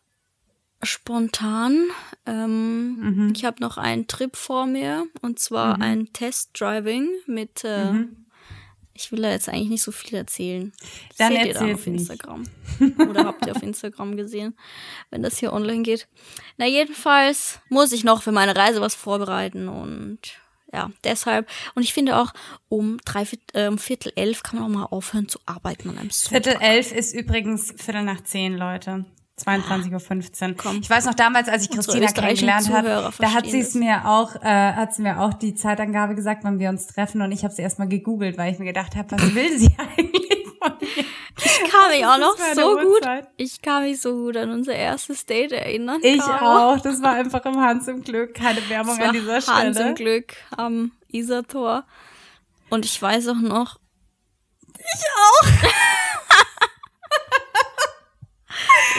spontan. 0.82 1.88
Ähm, 2.26 3.34
Ich 3.36 3.46
habe 3.46 3.62
noch 3.62 3.78
einen 3.78 4.08
Trip 4.08 4.36
vor 4.36 4.66
mir 4.66 5.06
und 5.22 5.40
zwar 5.40 5.80
ein 5.82 6.12
Test-Driving 6.14 7.10
mit. 7.26 7.64
Äh, 7.64 8.06
Ich 9.02 9.12
will 9.12 9.22
da 9.22 9.30
jetzt 9.30 9.50
eigentlich 9.50 9.70
nicht 9.70 9.84
so 9.84 9.92
viel 9.92 10.18
erzählen. 10.18 10.74
Das 11.10 11.18
Dann 11.18 11.34
seht 11.34 11.46
ihr 11.46 11.54
dann 11.54 11.74
auf 11.74 11.86
nicht. 11.86 12.00
Instagram. 12.00 12.44
Oder 13.10 13.26
habt 13.26 13.46
ihr 13.46 13.56
auf 13.56 13.64
Instagram 13.64 14.18
gesehen, 14.18 14.58
wenn 15.10 15.24
das 15.24 15.38
hier 15.38 15.54
online 15.54 15.84
geht. 15.84 16.08
Na, 16.58 16.66
jedenfalls 16.66 17.60
muss 17.70 17.92
ich 17.92 18.04
noch 18.04 18.24
für 18.24 18.32
meine 18.32 18.56
Reise 18.56 18.82
was 18.82 18.96
vorbereiten 18.96 19.68
und 19.68 20.20
ja, 20.74 20.92
deshalb. 21.04 21.50
Und 21.76 21.84
ich 21.84 21.94
finde 21.94 22.18
auch, 22.18 22.34
um 22.68 22.98
drei, 23.06 23.26
äh, 23.54 23.68
um 23.68 23.78
Viertel 23.78 24.12
elf 24.16 24.44
kann 24.44 24.60
man 24.60 24.70
auch 24.70 24.80
mal 24.80 24.86
aufhören 24.86 25.30
zu 25.30 25.40
arbeiten 25.46 25.90
an 25.90 25.98
einem 25.98 26.10
Sonntag. 26.10 26.44
Viertel 26.44 26.62
elf 26.62 26.92
ist 26.92 27.14
übrigens 27.14 27.74
Viertel 27.78 28.04
nach 28.04 28.22
zehn, 28.24 28.58
Leute. 28.58 29.06
22.15 29.40 30.66
Uhr. 30.66 30.80
Ich 30.82 30.90
weiß 30.90 31.06
noch 31.06 31.14
damals, 31.14 31.48
als 31.48 31.64
ich 31.64 31.70
Christina 31.70 32.08
kennengelernt 32.08 32.72
habe, 32.72 33.12
da 33.20 33.34
hat 33.34 33.46
sie 33.46 33.60
es 33.60 33.76
mir 33.76 34.08
auch, 34.08 34.36
äh, 34.36 34.74
hat 34.74 34.96
sie 34.96 35.04
mir 35.04 35.20
auch 35.22 35.34
die 35.34 35.54
Zeitangabe 35.54 36.16
gesagt, 36.16 36.44
wann 36.44 36.58
wir 36.58 36.70
uns 36.70 36.88
treffen 36.88 37.22
und 37.22 37.32
ich 37.32 37.44
habe 37.44 37.54
sie 37.54 37.62
erstmal 37.62 37.88
gegoogelt, 37.88 38.38
weil 38.38 38.52
ich 38.52 38.60
mir 38.60 38.66
gedacht 38.66 38.96
habe, 38.96 39.12
was 39.12 39.36
will 39.36 39.58
sie 39.60 39.76
eigentlich 39.98 40.48
von 40.60 40.74
mir? 40.80 41.06
Ich 41.40 41.72
kann 41.72 41.92
mich 41.92 42.04
auch 42.04 42.18
noch 42.18 42.36
so 42.56 42.72
eine 42.78 42.84
gut. 42.84 42.96
Uhrzeit. 42.96 43.28
Ich 43.38 43.62
kann 43.62 43.84
mich 43.84 44.02
so 44.02 44.14
gut 44.16 44.38
an 44.38 44.50
unser 44.50 44.74
erstes 44.74 45.26
Date 45.28 45.52
erinnern. 45.52 46.00
Ich 46.02 46.18
Caro. 46.20 46.74
auch. 46.74 46.80
Das 46.80 47.02
war 47.04 47.14
einfach 47.14 47.46
im 47.46 47.62
Hans 47.62 47.88
im 47.88 48.02
Glück. 48.04 48.34
Keine 48.34 48.68
Werbung 48.70 49.00
an 49.00 49.14
dieser 49.14 49.36
Hans 49.36 49.76
Stelle. 49.76 49.90
im 49.90 49.96
Glück 49.96 50.34
am 50.56 50.92
Isartor. 51.10 51.84
Und 52.72 52.86
ich 52.86 53.00
weiß 53.00 53.28
auch 53.28 53.36
noch. 53.36 53.80
Ich 54.80 55.06
auch. 55.16 55.70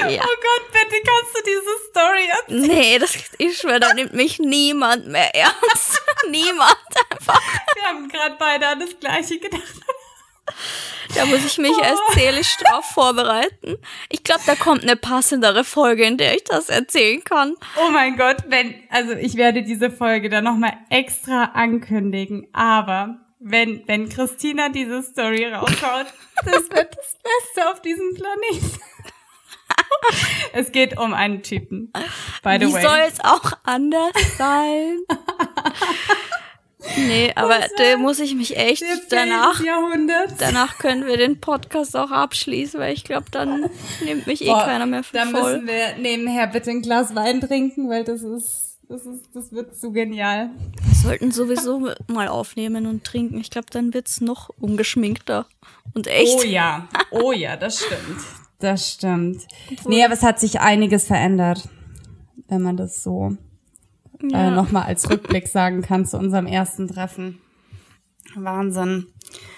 ja. 0.09 0.23
Oh 0.23 0.37
Gott, 0.41 0.73
bitte 0.73 1.03
kannst 1.05 1.37
du 1.37 1.43
diese 1.45 1.91
Story 1.91 2.29
erzählen? 2.29 2.67
Nee, 2.67 2.99
das, 2.99 3.17
ich 3.39 3.59
schwöre, 3.59 3.81
da 3.81 3.95
nimmt 3.95 4.15
mich 4.15 4.39
niemand 4.39 5.07
mehr 5.07 5.35
ernst. 5.35 6.03
niemand 6.31 6.77
einfach. 7.11 7.41
Wir 7.75 7.83
haben 7.85 8.09
gerade 8.09 8.37
beide 8.39 8.69
an 8.69 8.81
das 8.81 8.99
Gleiche 8.99 9.39
gedacht. 9.39 9.63
Da 11.15 11.27
muss 11.27 11.45
ich 11.45 11.59
mich 11.59 11.77
erst 11.83 12.03
seelisch 12.15 12.57
drauf 12.59 12.85
vorbereiten. 12.85 13.77
Ich 14.09 14.25
glaube, 14.25 14.43
da 14.47 14.55
kommt 14.55 14.83
eine 14.83 14.97
passendere 14.97 15.65
Folge, 15.65 16.05
in 16.05 16.17
der 16.17 16.35
ich 16.37 16.45
das 16.45 16.69
erzählen 16.69 17.23
kann. 17.25 17.55
Oh 17.77 17.91
mein 17.91 18.17
Gott, 18.17 18.45
wenn, 18.49 18.75
also 18.91 19.13
ich 19.13 19.37
werde 19.37 19.63
diese 19.63 19.91
Folge 19.91 20.29
dann 20.29 20.45
nochmal 20.45 20.75
extra 20.91 21.45
ankündigen. 21.55 22.49
Aber 22.53 23.19
wenn, 23.41 23.87
wenn 23.87 24.09
Christina 24.09 24.69
diese 24.69 25.03
Story 25.03 25.47
raushaut, 25.47 26.07
das 26.45 26.71
wird 26.71 26.97
das 26.97 27.17
Beste 27.23 27.71
auf 27.71 27.81
diesem 27.83 28.15
Planeten. 28.15 28.81
es 30.53 30.72
geht 30.72 30.99
um 30.99 31.14
einen 31.14 31.43
Typen. 31.43 31.93
By 32.43 32.59
the 32.61 32.66
Wie 32.66 32.72
way. 32.72 32.83
soll 32.83 32.99
es 33.07 33.20
auch 33.20 33.53
anders 33.64 34.12
sein? 34.37 34.99
Nee, 36.97 37.33
aber 37.37 37.59
da 37.76 37.97
muss 37.99 38.20
ich 38.20 38.35
mich 38.35 38.57
echt 38.57 38.85
danach. 39.11 39.61
Danach 40.39 40.79
können 40.79 41.07
wir 41.07 41.16
den 41.16 41.41
Podcast 41.41 41.97
auch 41.97 42.11
abschließen, 42.11 42.79
weil 42.79 42.95
ich 42.95 43.05
glaube, 43.05 43.26
dann 43.31 43.68
nimmt 44.05 44.26
mich 44.26 44.43
eh 44.43 44.47
Boah, 44.47 44.64
keiner 44.64 44.87
mehr 44.87 45.03
für 45.03 45.16
dann 45.16 45.31
voll. 45.31 45.43
Dann 45.43 45.64
müssen 45.64 45.66
wir 45.66 45.97
nebenher 45.99 46.47
bitte 46.47 46.70
ein 46.70 46.83
Glas 46.83 47.14
Wein 47.14 47.41
trinken, 47.41 47.89
weil 47.89 48.05
das 48.05 48.22
ist, 48.22 48.79
das 48.89 49.05
ist, 49.05 49.24
das 49.35 49.53
wird 49.53 49.76
zu 49.76 49.93
genial. 49.93 50.51
Wir 50.83 50.95
sollten 50.95 51.31
sowieso 51.33 51.91
mal 52.07 52.29
aufnehmen 52.29 52.87
und 52.87 53.05
trinken. 53.05 53.41
Ich 53.41 53.51
glaube, 53.51 53.68
dann 53.70 53.93
wird's 53.93 54.20
noch 54.20 54.51
ungeschminkter 54.61 55.47
und 55.95 56.07
echt. 56.07 56.39
Oh 56.39 56.43
ja, 56.43 56.89
oh 57.11 57.33
ja, 57.33 57.57
das 57.57 57.81
stimmt. 57.85 58.20
Das 58.59 58.93
stimmt. 58.93 59.47
Nee, 59.87 60.05
aber 60.05 60.15
es 60.15 60.23
hat 60.23 60.41
sich 60.41 60.61
einiges 60.61 61.07
verändert, 61.07 61.69
wenn 62.49 62.63
man 62.63 62.77
das 62.77 63.03
so 63.03 63.37
äh, 64.23 64.33
ja. 64.33 64.49
äh, 64.49 64.51
nochmal 64.51 64.85
als 64.85 65.09
Rückblick 65.09 65.49
sagen 65.49 65.83
kann 65.83 66.07
zu 66.07 66.19
unserem 66.19 66.47
ersten 66.47 66.89
Treffen. 66.89 67.39
Wahnsinn. 68.35 69.07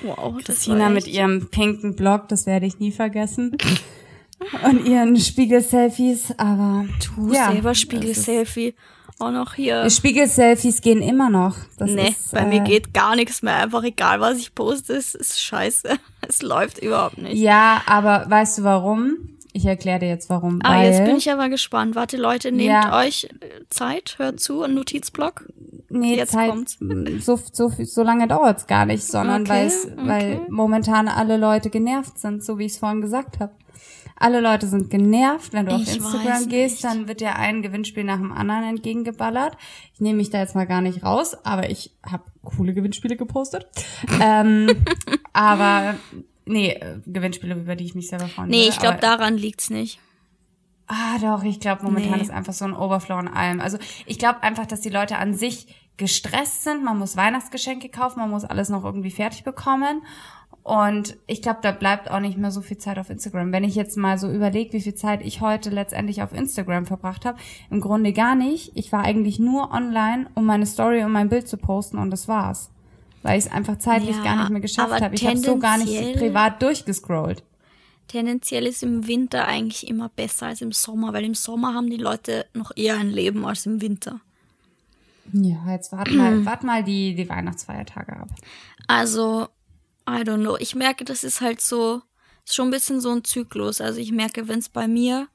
Wow, 0.03 0.36
Christina 0.44 0.88
mit 0.88 1.07
ihrem 1.07 1.48
pinken 1.51 1.96
Blog, 1.96 2.28
das 2.28 2.46
werde 2.46 2.66
ich 2.66 2.78
nie 2.78 2.92
vergessen. 2.92 3.57
Und 4.64 4.86
ihren 4.86 5.16
Spiegel-Selfies, 5.18 6.32
aber. 6.38 6.86
Du 7.05 7.32
ja, 7.32 7.53
selber 7.53 7.74
Spiegel-Selfie. 7.74 8.74
Auch 9.18 9.32
noch 9.32 9.55
hier. 9.55 9.88
Spiegel-Selfies 9.90 10.80
gehen 10.80 11.03
immer 11.03 11.28
noch. 11.28 11.57
Das 11.76 11.90
nee, 11.90 12.09
ist, 12.09 12.32
bei 12.32 12.40
äh, 12.40 12.46
mir 12.46 12.61
geht 12.61 12.94
gar 12.94 13.16
nichts 13.16 13.42
mehr. 13.42 13.57
Einfach 13.57 13.82
egal, 13.82 14.20
was 14.20 14.38
ich 14.38 14.55
poste, 14.55 14.94
es 14.94 15.14
ist 15.14 15.42
scheiße. 15.42 15.98
Es 16.30 16.42
läuft 16.42 16.78
überhaupt 16.78 17.18
nicht. 17.18 17.34
Ja, 17.34 17.82
aber 17.86 18.24
weißt 18.28 18.58
du 18.58 18.62
warum? 18.62 19.16
Ich 19.52 19.66
erkläre 19.66 19.98
dir 19.98 20.08
jetzt 20.08 20.30
warum. 20.30 20.60
Ah, 20.62 20.84
jetzt 20.84 21.04
bin 21.04 21.16
ich 21.16 21.28
aber 21.32 21.48
gespannt. 21.48 21.96
Warte, 21.96 22.16
Leute, 22.16 22.52
nehmt 22.52 22.70
ja. 22.70 22.96
euch 23.00 23.24
äh, 23.24 23.64
Zeit, 23.68 24.14
hört 24.18 24.38
zu, 24.38 24.62
ein 24.62 24.74
Notizblock. 24.74 25.46
Nee, 25.88 26.16
jetzt 26.16 26.30
Zeit, 26.30 26.50
kommt's. 26.50 26.78
So, 27.18 27.36
so, 27.50 27.72
so 27.82 28.02
lange 28.04 28.28
dauert's 28.28 28.68
gar 28.68 28.86
nicht, 28.86 29.02
sondern 29.02 29.42
okay, 29.42 29.50
weil's, 29.50 29.86
okay. 29.86 29.96
weil 29.96 30.40
momentan 30.48 31.08
alle 31.08 31.36
Leute 31.36 31.68
genervt 31.68 32.16
sind, 32.16 32.44
so 32.44 32.58
wie 32.58 32.66
ich 32.66 32.72
es 32.74 32.78
vorhin 32.78 33.00
gesagt 33.00 33.40
habe. 33.40 33.50
Alle 34.20 34.40
Leute 34.40 34.68
sind 34.68 34.90
genervt. 34.90 35.52
Wenn 35.52 35.66
du 35.66 35.74
ich 35.74 35.88
auf 35.88 35.96
Instagram 35.96 36.48
gehst, 36.48 36.84
dann 36.84 37.08
wird 37.08 37.20
dir 37.20 37.34
ein 37.34 37.62
Gewinnspiel 37.62 38.04
nach 38.04 38.18
dem 38.18 38.30
anderen 38.30 38.62
entgegengeballert. 38.64 39.56
Ich 39.94 40.00
nehme 40.00 40.18
mich 40.18 40.30
da 40.30 40.38
jetzt 40.38 40.54
mal 40.54 40.66
gar 40.66 40.82
nicht 40.82 41.02
raus, 41.02 41.36
aber 41.44 41.68
ich 41.70 41.96
habe 42.06 42.22
coole 42.44 42.72
Gewinnspiele 42.74 43.16
gepostet. 43.16 43.66
ähm, 44.20 44.84
aber 45.32 45.96
Nee, 46.50 46.70
äh, 46.72 46.98
Gewinnspiele, 47.06 47.54
über 47.54 47.76
die 47.76 47.84
ich 47.84 47.94
mich 47.94 48.08
selber 48.08 48.26
freuen 48.26 48.48
Nee, 48.48 48.68
ich 48.68 48.78
glaube, 48.78 48.98
daran 48.98 49.36
liegt's 49.36 49.70
nicht. 49.70 50.00
Ah, 50.88 51.18
doch, 51.20 51.44
ich 51.44 51.60
glaube, 51.60 51.84
momentan 51.84 52.16
nee. 52.16 52.22
ist 52.22 52.30
einfach 52.30 52.52
so 52.52 52.64
ein 52.64 52.74
Overflow 52.74 53.14
an 53.14 53.28
allem. 53.28 53.60
Also 53.60 53.78
ich 54.06 54.18
glaube 54.18 54.42
einfach, 54.42 54.66
dass 54.66 54.80
die 54.80 54.88
Leute 54.88 55.18
an 55.18 55.34
sich 55.34 55.68
gestresst 55.96 56.64
sind. 56.64 56.82
Man 56.82 56.98
muss 56.98 57.16
Weihnachtsgeschenke 57.16 57.88
kaufen, 57.88 58.18
man 58.18 58.30
muss 58.30 58.44
alles 58.44 58.68
noch 58.68 58.84
irgendwie 58.84 59.12
fertig 59.12 59.44
bekommen. 59.44 60.02
Und 60.62 61.16
ich 61.26 61.42
glaube, 61.42 61.61
da 61.62 61.72
bleibt 61.72 62.11
auch 62.11 62.20
nicht 62.20 62.36
mehr 62.36 62.50
so 62.50 62.61
viel 62.61 62.78
Zeit 62.78 62.98
auf 62.98 63.11
Instagram. 63.11 63.52
Wenn 63.52 63.64
ich 63.64 63.74
jetzt 63.74 63.96
mal 63.96 64.18
so 64.18 64.30
überlege, 64.30 64.74
wie 64.74 64.80
viel 64.80 64.94
Zeit 64.94 65.22
ich 65.24 65.40
heute 65.40 65.70
letztendlich 65.70 66.22
auf 66.22 66.32
Instagram 66.32 66.86
verbracht 66.86 67.24
habe, 67.24 67.38
im 67.70 67.80
Grunde 67.80 68.12
gar 68.12 68.34
nicht. 68.34 68.72
Ich 68.74 68.92
war 68.92 69.02
eigentlich 69.04 69.38
nur 69.38 69.72
online, 69.72 70.28
um 70.34 70.44
meine 70.44 70.66
Story 70.66 71.02
und 71.02 71.12
mein 71.12 71.28
Bild 71.28 71.48
zu 71.48 71.56
posten 71.56 71.98
und 71.98 72.11
das 72.11 72.28
war's 72.28 72.70
weil 73.22 73.38
ich 73.38 73.46
es 73.46 73.52
einfach 73.52 73.78
zeitlich 73.78 74.16
ja, 74.16 74.22
gar 74.22 74.36
nicht 74.36 74.50
mehr 74.50 74.61
geschafft 74.61 75.00
habe. 75.00 75.14
Ich 75.14 75.26
habe 75.26 75.36
so 75.38 75.58
gar 75.58 75.78
nicht 75.78 76.14
privat 76.14 76.62
durchgescrollt. 76.62 77.42
Tendenziell 78.08 78.66
ist 78.66 78.82
im 78.82 79.06
Winter 79.06 79.46
eigentlich 79.46 79.86
immer 79.86 80.08
besser 80.08 80.46
als 80.46 80.62
im 80.62 80.72
Sommer, 80.72 81.12
weil 81.12 81.24
im 81.24 81.34
Sommer 81.34 81.74
haben 81.74 81.90
die 81.90 81.96
Leute 81.96 82.46
noch 82.54 82.72
eher 82.76 82.98
ein 82.98 83.11
Leben 83.11 83.44
als 83.44 83.66
im 83.66 83.80
Winter. 83.80 84.20
Ja, 85.32 85.58
jetzt 85.70 85.92
wart 85.92 86.11
mal, 86.11 86.44
wart 86.44 86.64
mal 86.64 86.82
die, 86.82 87.14
die 87.14 87.28
Weihnachtsfeiertage 87.28 88.16
ab. 88.16 88.28
Also, 88.88 89.46
I 90.18 90.22
don't 90.22 90.40
know. 90.40 90.56
Ich 90.58 90.74
merke, 90.74 91.04
das 91.04 91.24
ist 91.24 91.40
halt 91.40 91.61
so, 91.61 92.02
ist 92.44 92.54
schon 92.54 92.68
ein 92.68 92.72
bisschen 92.72 93.00
so 93.00 93.11
ein 93.11 93.24
Zyklus. 93.24 93.80
Also 93.80 94.00
ich 94.00 94.12
merke, 94.12 94.48
wenn 94.48 94.58
es 94.58 94.68
bei 94.68 94.88
mir 94.88 95.28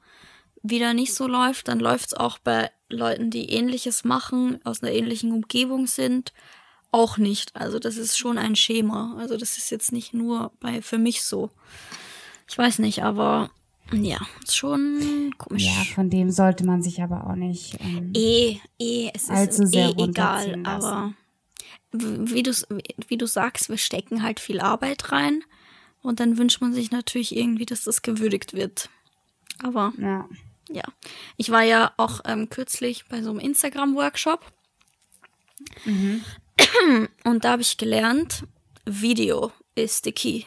wieder 0.62 0.94
nicht 0.94 1.14
so 1.14 1.26
läuft, 1.26 1.68
dann 1.68 1.78
läuft 1.78 2.08
es 2.08 2.14
auch 2.14 2.38
bei 2.38 2.70
Leuten, 2.88 3.30
die 3.30 3.50
ähnliches 3.50 4.04
machen, 4.04 4.60
aus 4.64 4.82
einer 4.82 4.92
ähnlichen 4.92 5.32
Umgebung 5.32 5.86
sind 5.86 6.32
auch 6.92 7.18
nicht. 7.18 7.54
Also 7.54 7.78
das 7.78 7.96
ist 7.96 8.16
schon 8.16 8.38
ein 8.38 8.56
Schema. 8.56 9.16
Also 9.18 9.36
das 9.36 9.58
ist 9.58 9.70
jetzt 9.70 9.92
nicht 9.92 10.14
nur 10.14 10.52
bei 10.60 10.82
für 10.82 10.98
mich 10.98 11.22
so. 11.22 11.50
Ich 12.48 12.56
weiß 12.56 12.78
nicht, 12.78 13.02
aber 13.02 13.50
ja, 13.92 14.18
ist 14.42 14.56
schon 14.56 15.32
komisch. 15.38 15.64
Ja, 15.64 15.84
von 15.94 16.10
dem 16.10 16.30
sollte 16.30 16.64
man 16.64 16.82
sich 16.82 17.02
aber 17.02 17.26
auch 17.26 17.36
nicht 17.36 17.78
ähm, 17.80 18.12
eh, 18.14 18.58
eh, 18.78 19.10
es 19.14 19.28
ist 19.28 19.74
eh 19.74 19.90
egal, 19.96 20.60
aber 20.64 21.12
wie 22.00 22.42
du 22.42 22.52
wie 23.08 23.18
du 23.18 23.26
sagst, 23.26 23.68
wir 23.68 23.78
stecken 23.78 24.22
halt 24.22 24.40
viel 24.40 24.60
Arbeit 24.60 25.12
rein 25.12 25.42
und 26.02 26.20
dann 26.20 26.38
wünscht 26.38 26.60
man 26.60 26.72
sich 26.72 26.90
natürlich 26.90 27.36
irgendwie, 27.36 27.66
dass 27.66 27.84
das 27.84 28.02
gewürdigt 28.02 28.54
wird. 28.54 28.90
Aber 29.62 29.92
ja, 29.98 30.28
ja. 30.68 30.84
ich 31.36 31.50
war 31.50 31.62
ja 31.62 31.92
auch 31.96 32.20
ähm, 32.24 32.48
kürzlich 32.48 33.06
bei 33.08 33.22
so 33.22 33.30
einem 33.30 33.40
Instagram 33.40 33.96
Workshop. 33.96 34.52
Mhm. 35.84 36.22
Und 37.24 37.44
da 37.44 37.52
habe 37.52 37.62
ich 37.62 37.76
gelernt, 37.76 38.44
Video 38.84 39.52
ist 39.74 40.04
the 40.04 40.12
key. 40.12 40.44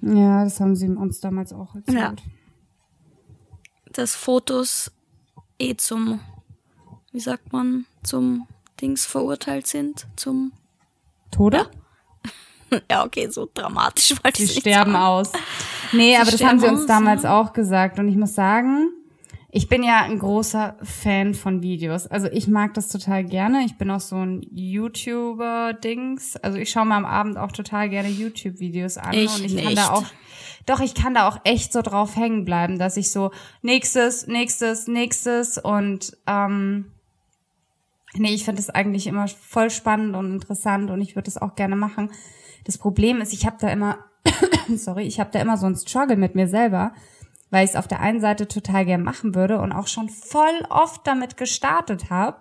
Ja, 0.00 0.44
das 0.44 0.60
haben 0.60 0.76
sie 0.76 0.88
uns 0.88 1.20
damals 1.20 1.52
auch 1.52 1.74
erzählt. 1.74 1.96
Ja. 1.96 2.14
Dass 3.92 4.14
Fotos 4.14 4.90
eh 5.58 5.76
zum, 5.76 6.20
wie 7.12 7.20
sagt 7.20 7.52
man, 7.52 7.86
zum 8.02 8.46
Dings 8.80 9.06
verurteilt 9.06 9.66
sind, 9.66 10.06
zum 10.16 10.52
Tode? 11.34 11.66
Ja, 12.70 12.80
ja 12.90 13.04
okay, 13.04 13.28
so 13.30 13.48
dramatisch 13.52 14.14
wollte 14.22 14.42
ich 14.42 14.54
Die 14.54 14.60
sterben 14.60 14.92
sagen. 14.92 15.04
aus. 15.04 15.32
Nee, 15.92 16.14
sie 16.14 16.16
aber 16.16 16.30
das 16.30 16.44
haben 16.44 16.60
sie 16.60 16.66
uns 16.66 16.80
aus, 16.80 16.86
damals 16.86 17.22
ja. 17.24 17.40
auch 17.40 17.52
gesagt. 17.52 17.98
Und 17.98 18.08
ich 18.08 18.16
muss 18.16 18.34
sagen, 18.34 18.90
ich 19.56 19.68
bin 19.68 19.84
ja 19.84 20.02
ein 20.02 20.18
großer 20.18 20.76
Fan 20.82 21.32
von 21.32 21.62
Videos. 21.62 22.08
Also 22.08 22.26
ich 22.26 22.48
mag 22.48 22.74
das 22.74 22.88
total 22.88 23.22
gerne. 23.22 23.64
Ich 23.64 23.78
bin 23.78 23.88
auch 23.88 24.00
so 24.00 24.16
ein 24.16 24.44
YouTuber-Dings. 24.50 26.36
Also 26.38 26.58
ich 26.58 26.70
schaue 26.70 26.86
mir 26.86 26.96
am 26.96 27.04
Abend 27.04 27.38
auch 27.38 27.52
total 27.52 27.88
gerne 27.88 28.08
YouTube-Videos 28.08 28.98
an. 28.98 29.12
Ich 29.12 29.32
und 29.36 29.44
ich 29.44 29.54
nicht. 29.54 29.64
kann 29.64 29.76
da 29.76 29.90
auch, 29.90 30.04
doch, 30.66 30.80
ich 30.80 30.94
kann 30.94 31.14
da 31.14 31.28
auch 31.28 31.38
echt 31.44 31.72
so 31.72 31.82
drauf 31.82 32.16
hängen 32.16 32.44
bleiben, 32.44 32.80
dass 32.80 32.96
ich 32.96 33.12
so 33.12 33.30
nächstes, 33.62 34.26
nächstes, 34.26 34.88
nächstes 34.88 35.56
und 35.56 36.16
ähm, 36.26 36.86
nee, 38.16 38.34
ich 38.34 38.44
finde 38.44 38.60
es 38.60 38.70
eigentlich 38.70 39.06
immer 39.06 39.28
voll 39.28 39.70
spannend 39.70 40.16
und 40.16 40.32
interessant 40.32 40.90
und 40.90 41.00
ich 41.00 41.16
würde 41.16 41.28
es 41.28 41.38
auch 41.38 41.54
gerne 41.54 41.76
machen. 41.76 42.10
Das 42.64 42.78
Problem 42.78 43.20
ist, 43.20 43.32
ich 43.32 43.46
habe 43.46 43.56
da 43.60 43.68
immer, 43.68 43.98
sorry, 44.76 45.04
ich 45.04 45.20
habe 45.20 45.30
da 45.32 45.40
immer 45.40 45.56
so 45.56 45.66
ein 45.66 45.76
Struggle 45.76 46.16
mit 46.16 46.34
mir 46.34 46.48
selber 46.48 46.92
weil 47.54 47.64
ich 47.64 47.70
es 47.70 47.76
auf 47.76 47.86
der 47.86 48.00
einen 48.00 48.20
Seite 48.20 48.48
total 48.48 48.84
gern 48.84 49.04
machen 49.04 49.36
würde 49.36 49.60
und 49.60 49.72
auch 49.72 49.86
schon 49.86 50.08
voll 50.08 50.66
oft 50.70 51.06
damit 51.06 51.36
gestartet 51.36 52.10
habe. 52.10 52.36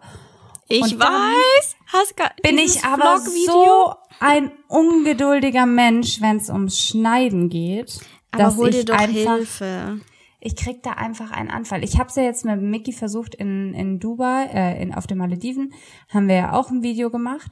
Ich 0.68 1.00
weiß, 1.00 1.76
hast 1.86 2.16
bin 2.42 2.58
ich 2.58 2.84
aber 2.84 3.20
so 3.20 3.94
ein 4.20 4.52
ungeduldiger 4.70 5.68
Mensch, 5.68 6.20
wenn 6.20 6.38
es 6.38 6.50
ums 6.50 6.80
Schneiden 6.80 7.50
geht, 7.50 8.00
aber 8.32 8.44
dass 8.44 8.56
hol 8.56 8.72
dir 8.72 8.80
ich 8.80 8.86
doch 8.86 8.98
einfach 8.98 9.36
Hilfe. 9.36 10.00
Ich 10.46 10.56
krieg 10.56 10.84
da 10.84 10.92
einfach 10.92 11.32
einen 11.32 11.50
Anfall. 11.50 11.84
Ich 11.84 11.98
habe 11.98 12.10
es 12.10 12.16
ja 12.16 12.24
jetzt 12.24 12.44
mit 12.46 12.62
Mickey 12.62 12.92
versucht 12.92 13.34
in 13.36 13.74
in 13.74 14.00
Dubai, 14.00 14.46
äh, 14.54 14.82
in 14.82 14.94
auf 14.94 15.08
den 15.08 15.18
Malediven, 15.18 15.74
haben 16.10 16.28
wir 16.28 16.36
ja 16.36 16.54
auch 16.54 16.70
ein 16.70 16.84
Video 16.84 17.10
gemacht 17.10 17.52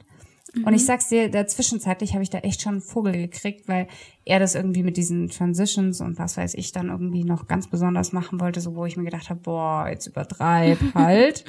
Mhm. 0.54 0.64
Und 0.64 0.74
ich 0.74 0.84
sag's 0.84 1.08
dir, 1.08 1.30
der 1.30 1.46
zwischenzeitlich 1.46 2.12
habe 2.12 2.22
ich 2.22 2.30
da 2.30 2.38
echt 2.38 2.62
schon 2.62 2.74
einen 2.74 2.80
Vogel 2.82 3.12
gekriegt, 3.12 3.68
weil 3.68 3.88
er 4.24 4.38
das 4.38 4.54
irgendwie 4.54 4.82
mit 4.82 4.96
diesen 4.96 5.28
Transitions 5.28 6.00
und 6.00 6.18
was 6.18 6.36
weiß 6.36 6.54
ich 6.54 6.72
dann 6.72 6.88
irgendwie 6.88 7.24
noch 7.24 7.46
ganz 7.46 7.68
besonders 7.68 8.12
machen 8.12 8.40
wollte, 8.40 8.60
so 8.60 8.74
wo 8.74 8.84
ich 8.84 8.96
mir 8.96 9.04
gedacht 9.04 9.30
habe, 9.30 9.40
boah, 9.40 9.88
jetzt 9.88 10.06
übertreib 10.06 10.78
halt. 10.94 11.44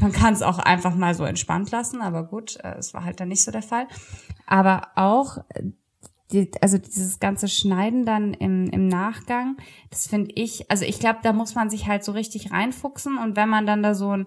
Man 0.00 0.12
kann 0.12 0.34
es 0.34 0.42
auch 0.42 0.58
einfach 0.58 0.94
mal 0.94 1.14
so 1.14 1.24
entspannt 1.24 1.70
lassen, 1.70 2.00
aber 2.00 2.24
gut, 2.24 2.56
äh, 2.62 2.74
es 2.78 2.94
war 2.94 3.04
halt 3.04 3.20
dann 3.20 3.28
nicht 3.28 3.44
so 3.44 3.50
der 3.50 3.62
Fall. 3.62 3.86
Aber 4.46 4.88
auch 4.96 5.38
die, 6.32 6.50
also 6.60 6.78
dieses 6.78 7.20
ganze 7.20 7.48
Schneiden 7.48 8.04
dann 8.04 8.34
im, 8.34 8.68
im 8.70 8.88
Nachgang, 8.88 9.56
das 9.90 10.06
finde 10.06 10.32
ich, 10.34 10.70
also 10.70 10.84
ich 10.84 10.98
glaube, 10.98 11.20
da 11.22 11.32
muss 11.32 11.54
man 11.54 11.70
sich 11.70 11.86
halt 11.86 12.04
so 12.04 12.12
richtig 12.12 12.52
reinfuchsen 12.52 13.18
und 13.18 13.36
wenn 13.36 13.48
man 13.48 13.66
dann 13.66 13.82
da 13.82 13.94
so 13.94 14.16
ein 14.16 14.26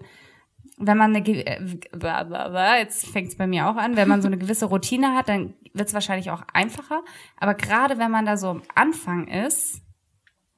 wenn 0.78 0.96
man 0.96 1.14
eine, 1.14 1.28
äh, 1.28 2.80
jetzt 2.80 3.06
fängt 3.06 3.28
es 3.28 3.36
bei 3.36 3.46
mir 3.46 3.68
auch 3.68 3.76
an, 3.76 3.96
wenn 3.96 4.08
man 4.08 4.22
so 4.22 4.26
eine 4.26 4.38
gewisse 4.38 4.66
Routine 4.66 5.14
hat, 5.14 5.28
dann 5.28 5.54
wird 5.74 5.88
es 5.88 5.94
wahrscheinlich 5.94 6.30
auch 6.30 6.42
einfacher. 6.52 7.02
Aber 7.36 7.54
gerade 7.54 7.98
wenn 7.98 8.10
man 8.10 8.26
da 8.26 8.36
so 8.36 8.48
am 8.48 8.62
Anfang 8.74 9.28
ist, 9.28 9.82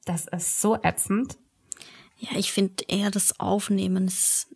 das 0.05 0.27
ist 0.27 0.61
so 0.61 0.77
ätzend. 0.81 1.37
Ja, 2.17 2.37
ich 2.37 2.51
finde 2.51 2.85
eher 2.87 3.11
das 3.11 3.39
Aufnehmen 3.39 4.07
ist. 4.07 4.55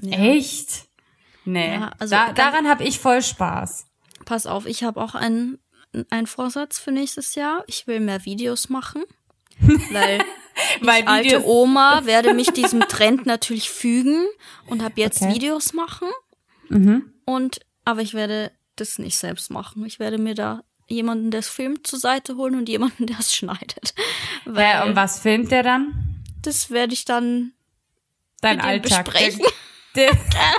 Ja. 0.00 0.18
Echt? 0.18 0.86
Nee. 1.44 1.74
Ja, 1.74 1.92
also 1.98 2.14
da, 2.14 2.32
daran 2.32 2.68
habe 2.68 2.84
ich 2.84 2.98
voll 2.98 3.22
Spaß. 3.22 3.86
Pass 4.24 4.46
auf, 4.46 4.66
ich 4.66 4.82
habe 4.82 5.00
auch 5.00 5.14
einen, 5.14 5.58
einen 6.10 6.26
Vorsatz 6.26 6.78
für 6.78 6.92
nächstes 6.92 7.34
Jahr. 7.34 7.64
Ich 7.66 7.86
will 7.86 8.00
mehr 8.00 8.24
Videos 8.24 8.68
machen. 8.68 9.04
Weil 9.92 10.22
Weil 10.80 11.02
ich 11.02 11.08
alte 11.08 11.46
Oma 11.46 12.04
werde 12.04 12.34
mich 12.34 12.50
diesem 12.52 12.80
Trend 12.80 13.26
natürlich 13.26 13.70
fügen 13.70 14.26
und 14.66 14.82
habe 14.82 15.00
jetzt 15.00 15.22
okay. 15.22 15.34
Videos 15.34 15.72
machen. 15.72 16.08
Mhm. 16.68 17.12
Und 17.24 17.60
aber 17.84 18.02
ich 18.02 18.14
werde 18.14 18.52
das 18.76 18.98
nicht 18.98 19.16
selbst 19.16 19.50
machen. 19.50 19.84
Ich 19.86 19.98
werde 19.98 20.18
mir 20.18 20.34
da 20.34 20.62
jemanden, 20.88 21.30
der 21.30 21.40
es 21.40 21.48
filmt, 21.48 21.86
zur 21.86 21.98
Seite 21.98 22.36
holen 22.36 22.54
und 22.54 22.68
jemanden, 22.68 23.06
der 23.06 23.18
es 23.18 23.34
schneidet. 23.34 23.94
Weil 24.44 24.64
ja, 24.64 24.84
und 24.84 24.96
was 24.96 25.20
filmt 25.20 25.50
der 25.50 25.62
dann? 25.62 26.22
Das 26.42 26.70
werde 26.70 26.92
ich 26.92 27.04
dann 27.04 27.52
Dein 28.40 28.60
Alltag 28.60 29.04
besprechen. 29.06 29.44
Der, 29.96 30.10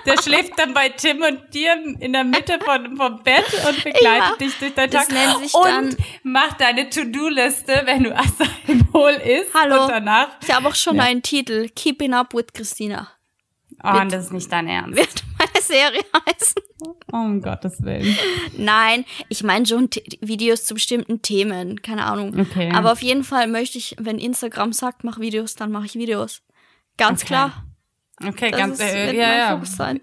der, 0.06 0.22
schläft 0.22 0.58
dann 0.58 0.74
bei 0.74 0.90
Tim 0.90 1.22
und 1.22 1.54
dir 1.54 1.76
in 2.00 2.14
der 2.14 2.24
Mitte 2.24 2.60
von, 2.60 2.98
vom 2.98 3.22
Bett 3.24 3.46
und 3.68 3.84
begleitet 3.84 4.02
ja, 4.04 4.36
dich 4.40 4.58
durch 4.58 4.74
deinen 4.74 4.92
Tag. 4.92 5.08
Und 5.54 5.98
macht 6.24 6.60
deine 6.60 6.90
To-Do-Liste, 6.90 7.84
wenn 7.86 8.04
du 8.04 8.16
Acai-Bowl 8.16 9.12
isst. 9.12 9.54
Hallo. 9.54 9.84
Und 9.84 9.92
danach. 9.92 10.30
Ich 10.42 10.54
habe 10.54 10.68
auch 10.68 10.76
schon 10.76 10.96
ja. 10.96 11.04
einen 11.04 11.22
Titel. 11.22 11.70
Keeping 11.70 12.14
Up 12.14 12.34
with 12.34 12.48
Christina. 12.54 13.10
Oh, 13.84 14.00
und 14.00 14.12
das 14.12 14.26
ist 14.26 14.34
nicht 14.34 14.52
dein 14.52 14.68
Ernst. 14.68 14.98
Wird 14.98 15.24
meine 15.38 15.62
Serie 15.62 16.02
heißen. 16.28 16.62
Oh, 16.82 17.16
um 17.16 17.42
Gottes 17.42 17.84
Willen. 17.84 18.18
Nein, 18.58 19.06
ich 19.30 19.44
meine 19.44 19.66
schon 19.66 19.90
Videos 20.20 20.66
zu 20.66 20.74
bestimmten 20.74 21.22
Themen. 21.22 21.82
Keine 21.82 22.06
Ahnung. 22.06 22.40
Okay. 22.40 22.72
Aber 22.74 22.92
auf 22.92 23.04
jeden 23.04 23.24
Fall 23.24 23.48
möchte 23.48 23.78
ich, 23.78 23.96
wenn 24.00 24.18
Instagram 24.18 24.74
sagt, 24.74 25.04
mach 25.04 25.20
Videos, 25.20 25.56
dann 25.56 25.72
mache 25.72 25.86
ich 25.86 25.94
Videos. 25.94 26.42
Ganz 26.98 27.22
okay. 27.22 27.28
klar. 27.28 27.67
Okay, 28.26 28.52
das 28.52 28.60
ganz, 28.60 28.80
äh, 28.80 29.16
ja, 29.16 29.36
ja. 29.36 29.52
Fokus 29.52 29.76
sein. 29.76 30.02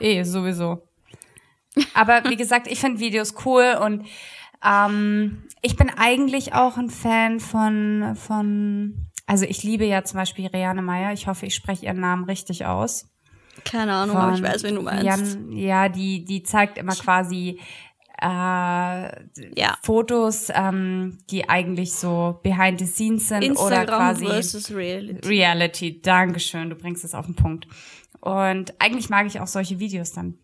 Eh, 0.00 0.22
sowieso. 0.24 0.88
Aber 1.94 2.22
wie 2.28 2.36
gesagt, 2.36 2.66
ich 2.66 2.80
finde 2.80 3.00
Videos 3.00 3.34
cool 3.44 3.78
und 3.80 4.06
ähm, 4.64 5.44
ich 5.62 5.76
bin 5.76 5.90
eigentlich 5.90 6.54
auch 6.54 6.76
ein 6.76 6.90
Fan 6.90 7.40
von, 7.40 8.14
von, 8.16 9.08
also 9.26 9.44
ich 9.44 9.62
liebe 9.62 9.84
ja 9.84 10.04
zum 10.04 10.18
Beispiel 10.18 10.46
Reane 10.46 10.82
Meyer. 10.82 11.12
Ich 11.12 11.26
hoffe, 11.26 11.46
ich 11.46 11.54
spreche 11.54 11.86
ihren 11.86 12.00
Namen 12.00 12.24
richtig 12.24 12.66
aus. 12.66 13.10
Keine 13.64 13.92
Ahnung, 13.92 14.16
von 14.16 14.24
aber 14.24 14.34
ich 14.34 14.42
weiß, 14.42 14.62
wen 14.64 14.74
du 14.74 14.82
meinst. 14.82 15.04
Jan, 15.04 15.52
ja, 15.52 15.88
die, 15.88 16.24
die 16.24 16.42
zeigt 16.42 16.76
immer 16.76 16.94
quasi 16.94 17.60
äh, 18.24 18.26
ja. 19.54 19.76
Fotos, 19.82 20.48
ähm, 20.54 21.18
die 21.30 21.46
eigentlich 21.48 21.92
so 21.92 22.40
behind 22.42 22.78
the 22.80 22.86
scenes 22.86 23.28
sind 23.28 23.44
Instagram 23.44 23.66
oder 23.66 23.84
quasi 23.84 24.26
versus 24.26 24.74
Reality. 24.74 25.28
Reality. 25.28 26.00
Dankeschön, 26.00 26.70
du 26.70 26.76
bringst 26.76 27.04
es 27.04 27.14
auf 27.14 27.26
den 27.26 27.34
Punkt. 27.34 27.66
Und 28.20 28.80
eigentlich 28.80 29.10
mag 29.10 29.26
ich 29.26 29.40
auch 29.40 29.46
solche 29.46 29.78
Videos 29.78 30.12
dann 30.12 30.38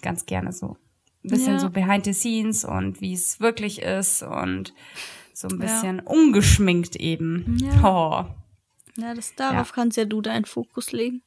ganz 0.00 0.26
gerne 0.26 0.52
so. 0.52 0.76
Ein 1.24 1.30
bisschen 1.30 1.54
ja. 1.54 1.58
so 1.58 1.70
behind 1.70 2.04
the 2.04 2.12
scenes 2.12 2.64
und 2.64 3.00
wie 3.00 3.14
es 3.14 3.40
wirklich 3.40 3.82
ist 3.82 4.22
und 4.22 4.72
so 5.32 5.48
ein 5.48 5.58
bisschen 5.58 5.96
ja. 5.96 6.04
ungeschminkt 6.04 6.94
eben. 6.96 7.56
Ja. 7.58 7.80
Oh. 7.82 9.00
Ja, 9.00 9.12
das, 9.14 9.34
darauf 9.34 9.72
kannst 9.72 9.96
ja 9.96 10.04
du 10.04 10.20
deinen 10.20 10.44
Fokus 10.44 10.92
legen. 10.92 11.22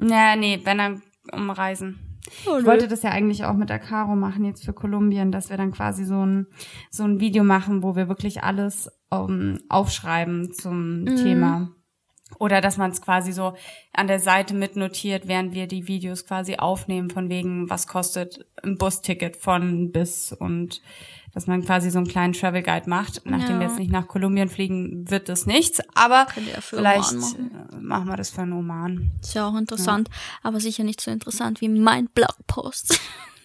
Ja, 0.00 0.36
nee, 0.36 0.60
wenn 0.64 0.78
dann 0.78 1.02
um 1.32 1.50
Reisen. 1.50 2.15
Oh, 2.46 2.58
ich 2.58 2.66
wollte 2.66 2.88
das 2.88 3.02
ja 3.02 3.10
eigentlich 3.10 3.44
auch 3.44 3.54
mit 3.54 3.70
der 3.70 3.78
Caro 3.78 4.16
machen 4.16 4.44
jetzt 4.44 4.64
für 4.64 4.72
Kolumbien, 4.72 5.32
dass 5.32 5.50
wir 5.50 5.56
dann 5.56 5.72
quasi 5.72 6.04
so 6.04 6.24
ein, 6.24 6.46
so 6.90 7.04
ein 7.04 7.20
Video 7.20 7.44
machen, 7.44 7.82
wo 7.82 7.96
wir 7.96 8.08
wirklich 8.08 8.42
alles 8.42 8.90
um, 9.10 9.30
ähm, 9.30 9.60
aufschreiben 9.68 10.52
zum 10.52 11.02
mhm. 11.02 11.16
Thema. 11.16 11.70
Oder 12.38 12.60
dass 12.60 12.76
man 12.76 12.90
es 12.90 13.00
quasi 13.00 13.32
so 13.32 13.54
an 13.92 14.08
der 14.08 14.18
Seite 14.18 14.52
mitnotiert, 14.52 15.28
während 15.28 15.54
wir 15.54 15.68
die 15.68 15.86
Videos 15.86 16.26
quasi 16.26 16.56
aufnehmen, 16.56 17.08
von 17.08 17.28
wegen, 17.28 17.70
was 17.70 17.86
kostet 17.86 18.46
ein 18.62 18.76
Busticket 18.76 19.36
von 19.36 19.92
bis 19.92 20.32
und 20.32 20.82
dass 21.36 21.46
man 21.46 21.62
quasi 21.62 21.90
so 21.90 21.98
einen 21.98 22.08
kleinen 22.08 22.32
Travel 22.32 22.62
Guide 22.62 22.88
macht. 22.88 23.20
Nachdem 23.26 23.56
ja. 23.56 23.60
wir 23.60 23.66
jetzt 23.66 23.78
nicht 23.78 23.92
nach 23.92 24.08
Kolumbien 24.08 24.48
fliegen, 24.48 25.10
wird 25.10 25.28
das 25.28 25.44
nichts. 25.44 25.82
Aber 25.94 26.26
ja 26.34 26.62
vielleicht 26.62 27.12
machen. 27.12 27.68
machen. 27.78 28.08
wir 28.08 28.16
das 28.16 28.30
für 28.30 28.40
einen 28.40 28.54
Oman. 28.54 29.12
Ist 29.20 29.34
ja 29.34 29.46
auch 29.46 29.54
interessant, 29.54 30.08
ja. 30.08 30.14
aber 30.44 30.60
sicher 30.60 30.82
nicht 30.82 30.98
so 30.98 31.10
interessant 31.10 31.60
wie 31.60 31.68
mein 31.68 32.08
Blogpost. 32.08 32.98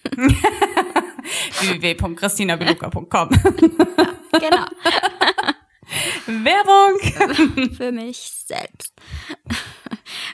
www.christinabeluca.com 1.60 3.28
Genau. 4.40 4.64
Werbung 6.44 7.72
für 7.74 7.92
mich 7.92 8.16
selbst. 8.46 8.94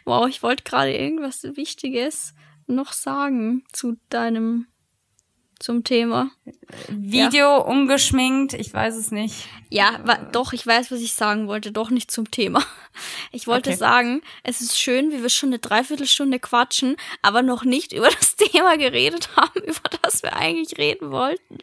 Wow, 0.04 0.28
ich 0.28 0.44
wollte 0.44 0.62
gerade 0.62 0.96
irgendwas 0.96 1.42
Wichtiges 1.42 2.34
noch 2.68 2.92
sagen 2.92 3.64
zu 3.72 3.96
deinem 4.10 4.68
zum 5.58 5.82
Thema. 5.82 6.30
Video 6.88 7.38
ja. 7.38 7.56
ungeschminkt, 7.56 8.54
ich 8.54 8.72
weiß 8.72 8.96
es 8.96 9.10
nicht. 9.10 9.46
Ja, 9.70 9.98
doch, 10.32 10.52
ich 10.52 10.66
weiß, 10.66 10.90
was 10.90 11.00
ich 11.00 11.14
sagen 11.14 11.48
wollte, 11.48 11.72
doch 11.72 11.90
nicht 11.90 12.10
zum 12.10 12.30
Thema. 12.30 12.62
Ich 13.30 13.46
wollte 13.46 13.70
okay. 13.70 13.78
sagen, 13.78 14.22
es 14.42 14.60
ist 14.60 14.76
schön, 14.76 15.12
wie 15.12 15.22
wir 15.22 15.28
schon 15.28 15.50
eine 15.50 15.60
Dreiviertelstunde 15.60 16.40
quatschen, 16.40 16.96
aber 17.22 17.42
noch 17.42 17.62
nicht 17.62 17.92
über 17.92 18.08
das 18.18 18.34
Thema 18.34 18.76
geredet 18.76 19.28
haben, 19.36 19.60
über 19.62 19.88
das 20.02 20.24
wir 20.24 20.34
eigentlich 20.34 20.78
reden 20.78 21.12
wollten. 21.12 21.58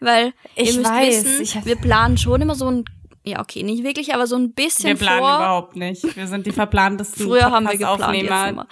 Weil 0.00 0.32
ich 0.56 0.68
ihr 0.70 0.76
müsst 0.78 0.90
weiß, 0.90 1.24
wissen, 1.40 1.66
wir 1.66 1.76
planen 1.76 2.16
schon 2.16 2.40
immer 2.40 2.54
so 2.54 2.70
ein 2.70 2.86
ja, 3.24 3.40
okay, 3.40 3.62
nicht 3.62 3.84
wirklich, 3.84 4.14
aber 4.14 4.26
so 4.26 4.36
ein 4.36 4.52
bisschen 4.52 4.88
Wir 4.88 4.94
planen 4.96 5.18
vor. 5.20 5.36
überhaupt 5.36 5.76
nicht. 5.76 6.16
Wir 6.16 6.26
sind 6.26 6.46
die 6.46 6.50
verplantesten 6.50 7.26
Früher 7.26 7.50
haben 7.50 7.66
wir 7.66 7.76
geplant. 7.76 8.66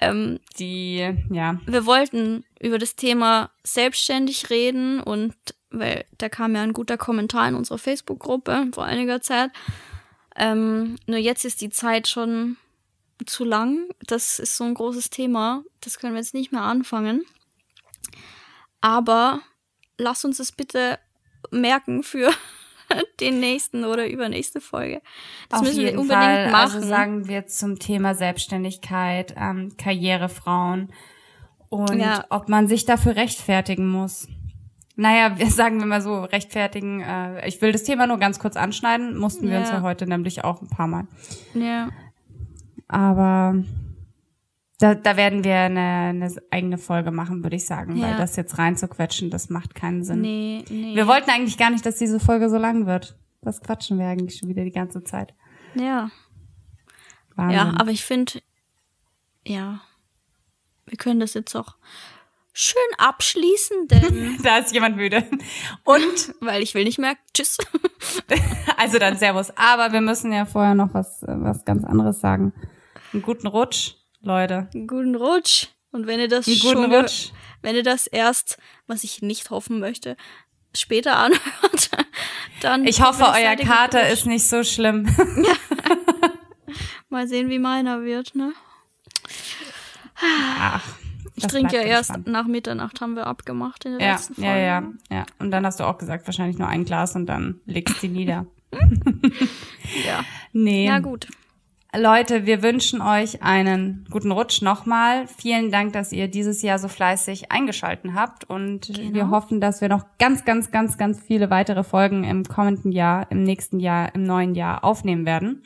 Ähm, 0.00 0.40
die, 0.58 1.14
ja. 1.30 1.60
Wir 1.66 1.86
wollten 1.86 2.44
über 2.60 2.78
das 2.78 2.96
Thema 2.96 3.50
selbstständig 3.64 4.50
reden 4.50 5.00
und 5.00 5.34
weil 5.70 6.04
da 6.18 6.28
kam 6.28 6.54
ja 6.54 6.62
ein 6.62 6.72
guter 6.72 6.98
Kommentar 6.98 7.48
in 7.48 7.54
unserer 7.54 7.78
Facebook-Gruppe 7.78 8.68
vor 8.72 8.84
einiger 8.84 9.20
Zeit. 9.20 9.50
Ähm, 10.36 10.96
nur 11.06 11.18
jetzt 11.18 11.44
ist 11.44 11.60
die 11.60 11.70
Zeit 11.70 12.08
schon 12.08 12.56
zu 13.26 13.44
lang. 13.44 13.88
Das 14.06 14.38
ist 14.38 14.56
so 14.56 14.64
ein 14.64 14.74
großes 14.74 15.10
Thema. 15.10 15.62
Das 15.80 15.98
können 15.98 16.14
wir 16.14 16.20
jetzt 16.20 16.34
nicht 16.34 16.52
mehr 16.52 16.62
anfangen. 16.62 17.24
Aber 18.80 19.40
lass 19.98 20.24
uns 20.24 20.38
es 20.38 20.52
bitte 20.52 20.98
merken 21.50 22.02
für 22.02 22.30
den 23.20 23.40
nächsten 23.40 23.84
oder 23.84 24.08
übernächste 24.08 24.60
Folge. 24.60 25.00
Das 25.48 25.60
Auf 25.60 25.66
müssen 25.66 25.82
wir 25.82 25.98
unbedingt 25.98 26.10
Fall. 26.10 26.38
Also 26.38 26.50
machen. 26.50 26.74
Also 26.76 26.88
sagen 26.88 27.28
wir 27.28 27.46
zum 27.46 27.78
Thema 27.78 28.14
Selbstständigkeit, 28.14 29.34
ähm, 29.36 29.76
Karrierefrauen 29.76 30.92
und 31.68 31.98
ja. 31.98 32.24
ob 32.30 32.48
man 32.48 32.68
sich 32.68 32.84
dafür 32.84 33.16
rechtfertigen 33.16 33.88
muss. 33.88 34.28
Naja, 34.96 35.38
wir 35.38 35.46
sagen 35.50 35.78
wir 35.78 35.86
mal 35.86 36.02
so, 36.02 36.22
rechtfertigen. 36.22 37.00
Äh, 37.00 37.48
ich 37.48 37.62
will 37.62 37.72
das 37.72 37.84
Thema 37.84 38.06
nur 38.06 38.18
ganz 38.18 38.38
kurz 38.38 38.56
anschneiden, 38.56 39.16
mussten 39.16 39.46
wir 39.46 39.54
ja. 39.54 39.60
uns 39.60 39.70
ja 39.70 39.82
heute 39.82 40.06
nämlich 40.06 40.44
auch 40.44 40.60
ein 40.60 40.68
paar 40.68 40.86
Mal. 40.86 41.06
Ja. 41.54 41.88
Aber 42.88 43.54
da, 44.82 44.96
da 44.96 45.16
werden 45.16 45.44
wir 45.44 45.56
eine, 45.56 45.80
eine 45.80 46.34
eigene 46.50 46.76
Folge 46.76 47.12
machen, 47.12 47.44
würde 47.44 47.54
ich 47.54 47.66
sagen, 47.66 47.96
ja. 47.96 48.08
weil 48.08 48.16
das 48.16 48.34
jetzt 48.34 48.58
reinzuquetschen, 48.58 49.30
das 49.30 49.48
macht 49.48 49.76
keinen 49.76 50.02
Sinn. 50.02 50.22
Nee, 50.22 50.64
nee. 50.68 50.96
Wir 50.96 51.06
wollten 51.06 51.30
eigentlich 51.30 51.56
gar 51.56 51.70
nicht, 51.70 51.86
dass 51.86 51.96
diese 51.96 52.18
Folge 52.18 52.50
so 52.50 52.56
lang 52.58 52.86
wird. 52.86 53.16
Das 53.42 53.60
quatschen 53.60 53.98
wir 53.98 54.06
eigentlich 54.06 54.40
schon 54.40 54.48
wieder 54.48 54.64
die 54.64 54.72
ganze 54.72 55.04
Zeit. 55.04 55.34
Ja. 55.74 56.10
Wahnsinn. 57.36 57.56
Ja, 57.56 57.74
aber 57.78 57.92
ich 57.92 58.04
finde, 58.04 58.42
ja, 59.46 59.80
wir 60.86 60.98
können 60.98 61.20
das 61.20 61.34
jetzt 61.34 61.54
auch 61.54 61.76
schön 62.52 62.82
abschließen, 62.98 63.86
denn 63.86 64.38
da 64.42 64.58
ist 64.58 64.74
jemand 64.74 64.96
müde. 64.96 65.24
Und 65.84 66.34
weil 66.40 66.60
ich 66.60 66.74
will 66.74 66.84
nicht 66.84 66.98
mehr. 66.98 67.14
Tschüss. 67.32 67.56
also 68.76 68.98
dann 68.98 69.16
Servus. 69.16 69.52
Aber 69.56 69.92
wir 69.92 70.00
müssen 70.00 70.32
ja 70.32 70.44
vorher 70.44 70.74
noch 70.74 70.92
was 70.92 71.22
was 71.22 71.64
ganz 71.64 71.84
anderes 71.84 72.18
sagen. 72.20 72.52
Einen 73.12 73.22
guten 73.22 73.46
Rutsch. 73.46 74.01
Leute. 74.22 74.68
Guten 74.72 75.16
Rutsch. 75.16 75.68
Und 75.90 76.06
wenn 76.06 76.20
ihr 76.20 76.28
das 76.28 76.46
Einen 76.46 76.56
schon, 76.56 76.92
Rutsch. 76.92 77.30
wenn 77.60 77.74
ihr 77.74 77.82
das 77.82 78.06
erst, 78.06 78.58
was 78.86 79.04
ich 79.04 79.20
nicht 79.20 79.50
hoffen 79.50 79.78
möchte, 79.80 80.16
später 80.74 81.16
anhört, 81.18 81.90
dann. 82.60 82.86
Ich 82.86 83.02
hoffe, 83.02 83.24
euer 83.24 83.56
Kater 83.56 84.08
ist 84.08 84.26
nicht 84.26 84.48
so 84.48 84.64
schlimm. 84.64 85.06
Mal 87.08 87.28
sehen, 87.28 87.50
wie 87.50 87.58
meiner 87.58 88.02
wird, 88.04 88.34
ne? 88.34 88.52
Ach. 90.58 90.82
Ich 91.34 91.46
trinke 91.46 91.76
ja 91.76 91.82
erst 91.82 92.10
spannend. 92.10 92.28
nach 92.28 92.46
Mitternacht, 92.46 93.00
haben 93.00 93.16
wir 93.16 93.26
abgemacht 93.26 93.84
in 93.84 93.98
der 93.98 94.06
ja, 94.06 94.12
letzten 94.12 94.34
Folge. 94.34 94.48
Ja, 94.48 94.58
ja, 94.58 94.82
ja. 95.10 95.26
Und 95.38 95.50
dann 95.50 95.66
hast 95.66 95.80
du 95.80 95.84
auch 95.84 95.98
gesagt, 95.98 96.26
wahrscheinlich 96.26 96.58
nur 96.58 96.68
ein 96.68 96.84
Glas 96.84 97.16
und 97.16 97.26
dann 97.26 97.60
legst 97.66 98.02
du 98.02 98.06
nieder. 98.06 98.46
ja. 100.06 100.24
Nee. 100.52 100.86
Ja, 100.86 101.00
gut. 101.00 101.26
Leute, 101.94 102.46
wir 102.46 102.62
wünschen 102.62 103.02
euch 103.02 103.42
einen 103.42 104.06
guten 104.10 104.32
Rutsch 104.32 104.62
nochmal. 104.62 105.26
Vielen 105.26 105.70
Dank, 105.70 105.92
dass 105.92 106.10
ihr 106.10 106.26
dieses 106.26 106.62
Jahr 106.62 106.78
so 106.78 106.88
fleißig 106.88 107.52
eingeschalten 107.52 108.14
habt 108.14 108.44
und 108.44 108.86
genau. 108.94 109.12
wir 109.12 109.30
hoffen, 109.30 109.60
dass 109.60 109.82
wir 109.82 109.90
noch 109.90 110.06
ganz, 110.18 110.46
ganz, 110.46 110.70
ganz, 110.70 110.96
ganz 110.96 111.20
viele 111.20 111.50
weitere 111.50 111.84
Folgen 111.84 112.24
im 112.24 112.44
kommenden 112.44 112.92
Jahr, 112.92 113.30
im 113.30 113.42
nächsten 113.42 113.78
Jahr, 113.78 114.14
im 114.14 114.22
neuen 114.22 114.54
Jahr 114.54 114.84
aufnehmen 114.84 115.26
werden 115.26 115.64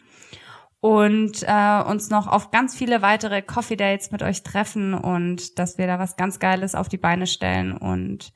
und 0.81 1.45
äh, 1.47 1.83
uns 1.83 2.11
noch 2.11 2.27
auf 2.27 2.51
ganz 2.51 2.74
viele 2.74 3.03
weitere 3.03 3.41
Coffee 3.41 3.77
Dates 3.77 4.11
mit 4.11 4.24
euch 4.24 4.43
treffen 4.43 4.95
und 4.95 5.61
dass 5.61 5.79
wir 5.79 5.87
da 5.87 6.01
was 6.01 6.16
ganz 6.16 6.41
Geiles 6.41 6.74
auf 6.74 6.89
die 6.89 6.99
Beine 6.99 7.29
stellen 7.29 7.72
und 7.72 8.33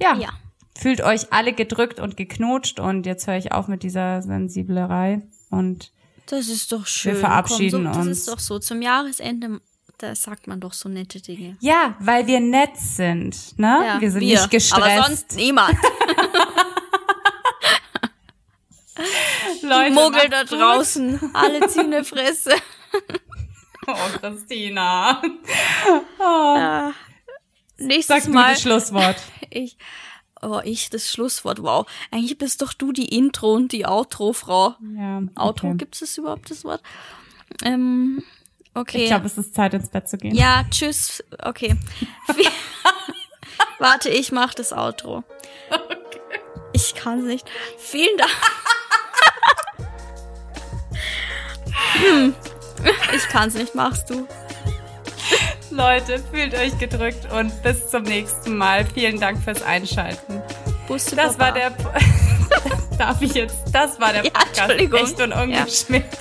ja. 0.00 0.14
ja. 0.16 0.28
Fühlt 0.76 1.02
euch 1.02 1.32
alle 1.32 1.52
gedrückt 1.52 1.98
und 1.98 2.16
geknutscht 2.16 2.78
und 2.78 3.06
jetzt 3.06 3.26
höre 3.26 3.36
ich 3.36 3.52
auf 3.52 3.66
mit 3.66 3.82
dieser 3.82 4.22
Sensiblerei 4.22 5.22
und 5.50 5.92
das 6.26 6.48
ist 6.48 6.72
doch 6.72 6.86
schön. 6.86 7.12
Wir 7.14 7.20
verabschieden 7.20 7.84
Komm, 7.84 7.92
so, 7.92 7.98
das 7.98 8.06
uns. 8.08 8.18
ist 8.18 8.28
doch 8.28 8.38
so. 8.38 8.58
Zum 8.58 8.82
Jahresende, 8.82 9.60
da 9.98 10.14
sagt 10.14 10.46
man 10.46 10.60
doch 10.60 10.72
so 10.72 10.88
nette 10.88 11.20
Dinge. 11.20 11.56
Ja, 11.60 11.96
weil 12.00 12.26
wir 12.26 12.40
nett 12.40 12.76
sind, 12.76 13.58
ne? 13.58 13.82
Ja, 13.86 14.00
wir 14.00 14.10
sind 14.10 14.20
wir, 14.20 14.38
nicht 14.40 14.50
gestresst. 14.50 14.82
Aber 14.82 15.06
sonst 15.06 15.36
niemand. 15.36 15.76
Leute, 19.62 19.88
Die 19.88 19.94
Muggel 19.94 20.28
da 20.28 20.44
draußen, 20.44 21.18
gut. 21.18 21.30
alle 21.32 21.66
ziehen 21.68 21.92
eine 21.92 22.04
Fresse. 22.04 22.54
oh, 23.86 23.94
Christina. 24.20 25.20
Oh. 26.18 26.56
Ja. 26.56 26.92
Nächstes 27.78 28.24
Sag 28.24 28.32
Mal. 28.32 28.50
das 28.52 28.62
Schlusswort. 28.62 29.16
Ich, 29.50 29.76
Oh, 30.44 30.60
ich, 30.62 30.90
das 30.90 31.10
Schlusswort. 31.10 31.62
Wow. 31.62 31.86
Eigentlich 32.10 32.36
bist 32.36 32.60
doch 32.60 32.72
du 32.74 32.92
die 32.92 33.16
Intro- 33.16 33.54
und 33.54 33.72
die 33.72 33.86
Outro-Frau. 33.86 34.74
Ja. 34.96 35.18
Okay. 35.18 35.30
Outro, 35.36 35.74
gibt 35.74 36.00
es 36.00 36.18
überhaupt 36.18 36.50
das 36.50 36.64
Wort? 36.64 36.82
Ähm, 37.64 38.22
okay. 38.74 39.04
Ich 39.04 39.06
glaube, 39.08 39.26
es 39.26 39.38
ist 39.38 39.54
Zeit, 39.54 39.72
ins 39.74 39.88
Bett 39.88 40.08
zu 40.08 40.18
gehen. 40.18 40.34
Ja, 40.34 40.64
tschüss. 40.70 41.24
Okay. 41.42 41.76
Warte, 43.78 44.10
ich 44.10 44.32
mach 44.32 44.54
das 44.54 44.72
Outro. 44.72 45.24
Okay. 45.70 46.20
Ich 46.72 46.94
kann 46.94 47.20
es 47.20 47.24
nicht. 47.24 47.48
Vielen 47.78 48.16
Dank. 48.18 48.30
hm. 51.94 52.34
Ich 53.14 53.28
kann 53.28 53.48
es 53.48 53.54
nicht, 53.54 53.74
machst 53.74 54.10
du. 54.10 54.26
Leute, 55.74 56.20
fühlt 56.32 56.54
euch 56.54 56.78
gedrückt 56.78 57.30
und 57.32 57.62
bis 57.62 57.88
zum 57.88 58.04
nächsten 58.04 58.56
Mal. 58.56 58.86
Vielen 58.86 59.20
Dank 59.20 59.42
fürs 59.42 59.62
Einschalten. 59.62 60.40
Busse 60.86 61.16
das 61.16 61.36
Papa. 61.36 61.44
war 61.46 61.52
der. 61.52 61.70
Darf 62.98 63.20
ich 63.20 63.34
jetzt? 63.34 63.56
Das 63.72 64.00
war 64.00 64.12
der 64.12 64.22
Podcast. 64.22 64.70
Ja, 64.80 64.98
Echt 64.98 65.20
und 65.20 65.32
ungeschminkt. 65.32 66.18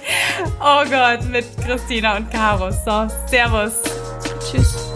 Ja. 0.59 0.83
Oh 0.83 0.89
Gott, 0.89 1.29
mit 1.29 1.45
Christina 1.63 2.17
und 2.17 2.31
Caro. 2.31 2.71
So, 2.71 3.07
Servus. 3.27 3.73
Tschüss. 4.51 4.92